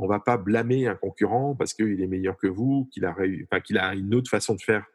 on 0.00 0.06
va 0.06 0.18
pas 0.18 0.38
blâmer 0.38 0.86
un 0.86 0.94
concurrent 0.94 1.54
parce 1.54 1.74
qu'il 1.74 2.00
est 2.00 2.06
meilleur 2.06 2.38
que 2.38 2.46
vous, 2.46 2.88
qu'il 2.90 3.04
a 3.04 3.94
une 3.94 4.14
autre 4.14 4.30
façon 4.30 4.54
de 4.54 4.62
faire 4.62 4.86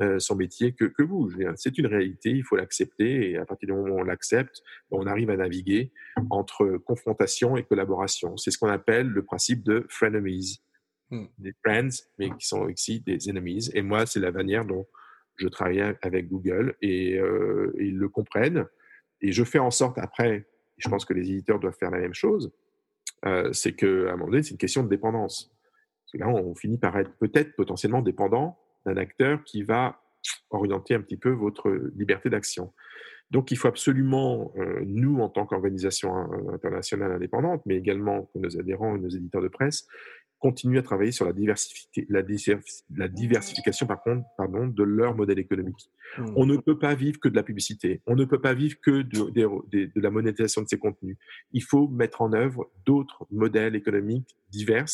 euh, 0.00 0.18
son 0.18 0.36
métier 0.36 0.72
que, 0.72 0.84
que 0.84 1.02
vous. 1.02 1.30
C'est 1.56 1.78
une 1.78 1.86
réalité, 1.86 2.30
il 2.30 2.44
faut 2.44 2.56
l'accepter 2.56 3.30
et 3.30 3.36
à 3.36 3.44
partir 3.44 3.68
du 3.68 3.72
moment 3.74 3.94
où 3.94 4.00
on 4.00 4.04
l'accepte, 4.04 4.62
on 4.90 5.06
arrive 5.06 5.30
à 5.30 5.36
naviguer 5.36 5.92
entre 6.30 6.78
confrontation 6.78 7.56
et 7.56 7.62
collaboration. 7.62 8.36
C'est 8.36 8.50
ce 8.50 8.58
qu'on 8.58 8.68
appelle 8.68 9.08
le 9.08 9.22
principe 9.24 9.62
de 9.64 9.86
frenemies, 9.88 10.62
hmm. 11.10 11.26
des 11.38 11.52
friends, 11.64 12.04
mais 12.18 12.30
qui 12.30 12.46
sont 12.46 12.60
aussi 12.62 13.00
des 13.00 13.28
enemies. 13.28 13.70
Et 13.74 13.82
moi, 13.82 14.06
c'est 14.06 14.20
la 14.20 14.32
manière 14.32 14.64
dont 14.64 14.86
je 15.36 15.48
travaille 15.48 15.80
avec 16.02 16.28
Google 16.28 16.74
et, 16.82 17.18
euh, 17.18 17.72
ils 17.78 17.96
le 17.96 18.08
comprennent. 18.08 18.66
Et 19.20 19.32
je 19.32 19.44
fais 19.44 19.58
en 19.58 19.70
sorte 19.70 19.98
après, 19.98 20.36
et 20.36 20.44
je 20.78 20.88
pense 20.88 21.04
que 21.04 21.14
les 21.14 21.30
éditeurs 21.30 21.58
doivent 21.58 21.76
faire 21.78 21.90
la 21.90 21.98
même 21.98 22.14
chose, 22.14 22.52
euh, 23.24 23.52
c'est 23.52 23.72
qu'à 23.72 23.86
un 23.86 24.16
moment 24.16 24.26
donné, 24.26 24.42
c'est 24.42 24.52
une 24.52 24.58
question 24.58 24.82
de 24.82 24.88
dépendance. 24.88 25.52
Parce 26.04 26.12
que 26.12 26.18
là, 26.18 26.28
on 26.28 26.54
finit 26.54 26.78
par 26.78 26.96
être 26.98 27.12
peut-être 27.18 27.54
potentiellement 27.56 28.02
dépendant 28.02 28.58
d'un 28.88 28.96
acteur 28.96 29.42
qui 29.44 29.62
va 29.62 30.00
orienter 30.50 30.94
un 30.94 31.00
petit 31.00 31.16
peu 31.16 31.30
votre 31.30 31.70
liberté 31.96 32.30
d'action. 32.30 32.72
Donc, 33.30 33.50
il 33.50 33.58
faut 33.58 33.68
absolument, 33.68 34.52
nous, 34.86 35.20
en 35.20 35.28
tant 35.28 35.44
qu'organisation 35.44 36.14
internationale 36.50 37.12
indépendante, 37.12 37.60
mais 37.66 37.76
également 37.76 38.30
nos 38.34 38.58
adhérents 38.58 38.96
et 38.96 38.98
nos 38.98 39.10
éditeurs 39.10 39.42
de 39.42 39.48
presse, 39.48 39.86
continuer 40.38 40.78
à 40.78 40.82
travailler 40.82 41.12
sur 41.12 41.24
la, 41.24 41.32
la, 42.08 42.22
la 42.96 43.08
diversification 43.08 43.86
par 43.86 44.02
contre, 44.02 44.24
pardon, 44.36 44.68
de 44.68 44.82
leur 44.82 45.16
modèle 45.16 45.38
économique. 45.38 45.90
Mmh. 46.16 46.26
On 46.36 46.46
ne 46.46 46.56
peut 46.56 46.78
pas 46.78 46.94
vivre 46.94 47.18
que 47.18 47.28
de 47.28 47.34
la 47.34 47.42
publicité, 47.42 48.02
on 48.06 48.14
ne 48.14 48.24
peut 48.24 48.40
pas 48.40 48.54
vivre 48.54 48.76
que 48.80 49.02
de, 49.02 49.30
de, 49.30 50.00
la 50.00 50.10
monétisation 50.10 50.62
de 50.62 50.68
ces 50.68 50.78
contenus. 50.78 51.16
Il 51.52 51.62
faut 51.62 51.88
mettre 51.88 52.22
en 52.22 52.32
œuvre 52.32 52.70
d'autres 52.86 53.26
modèles 53.30 53.74
économiques 53.74 54.36
divers 54.50 54.86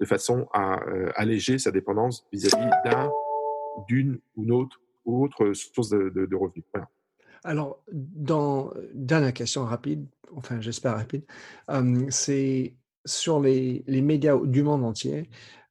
de 0.00 0.04
façon 0.06 0.48
à 0.52 0.82
euh, 0.88 1.10
alléger 1.14 1.58
sa 1.58 1.70
dépendance 1.70 2.26
vis-à-vis 2.32 2.70
d'un, 2.84 3.10
d'une 3.86 4.18
ou 4.36 4.44
une 4.44 4.52
autre, 4.52 4.80
ou 5.04 5.24
autre 5.24 5.52
source 5.52 5.90
de, 5.90 6.36
revenus. 6.36 6.64
Voilà. 6.72 6.88
Alors, 7.44 7.82
dans, 7.90 8.72
dernière 8.94 9.32
question 9.32 9.64
rapide, 9.64 10.06
enfin 10.34 10.60
j'espère 10.60 10.96
rapide, 10.96 11.24
euh, 11.70 12.06
c'est 12.10 12.74
sur 13.06 13.40
les, 13.40 13.82
médias 13.88 14.38
du 14.44 14.62
monde 14.62 14.84
entier, 14.84 15.30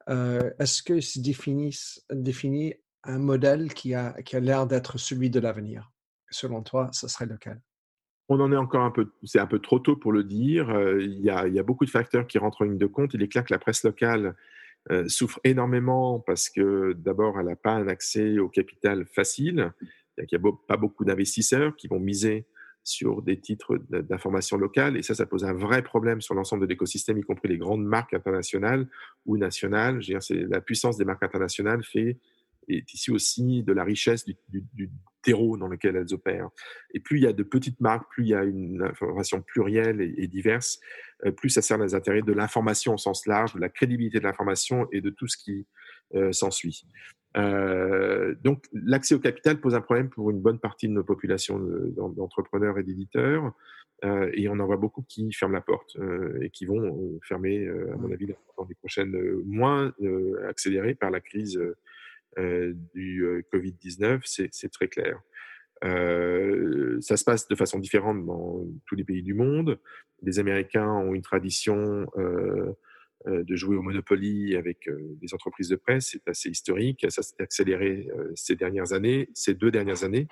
euh, 0.09 0.51
est-ce 0.59 0.81
que 0.81 0.99
se 0.99 1.19
définit 1.19 2.73
un 3.03 3.19
modèle 3.19 3.73
qui 3.73 3.93
a, 3.93 4.13
qui 4.23 4.35
a 4.35 4.39
l'air 4.39 4.65
d'être 4.65 4.97
celui 4.97 5.29
de 5.29 5.39
l'avenir? 5.39 5.91
Selon 6.31 6.61
toi, 6.61 6.89
ce 6.91 7.07
serait 7.07 7.25
lequel? 7.25 7.61
On 8.31 8.39
en 8.39 8.51
est 8.51 8.57
encore 8.57 8.83
un 8.83 8.91
peu, 8.91 9.11
c'est 9.23 9.39
un 9.39 9.47
peu 9.47 9.59
trop 9.59 9.79
tôt 9.79 9.95
pour 9.95 10.11
le 10.11 10.23
dire. 10.23 10.69
Euh, 10.69 11.01
il 11.01 11.19
y, 11.19 11.31
a, 11.31 11.47
il 11.47 11.53
y, 11.53 11.59
a, 11.59 11.63
beaucoup 11.63 11.85
de 11.85 11.89
facteurs 11.89 12.27
qui 12.27 12.37
rentrent 12.37 12.61
en 12.61 12.65
ligne 12.65 12.77
de 12.77 12.85
compte. 12.85 13.13
Il 13.15 13.23
est 13.23 13.27
clair 13.27 13.43
que 13.43 13.51
la 13.51 13.57
presse 13.57 13.83
locale 13.83 14.35
souffre 15.07 15.39
énormément 15.43 16.19
parce 16.19 16.49
que 16.49 16.93
d'abord, 16.93 17.39
elle 17.39 17.47
n'a 17.47 17.55
pas 17.55 17.73
un 17.73 17.87
accès 17.87 18.39
au 18.39 18.49
capital 18.49 19.05
facile. 19.05 19.71
Il 20.17 20.25
n'y 20.31 20.37
a 20.37 20.51
pas 20.67 20.77
beaucoup 20.77 21.05
d'investisseurs 21.05 21.75
qui 21.75 21.87
vont 21.87 21.99
miser 21.99 22.45
sur 22.83 23.21
des 23.21 23.39
titres 23.39 23.77
d'information 23.89 24.57
locale. 24.57 24.97
Et 24.97 25.03
ça, 25.03 25.13
ça 25.13 25.25
pose 25.25 25.43
un 25.43 25.53
vrai 25.53 25.83
problème 25.83 26.21
sur 26.21 26.33
l'ensemble 26.33 26.63
de 26.63 26.69
l'écosystème, 26.69 27.17
y 27.17 27.21
compris 27.21 27.47
les 27.47 27.57
grandes 27.57 27.85
marques 27.85 28.13
internationales 28.13 28.87
ou 29.25 29.37
nationales. 29.37 30.01
Je 30.01 30.45
la 30.47 30.61
puissance 30.61 30.97
des 30.97 31.05
marques 31.05 31.23
internationales 31.23 31.83
fait 31.83 32.17
est 32.69 32.93
ici 32.93 33.11
aussi 33.11 33.63
de 33.63 33.73
la 33.73 33.83
richesse 33.83 34.25
du, 34.25 34.35
du, 34.49 34.89
terreau 35.21 35.57
dans 35.57 35.67
lequel 35.67 35.97
elles 35.97 36.13
opèrent. 36.13 36.49
Et 36.93 37.01
plus 37.01 37.17
il 37.17 37.23
y 37.23 37.27
a 37.27 37.33
de 37.33 37.43
petites 37.43 37.81
marques, 37.81 38.09
plus 38.09 38.23
il 38.23 38.29
y 38.29 38.35
a 38.35 38.45
une 38.45 38.81
information 38.81 39.41
plurielle 39.41 39.99
et, 39.99 40.27
diverse, 40.27 40.79
euh, 41.25 41.31
plus 41.31 41.49
ça 41.49 41.61
sert 41.61 41.77
les 41.77 41.93
intérêts 41.93 42.21
de 42.21 42.31
l'information 42.31 42.93
au 42.93 42.97
sens 42.97 43.25
large, 43.27 43.53
de 43.53 43.59
la 43.59 43.67
crédibilité 43.67 44.19
de 44.19 44.23
l'information 44.23 44.87
et 44.93 45.01
de 45.01 45.09
tout 45.09 45.27
ce 45.27 45.35
qui 45.37 45.67
euh, 46.15 46.31
s'ensuit. 46.31 46.85
Euh, 47.37 48.35
donc, 48.43 48.65
l'accès 48.73 49.15
au 49.15 49.19
capital 49.19 49.59
pose 49.59 49.75
un 49.75 49.81
problème 49.81 50.09
pour 50.09 50.29
une 50.29 50.41
bonne 50.41 50.59
partie 50.59 50.87
de 50.87 50.93
nos 50.93 51.03
populations 51.03 51.59
d'entrepreneurs 51.59 52.77
et 52.79 52.83
d'éditeurs. 52.83 53.53
Euh, 54.05 54.31
et 54.33 54.47
on 54.47 54.57
en 54.59 54.65
voit 54.65 54.77
beaucoup 54.77 55.03
qui 55.07 55.31
ferment 55.33 55.55
la 55.55 55.61
porte 55.61 55.97
euh, 55.97 56.39
et 56.41 56.49
qui 56.49 56.65
vont 56.65 57.19
fermer, 57.27 57.67
à 57.67 57.97
mon 57.97 58.11
avis, 58.11 58.27
dans 58.57 58.65
les 58.65 58.75
prochaines 58.75 59.15
mois, 59.45 59.91
accélérées 60.47 60.95
par 60.95 61.11
la 61.11 61.19
crise 61.19 61.59
du 62.93 63.45
Covid-19. 63.53 64.21
C'est 64.25 64.71
très 64.71 64.87
clair. 64.87 65.21
ça 65.81 67.17
se 67.17 67.23
passe 67.23 67.47
de 67.47 67.55
façon 67.55 67.79
différente 67.79 68.25
dans 68.25 68.65
tous 68.85 68.95
les 68.95 69.03
pays 69.03 69.23
du 69.23 69.33
monde. 69.33 69.79
Les 70.21 70.39
Américains 70.39 70.91
ont 70.91 71.13
une 71.13 71.21
tradition 71.21 72.07
euh, 73.27 73.43
de 73.43 73.55
jouer 73.57 73.75
au 73.75 73.81
Monopoly 73.81 74.55
avec 74.55 74.87
euh, 74.87 75.17
les 75.21 75.33
entreprises 75.33 75.67
de 75.67 75.75
presse. 75.75 76.11
C'est 76.11 76.25
assez 76.29 76.49
historique. 76.49 77.05
Ça 77.09 77.21
s'est 77.21 77.41
accéléré 77.41 78.07
euh, 78.17 78.31
ces 78.33 78.55
dernières 78.55 78.93
années, 78.93 79.29
ces 79.33 79.53
deux 79.53 79.71
dernières 79.71 80.05
années, 80.05 80.29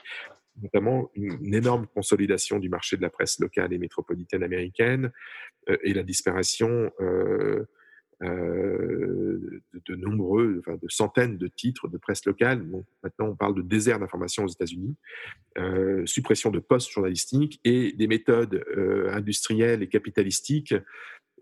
notamment 0.62 1.12
une, 1.14 1.54
énorme 1.54 1.86
consolidation 1.88 2.60
du 2.60 2.70
marché 2.70 2.96
de 2.96 3.02
la 3.02 3.10
presse 3.10 3.40
locale 3.40 3.74
et 3.74 3.78
métropolitaine 3.78 4.42
américaine 4.42 5.12
et 5.84 5.94
la 5.94 6.04
disparition 6.04 6.90
de, 8.22 9.96
nombreux, 9.96 10.58
enfin 10.60 10.78
de 10.82 10.88
centaines 10.90 11.38
de 11.38 11.48
titres 11.48 11.88
de 11.88 11.98
presse 11.98 12.26
locale. 12.26 12.66
maintenant, 13.04 13.28
on 13.28 13.36
parle 13.36 13.56
de 13.56 13.62
désert 13.62 14.00
d'information 14.00 14.44
aux 14.44 14.48
États-Unis, 14.48 14.96
suppression 16.06 16.50
de 16.50 16.60
postes 16.60 16.92
journalistiques 16.92 17.60
et 17.64 17.92
des 17.92 18.08
méthodes 18.08 18.64
industrielles 19.12 19.84
et 19.84 19.88
capitalistiques 19.88 20.74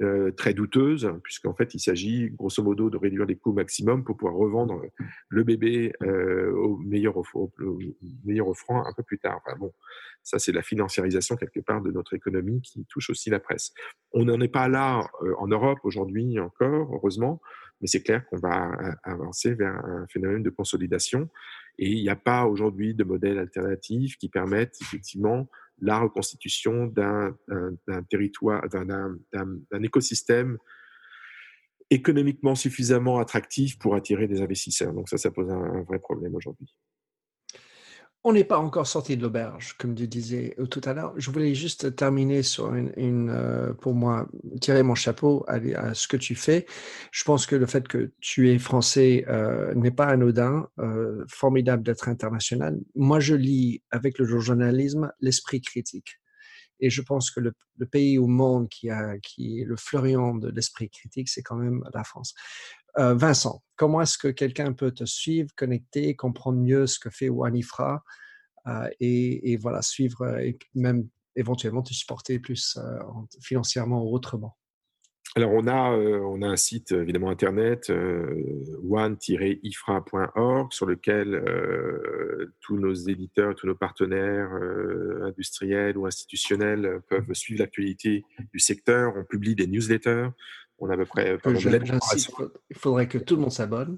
euh, 0.01 0.31
très 0.31 0.53
douteuse, 0.53 1.09
puisqu'en 1.23 1.53
fait, 1.53 1.73
il 1.73 1.79
s'agit 1.79 2.29
grosso 2.31 2.61
modo 2.61 2.89
de 2.89 2.97
réduire 2.97 3.25
les 3.25 3.37
coûts 3.37 3.53
maximum 3.53 4.03
pour 4.03 4.17
pouvoir 4.17 4.35
revendre 4.35 4.81
le 5.29 5.43
bébé 5.45 5.93
euh, 6.03 6.51
au, 6.51 6.75
meilleur 6.77 7.15
offrant, 7.15 7.49
meilleur 8.25 8.49
offrant 8.49 8.85
un 8.85 8.91
peu 8.91 9.03
plus 9.03 9.19
tard. 9.19 9.41
bon, 9.57 9.71
ça, 10.21 10.37
c'est 10.37 10.51
la 10.51 10.63
financiarisation 10.63 11.37
quelque 11.37 11.61
part 11.61 11.81
de 11.81 11.91
notre 11.91 12.13
économie 12.13 12.61
qui 12.61 12.85
touche 12.89 13.09
aussi 13.09 13.29
la 13.29 13.39
presse. 13.39 13.73
On 14.11 14.25
n'en 14.25 14.41
est 14.41 14.49
pas 14.49 14.67
là 14.67 15.09
euh, 15.21 15.33
en 15.37 15.47
Europe 15.47 15.79
aujourd'hui 15.83 16.41
encore, 16.41 16.93
heureusement, 16.93 17.41
mais 17.79 17.87
c'est 17.87 18.03
clair 18.03 18.25
qu'on 18.27 18.39
va 18.39 18.97
avancer 19.03 19.53
vers 19.53 19.75
un 19.85 20.07
phénomène 20.07 20.43
de 20.43 20.49
consolidation. 20.49 21.29
Et 21.77 21.89
il 21.89 22.01
n'y 22.01 22.09
a 22.09 22.17
pas 22.17 22.45
aujourd'hui 22.47 22.95
de 22.95 23.05
modèle 23.05 23.37
alternatif 23.37 24.17
qui 24.17 24.27
permette 24.27 24.75
effectivement 24.81 25.47
la 25.79 25.99
reconstitution 25.99 26.87
d'un 26.87 27.35
territoire, 28.09 28.63
d'un 28.69 29.83
écosystème 29.83 30.57
économiquement 31.89 32.55
suffisamment 32.55 33.19
attractif 33.19 33.77
pour 33.77 33.95
attirer 33.95 34.27
des 34.27 34.41
investisseurs. 34.41 34.93
Donc 34.93 35.07
ça, 35.09 35.17
ça 35.17 35.31
pose 35.31 35.49
un 35.49 35.83
vrai 35.83 35.99
problème 35.99 36.33
aujourd'hui. 36.35 36.73
On 38.27 38.33
n'est 38.33 38.43
pas 38.43 38.57
encore 38.57 38.87
sorti 38.87 39.15
de 39.15 39.21
l'auberge, 39.21 39.75
comme 39.77 39.93
tu 39.93 40.07
disais 40.07 40.55
tout 40.71 40.81
à 40.85 40.95
l'heure. 40.95 41.13
Je 41.15 41.29
voulais 41.29 41.53
juste 41.53 41.95
terminer 41.95 42.41
sur 42.41 42.73
une, 42.73 43.29
euh, 43.29 43.71
pour 43.73 43.93
moi, 43.93 44.27
tirer 44.61 44.81
mon 44.81 44.95
chapeau 44.95 45.45
à, 45.47 45.93
ce 45.93 46.07
que 46.07 46.17
tu 46.17 46.33
fais. 46.33 46.65
Je 47.11 47.23
pense 47.23 47.45
que 47.45 47.55
le 47.55 47.67
fait 47.67 47.87
que 47.87 48.13
tu 48.21 48.49
es 48.49 48.57
français 48.57 49.25
euh, 49.27 49.75
n'est 49.75 49.91
pas 49.91 50.07
anodin, 50.07 50.67
euh, 50.79 51.23
formidable 51.27 51.83
d'être 51.83 52.09
international. 52.09 52.79
Moi, 52.95 53.19
je 53.19 53.35
lis 53.35 53.83
avec 53.91 54.17
le 54.17 54.25
journalisme 54.25 55.11
l'esprit 55.21 55.61
critique. 55.61 56.19
Et 56.79 56.89
je 56.89 57.03
pense 57.03 57.29
que 57.29 57.39
le, 57.39 57.53
pays 57.85 58.17
au 58.17 58.25
monde 58.25 58.69
qui, 58.69 58.89
a, 58.89 59.19
qui 59.19 59.61
est 59.61 59.65
le 59.65 59.75
fleurion 59.75 60.33
de 60.33 60.49
l'esprit 60.49 60.89
critique, 60.89 61.29
c'est 61.29 61.43
quand 61.43 61.57
même 61.57 61.83
la 61.93 62.03
France. 62.03 62.33
Euh, 62.97 63.13
Vincent, 63.13 63.61
comment 63.75 64.01
est-ce 64.01 64.17
que 64.17 64.29
quelqu'un 64.29 64.73
peut 64.73 64.91
te 64.91 65.03
suivre, 65.05 65.49
connecter, 65.55 66.15
comprendre 66.15 66.59
mieux 66.59 66.87
ce 66.87 66.97
que 66.99 67.09
fait 67.09 67.29
Wanifra 67.29 68.03
euh, 68.67 68.89
et, 68.99 69.57
voilà, 69.57 69.81
suivre 69.81 70.21
euh, 70.21 70.37
et 70.37 70.57
même 70.73 71.07
éventuellement 71.35 71.83
te 71.83 71.93
supporter 71.93 72.39
plus 72.39 72.79
financièrement 73.41 74.03
ou 74.03 74.13
autrement? 74.13 74.57
Alors, 75.37 75.51
on 75.51 75.67
a, 75.67 75.91
on 75.91 76.41
a 76.43 76.47
un 76.47 76.55
site, 76.55 76.93
évidemment, 76.93 77.29
internet, 77.29 77.91
one-ifra.org, 78.89 80.71
sur 80.71 80.85
lequel 80.85 81.43
tous 82.61 82.77
nos 82.77 82.93
éditeurs, 82.93 83.53
tous 83.53 83.67
nos 83.67 83.75
partenaires 83.75 84.49
industriels 85.23 85.97
ou 85.97 86.05
institutionnels 86.05 87.01
peuvent 87.09 87.33
suivre 87.33 87.59
l'actualité 87.59 88.23
du 88.53 88.59
secteur. 88.59 89.11
On 89.17 89.25
publie 89.25 89.55
des 89.55 89.67
newsletters 89.67 90.29
on 90.79 90.89
a 90.89 90.93
à 90.93 90.97
peu 90.97 91.05
près. 91.05 91.37
il 92.69 92.77
faudrait 92.77 93.07
que 93.07 93.17
tout 93.17 93.35
le 93.35 93.41
monde 93.41 93.51
s'abonne. 93.51 93.97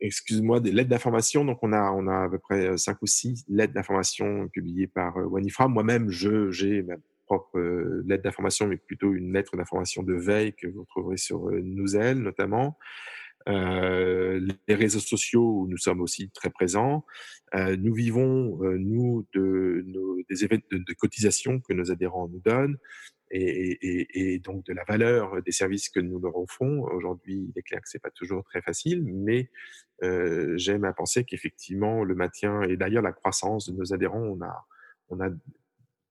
Excuse-moi, 0.00 0.60
des 0.60 0.70
lettres 0.70 0.90
d'information. 0.90 1.44
Donc, 1.44 1.58
on 1.62 1.72
a, 1.72 1.90
on 1.90 2.06
a 2.06 2.24
à 2.24 2.28
peu 2.28 2.38
près 2.38 2.76
5 2.76 2.92
euh, 2.92 2.98
ou 3.02 3.06
6 3.06 3.46
lettres 3.48 3.74
d'information 3.74 4.48
publiées 4.48 4.86
par 4.86 5.16
euh, 5.16 5.24
Wanifra. 5.24 5.66
Moi-même, 5.66 6.10
j'ai 6.10 6.82
ma 6.82 6.94
propre 7.26 7.58
euh, 7.58 8.04
lettre 8.06 8.22
d'information, 8.22 8.68
mais 8.68 8.76
plutôt 8.76 9.12
une 9.12 9.32
lettre 9.32 9.56
d'information 9.56 10.04
de 10.04 10.14
veille 10.14 10.54
que 10.54 10.68
vous 10.68 10.84
trouverez 10.84 11.16
sur 11.16 11.50
Nouzel, 11.50 12.18
notamment. 12.18 12.78
les 13.46 14.74
réseaux 14.74 15.00
sociaux 15.00 15.62
où 15.62 15.66
nous 15.66 15.78
sommes 15.78 16.00
aussi 16.00 16.30
très 16.30 16.50
présents. 16.50 17.04
nous 17.54 17.94
vivons, 17.94 18.58
nous, 18.78 19.26
de, 19.34 19.84
des 20.28 20.44
événements 20.44 20.66
de, 20.70 20.94
cotisations 20.94 21.58
que 21.60 21.72
nos 21.72 21.90
adhérents 21.90 22.28
nous 22.28 22.40
donnent 22.44 22.76
et, 23.30 24.38
donc 24.44 24.64
de 24.66 24.72
la 24.72 24.84
valeur 24.84 25.42
des 25.42 25.52
services 25.52 25.88
que 25.88 26.00
nous 26.00 26.18
leur 26.18 26.36
offrons. 26.36 26.82
Aujourd'hui, 26.82 27.48
il 27.48 27.58
est 27.58 27.62
clair 27.62 27.80
que 27.80 27.88
c'est 27.88 28.02
pas 28.02 28.10
toujours 28.10 28.44
très 28.44 28.62
facile, 28.62 29.02
mais 29.04 29.50
euh, 30.02 30.56
j'aime 30.56 30.84
à 30.84 30.92
penser 30.92 31.24
qu'effectivement 31.24 32.04
le 32.04 32.14
maintien 32.14 32.62
et 32.62 32.76
d'ailleurs 32.76 33.02
la 33.02 33.12
croissance 33.12 33.70
de 33.70 33.76
nos 33.76 33.92
adhérents, 33.92 34.22
on 34.22 34.40
a, 34.42 34.66
on 35.08 35.20
a, 35.20 35.30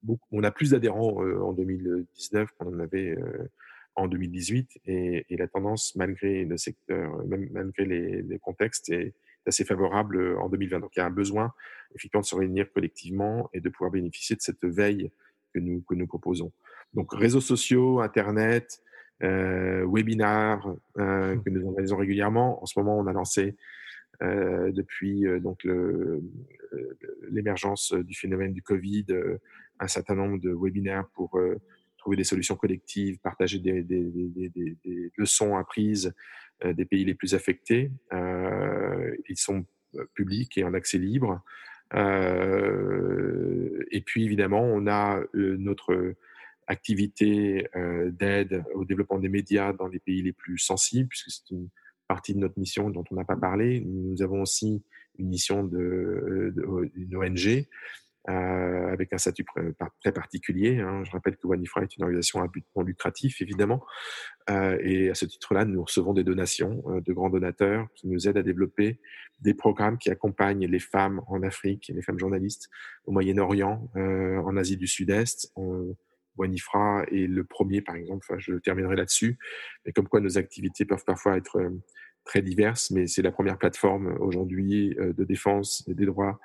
beaucoup, 0.03 0.28
on 0.32 0.43
a 0.43 0.51
plus 0.51 0.72
d'adhérents 0.72 1.24
euh, 1.24 1.39
en 1.41 1.53
2019 1.53 2.51
qu'on 2.57 2.76
en 2.76 2.80
avait 2.80 3.18
euh, 3.18 3.49
en 3.95 4.07
2018 4.07 4.82
et, 4.86 5.26
la 5.30 5.47
tendance, 5.47 5.95
malgré 5.95 6.45
le 6.45 6.57
secteur, 6.57 7.26
même 7.26 7.49
malgré 7.51 7.86
les, 7.86 8.22
les 8.22 8.39
contextes, 8.39 8.89
est 8.89 9.15
assez 9.47 9.63
favorable 9.63 10.38
en 10.38 10.49
2020. 10.49 10.82
Donc 10.82 10.95
il 10.95 10.99
y 10.99 11.01
a 11.01 11.05
un 11.05 11.11
besoin 11.11 11.53
effectivement 11.95 12.22
de 12.22 12.26
se 12.26 12.36
réunir 12.36 12.72
collectivement 12.72 13.49
et 13.53 13.61
de 13.61 13.70
pouvoir 13.70 13.91
bénéficier 13.91 14.36
de 14.36 14.41
cette 14.41 14.63
veille 14.65 15.09
que 15.53 15.59
nous, 15.59 15.82
que 15.82 15.95
nous 15.95 16.07
proposons. 16.07 16.51
Donc 16.94 17.14
réseaux 17.14 17.42
sociaux, 17.42 18.00
Internet, 18.02 18.82
euh, 19.24 19.84
webinars 19.86 20.76
euh, 21.00 21.36
mmh. 21.36 21.44
que 21.44 21.50
nous 21.50 21.68
organisons 21.68 21.98
régulièrement. 21.98 22.62
En 22.62 22.66
ce 22.68 22.78
moment, 22.80 22.98
on 22.98 23.08
a 23.08 23.14
lancé 23.14 23.56
depuis 24.20 25.26
donc 25.42 25.68
l'émergence 27.30 27.94
du 27.94 28.16
phénomène 28.16 28.52
du 28.52 28.64
Covid, 28.64 29.06
un 29.80 29.88
certain 29.88 30.16
nombre 30.16 30.40
de 30.40 30.52
webinaires 30.52 31.08
pour 31.14 31.40
trouver 32.00 32.18
des 32.18 32.24
solutions 32.24 32.56
collectives, 32.56 33.20
partager 33.20 33.60
des, 33.60 33.84
des, 33.84 34.02
des, 34.10 34.50
des 34.50 35.12
leçons 35.18 35.56
apprises 35.56 36.16
des 36.66 36.86
pays 36.86 37.06
les 37.06 37.14
plus 37.14 37.36
affectés. 37.36 37.92
ils 38.12 39.38
sont 39.38 39.68
publics 40.16 40.58
et 40.58 40.64
en 40.64 40.74
accès 40.74 40.98
libre. 40.98 41.44
et 41.94 42.02
puis 44.04 44.26
évidemment, 44.26 44.64
on 44.64 44.88
a 44.88 45.22
notre 45.36 46.16
activité 46.68 47.65
d'aide 48.11 48.63
au 48.76 48.86
développement 48.86 49.20
des 49.20 49.30
médias 49.30 49.74
dans 49.74 49.88
les 49.88 49.99
pays 49.99 50.22
les 50.22 50.34
plus 50.34 50.57
sensibles, 50.57 51.09
puisque 51.09 51.32
c'est 51.32 51.49
une 51.53 51.70
partie 52.07 52.34
de 52.34 52.39
notre 52.39 52.59
mission 52.59 52.89
dont 52.89 53.03
on 53.11 53.15
n'a 53.15 53.26
pas 53.26 53.36
parlé. 53.36 53.82
Nous 53.86 54.22
avons 54.22 54.41
aussi 54.41 54.84
une 55.18 55.28
mission 55.28 55.63
d'une 55.63 56.51
de, 56.51 57.15
ONG 57.15 57.68
euh, 58.30 58.91
avec 58.91 59.13
un 59.13 59.18
statut 59.18 59.45
très 60.01 60.11
particulier. 60.11 60.80
Hein. 60.80 61.03
Je 61.05 61.11
rappelle 61.11 61.38
que 61.38 61.47
Wanifra 61.47 61.84
est 61.84 61.95
une 61.95 62.03
organisation 62.03 62.41
à 62.41 62.47
but 62.47 62.65
non 62.76 62.84
lucratif, 62.84 63.41
évidemment. 63.41 63.86
Euh, 64.49 64.78
et 64.82 65.09
à 65.09 65.15
ce 65.15 65.26
titre-là, 65.26 65.63
nous 65.65 65.82
recevons 65.84 66.13
des 66.13 66.24
donations 66.24 66.84
euh, 66.88 67.01
de 67.01 67.13
grands 67.13 67.30
donateurs 67.30 67.88
qui 67.95 68.07
nous 68.07 68.28
aident 68.28 68.38
à 68.38 68.43
développer 68.43 68.99
des 69.39 69.53
programmes 69.53 69.97
qui 69.97 70.09
accompagnent 70.09 70.65
les 70.65 70.80
femmes 70.80 71.22
en 71.28 71.41
Afrique, 71.41 71.89
les 71.93 72.01
femmes 72.01 72.20
journalistes 72.20 72.70
au 73.05 73.11
Moyen-Orient, 73.11 73.89
en 73.95 74.57
Asie 74.57 74.78
du 74.78 74.88
Sud-Est. 74.88 75.53
Wanifra 76.38 77.04
est 77.12 77.28
le 77.28 77.44
premier, 77.44 77.82
par 77.82 77.96
exemple. 77.96 78.26
Enfin, 78.30 78.40
je 78.40 78.54
terminerai 78.54 78.96
là-dessus. 78.96 79.38
Mais 79.86 79.92
comme 79.92 80.08
quoi 80.08 80.20
nos 80.20 80.38
activités 80.38 80.86
peuvent 80.86 81.06
parfois 81.06 81.38
être 81.38 81.60
très 82.26 82.42
diverses, 82.42 82.92
mais 82.92 83.08
c'est 83.08 83.22
la 83.22 83.32
première 83.32 83.58
plateforme 83.58 84.18
aujourd'hui 84.20 84.96
de 85.00 85.24
défense 85.24 85.88
des 85.88 86.06
droits 86.06 86.40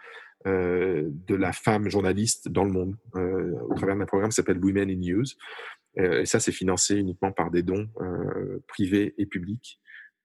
euh, 0.47 1.09
de 1.29 1.37
la 1.37 1.53
femme 1.53 1.89
journaliste 1.89 2.49
dans 2.49 2.65
le 2.65 2.73
monde 2.73 2.97
euh, 3.15 3.53
au 3.69 3.75
travers 3.75 3.97
d'un 3.97 4.07
programme 4.07 4.31
qui 4.31 4.35
s'appelle 4.35 4.59
Women 4.59 4.91
in 4.91 4.97
News. 4.97 5.25
Euh, 5.99 6.23
et 6.23 6.27
ça, 6.27 6.41
c'est 6.41 6.51
financé 6.51 6.97
uniquement 6.97 7.31
par 7.31 7.53
des 7.53 7.63
dons 7.63 7.89
privés 8.67 9.15
et 9.19 9.27
publics 9.27 9.79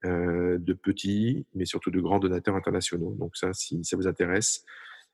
de 0.04 0.74
petits, 0.74 1.46
mais 1.54 1.66
surtout 1.66 1.92
de 1.92 2.00
grands 2.00 2.20
donateurs 2.20 2.56
internationaux. 2.56 3.16
Donc 3.20 3.36
ça, 3.36 3.54
si 3.54 3.84
ça 3.84 3.98
vous 3.98 4.08
intéresse, 4.08 4.64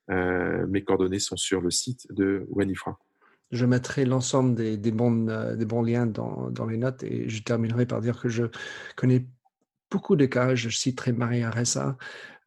mes 0.09 0.83
coordonnées 0.83 1.19
sont 1.19 1.37
sur 1.37 1.61
le 1.61 1.71
site 1.71 2.05
de 2.11 2.45
Wanifra. 2.49 2.99
Je 3.53 3.65
mettrai 3.65 4.03
l'ensemble 4.05 4.55
des, 4.55 4.77
des, 4.77 4.91
bons, 4.91 5.13
liens 5.83 6.07
dans, 6.07 6.65
les 6.67 6.77
notes 6.77 7.03
et 7.03 7.29
je 7.29 7.43
terminerai 7.43 7.85
par 7.85 8.01
dire 8.01 8.19
que 8.19 8.27
je 8.27 8.45
connais 8.95 9.25
beaucoup 9.91 10.15
de 10.15 10.25
cas, 10.25 10.55
je 10.55 10.69
citerai 10.69 11.11
Maria 11.11 11.51
Ressa, 11.51 11.97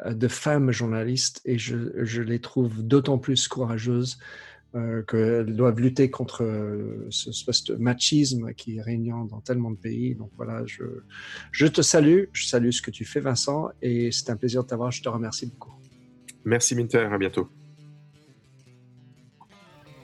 euh, 0.04 0.14
de 0.14 0.26
femmes 0.26 0.72
journalistes 0.72 1.40
et 1.44 1.58
je, 1.58 2.20
les 2.20 2.40
trouve 2.40 2.82
d'autant 2.82 3.18
plus 3.18 3.46
courageuses 3.46 4.18
euh, 4.74 5.02
qu'elles 5.04 5.54
doivent 5.54 5.80
lutter 5.80 6.10
contre 6.10 6.42
euh, 6.42 7.06
ce 7.10 7.72
machisme 7.74 8.52
qui 8.54 8.78
est 8.78 8.82
régnant 8.82 9.24
dans 9.26 9.40
tellement 9.40 9.70
de 9.70 9.78
pays. 9.78 10.16
Donc 10.16 10.32
voilà, 10.36 10.64
je 11.52 11.66
te 11.66 11.82
salue, 11.82 12.24
je 12.32 12.46
salue 12.46 12.70
ce 12.70 12.82
que 12.82 12.90
tu 12.90 13.04
fais 13.04 13.20
Vincent 13.20 13.70
et 13.80 14.10
c'est 14.10 14.28
un 14.30 14.36
plaisir 14.36 14.64
de 14.64 14.68
t'avoir, 14.68 14.90
je 14.90 15.02
te 15.02 15.08
remercie 15.08 15.46
beaucoup. 15.46 15.72
Merci 16.44 16.74
Minter, 16.74 17.08
à 17.12 17.16
bientôt. 17.16 17.48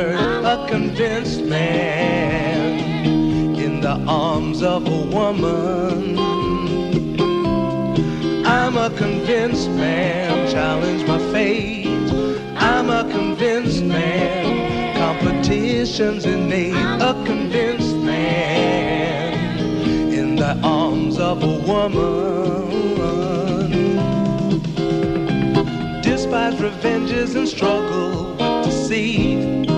A 0.00 0.64
convinced 0.68 1.42
man 1.42 2.78
in 3.58 3.80
the 3.80 4.00
arms 4.06 4.62
of 4.62 4.86
a 4.86 5.02
woman. 5.06 6.16
I'm 8.46 8.76
a 8.76 8.90
convinced 8.96 9.68
man, 9.70 10.48
challenge 10.52 11.04
my 11.08 11.18
fate. 11.32 11.88
I'm 12.56 12.90
a 12.90 13.10
convinced 13.10 13.82
man, 13.82 14.96
competition's 14.96 16.24
innate. 16.24 16.74
A 16.74 17.20
convinced 17.26 17.96
man 17.96 19.58
in 20.12 20.36
the 20.36 20.56
arms 20.62 21.18
of 21.18 21.42
a 21.42 21.58
woman. 21.66 22.70
Despise 26.02 26.60
revenges 26.60 27.34
and 27.34 27.48
struggle 27.48 28.36
with 28.36 28.64
deceit. 28.64 29.77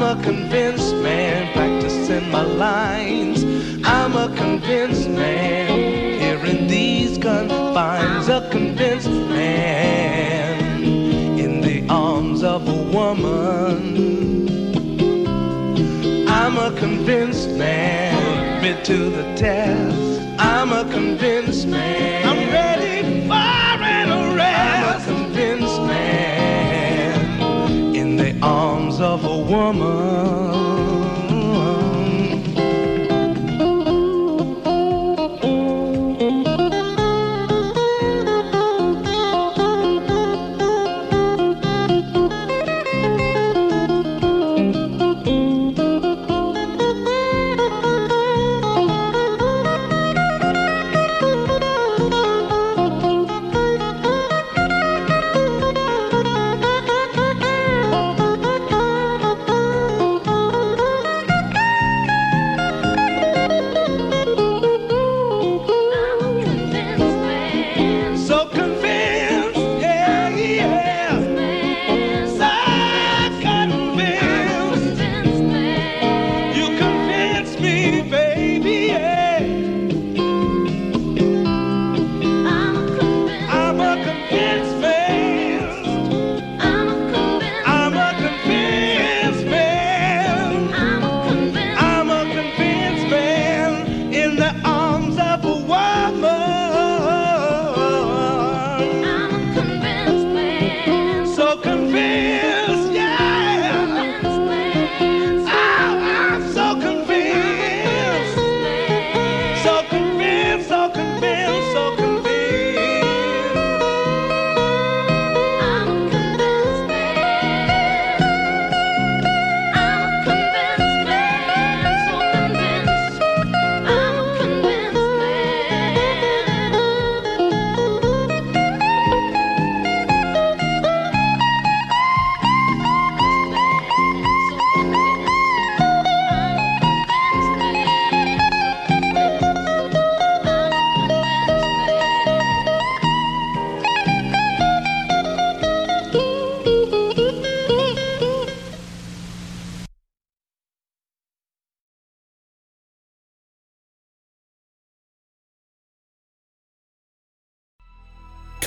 I'm 0.00 0.16
a 0.16 0.22
convinced 0.22 0.94
man, 0.94 1.52
practicing 1.54 2.30
my 2.30 2.42
lines. 2.42 3.42
I'm 3.84 4.14
a 4.14 4.32
convinced 4.36 5.08
man, 5.10 6.20
here 6.20 6.46
in 6.46 6.68
these 6.68 7.18
confines. 7.18 8.28
A 8.28 8.48
convinced 8.48 9.10
man 9.10 10.84
in 11.36 11.60
the 11.60 11.84
arms 11.92 12.44
of 12.44 12.68
a 12.68 12.82
woman. 12.96 14.48
I'm 16.28 16.56
a 16.58 16.70
convinced 16.78 17.50
man, 17.56 18.62
put 18.62 18.62
me 18.62 18.84
to 18.84 19.10
the 19.10 19.34
test. 19.34 20.22
I'm 20.38 20.72
a 20.72 20.88
convinced 20.92 21.66
man. 21.66 22.24
I'm 22.24 22.52
ready 22.52 22.97
woman. 29.58 30.47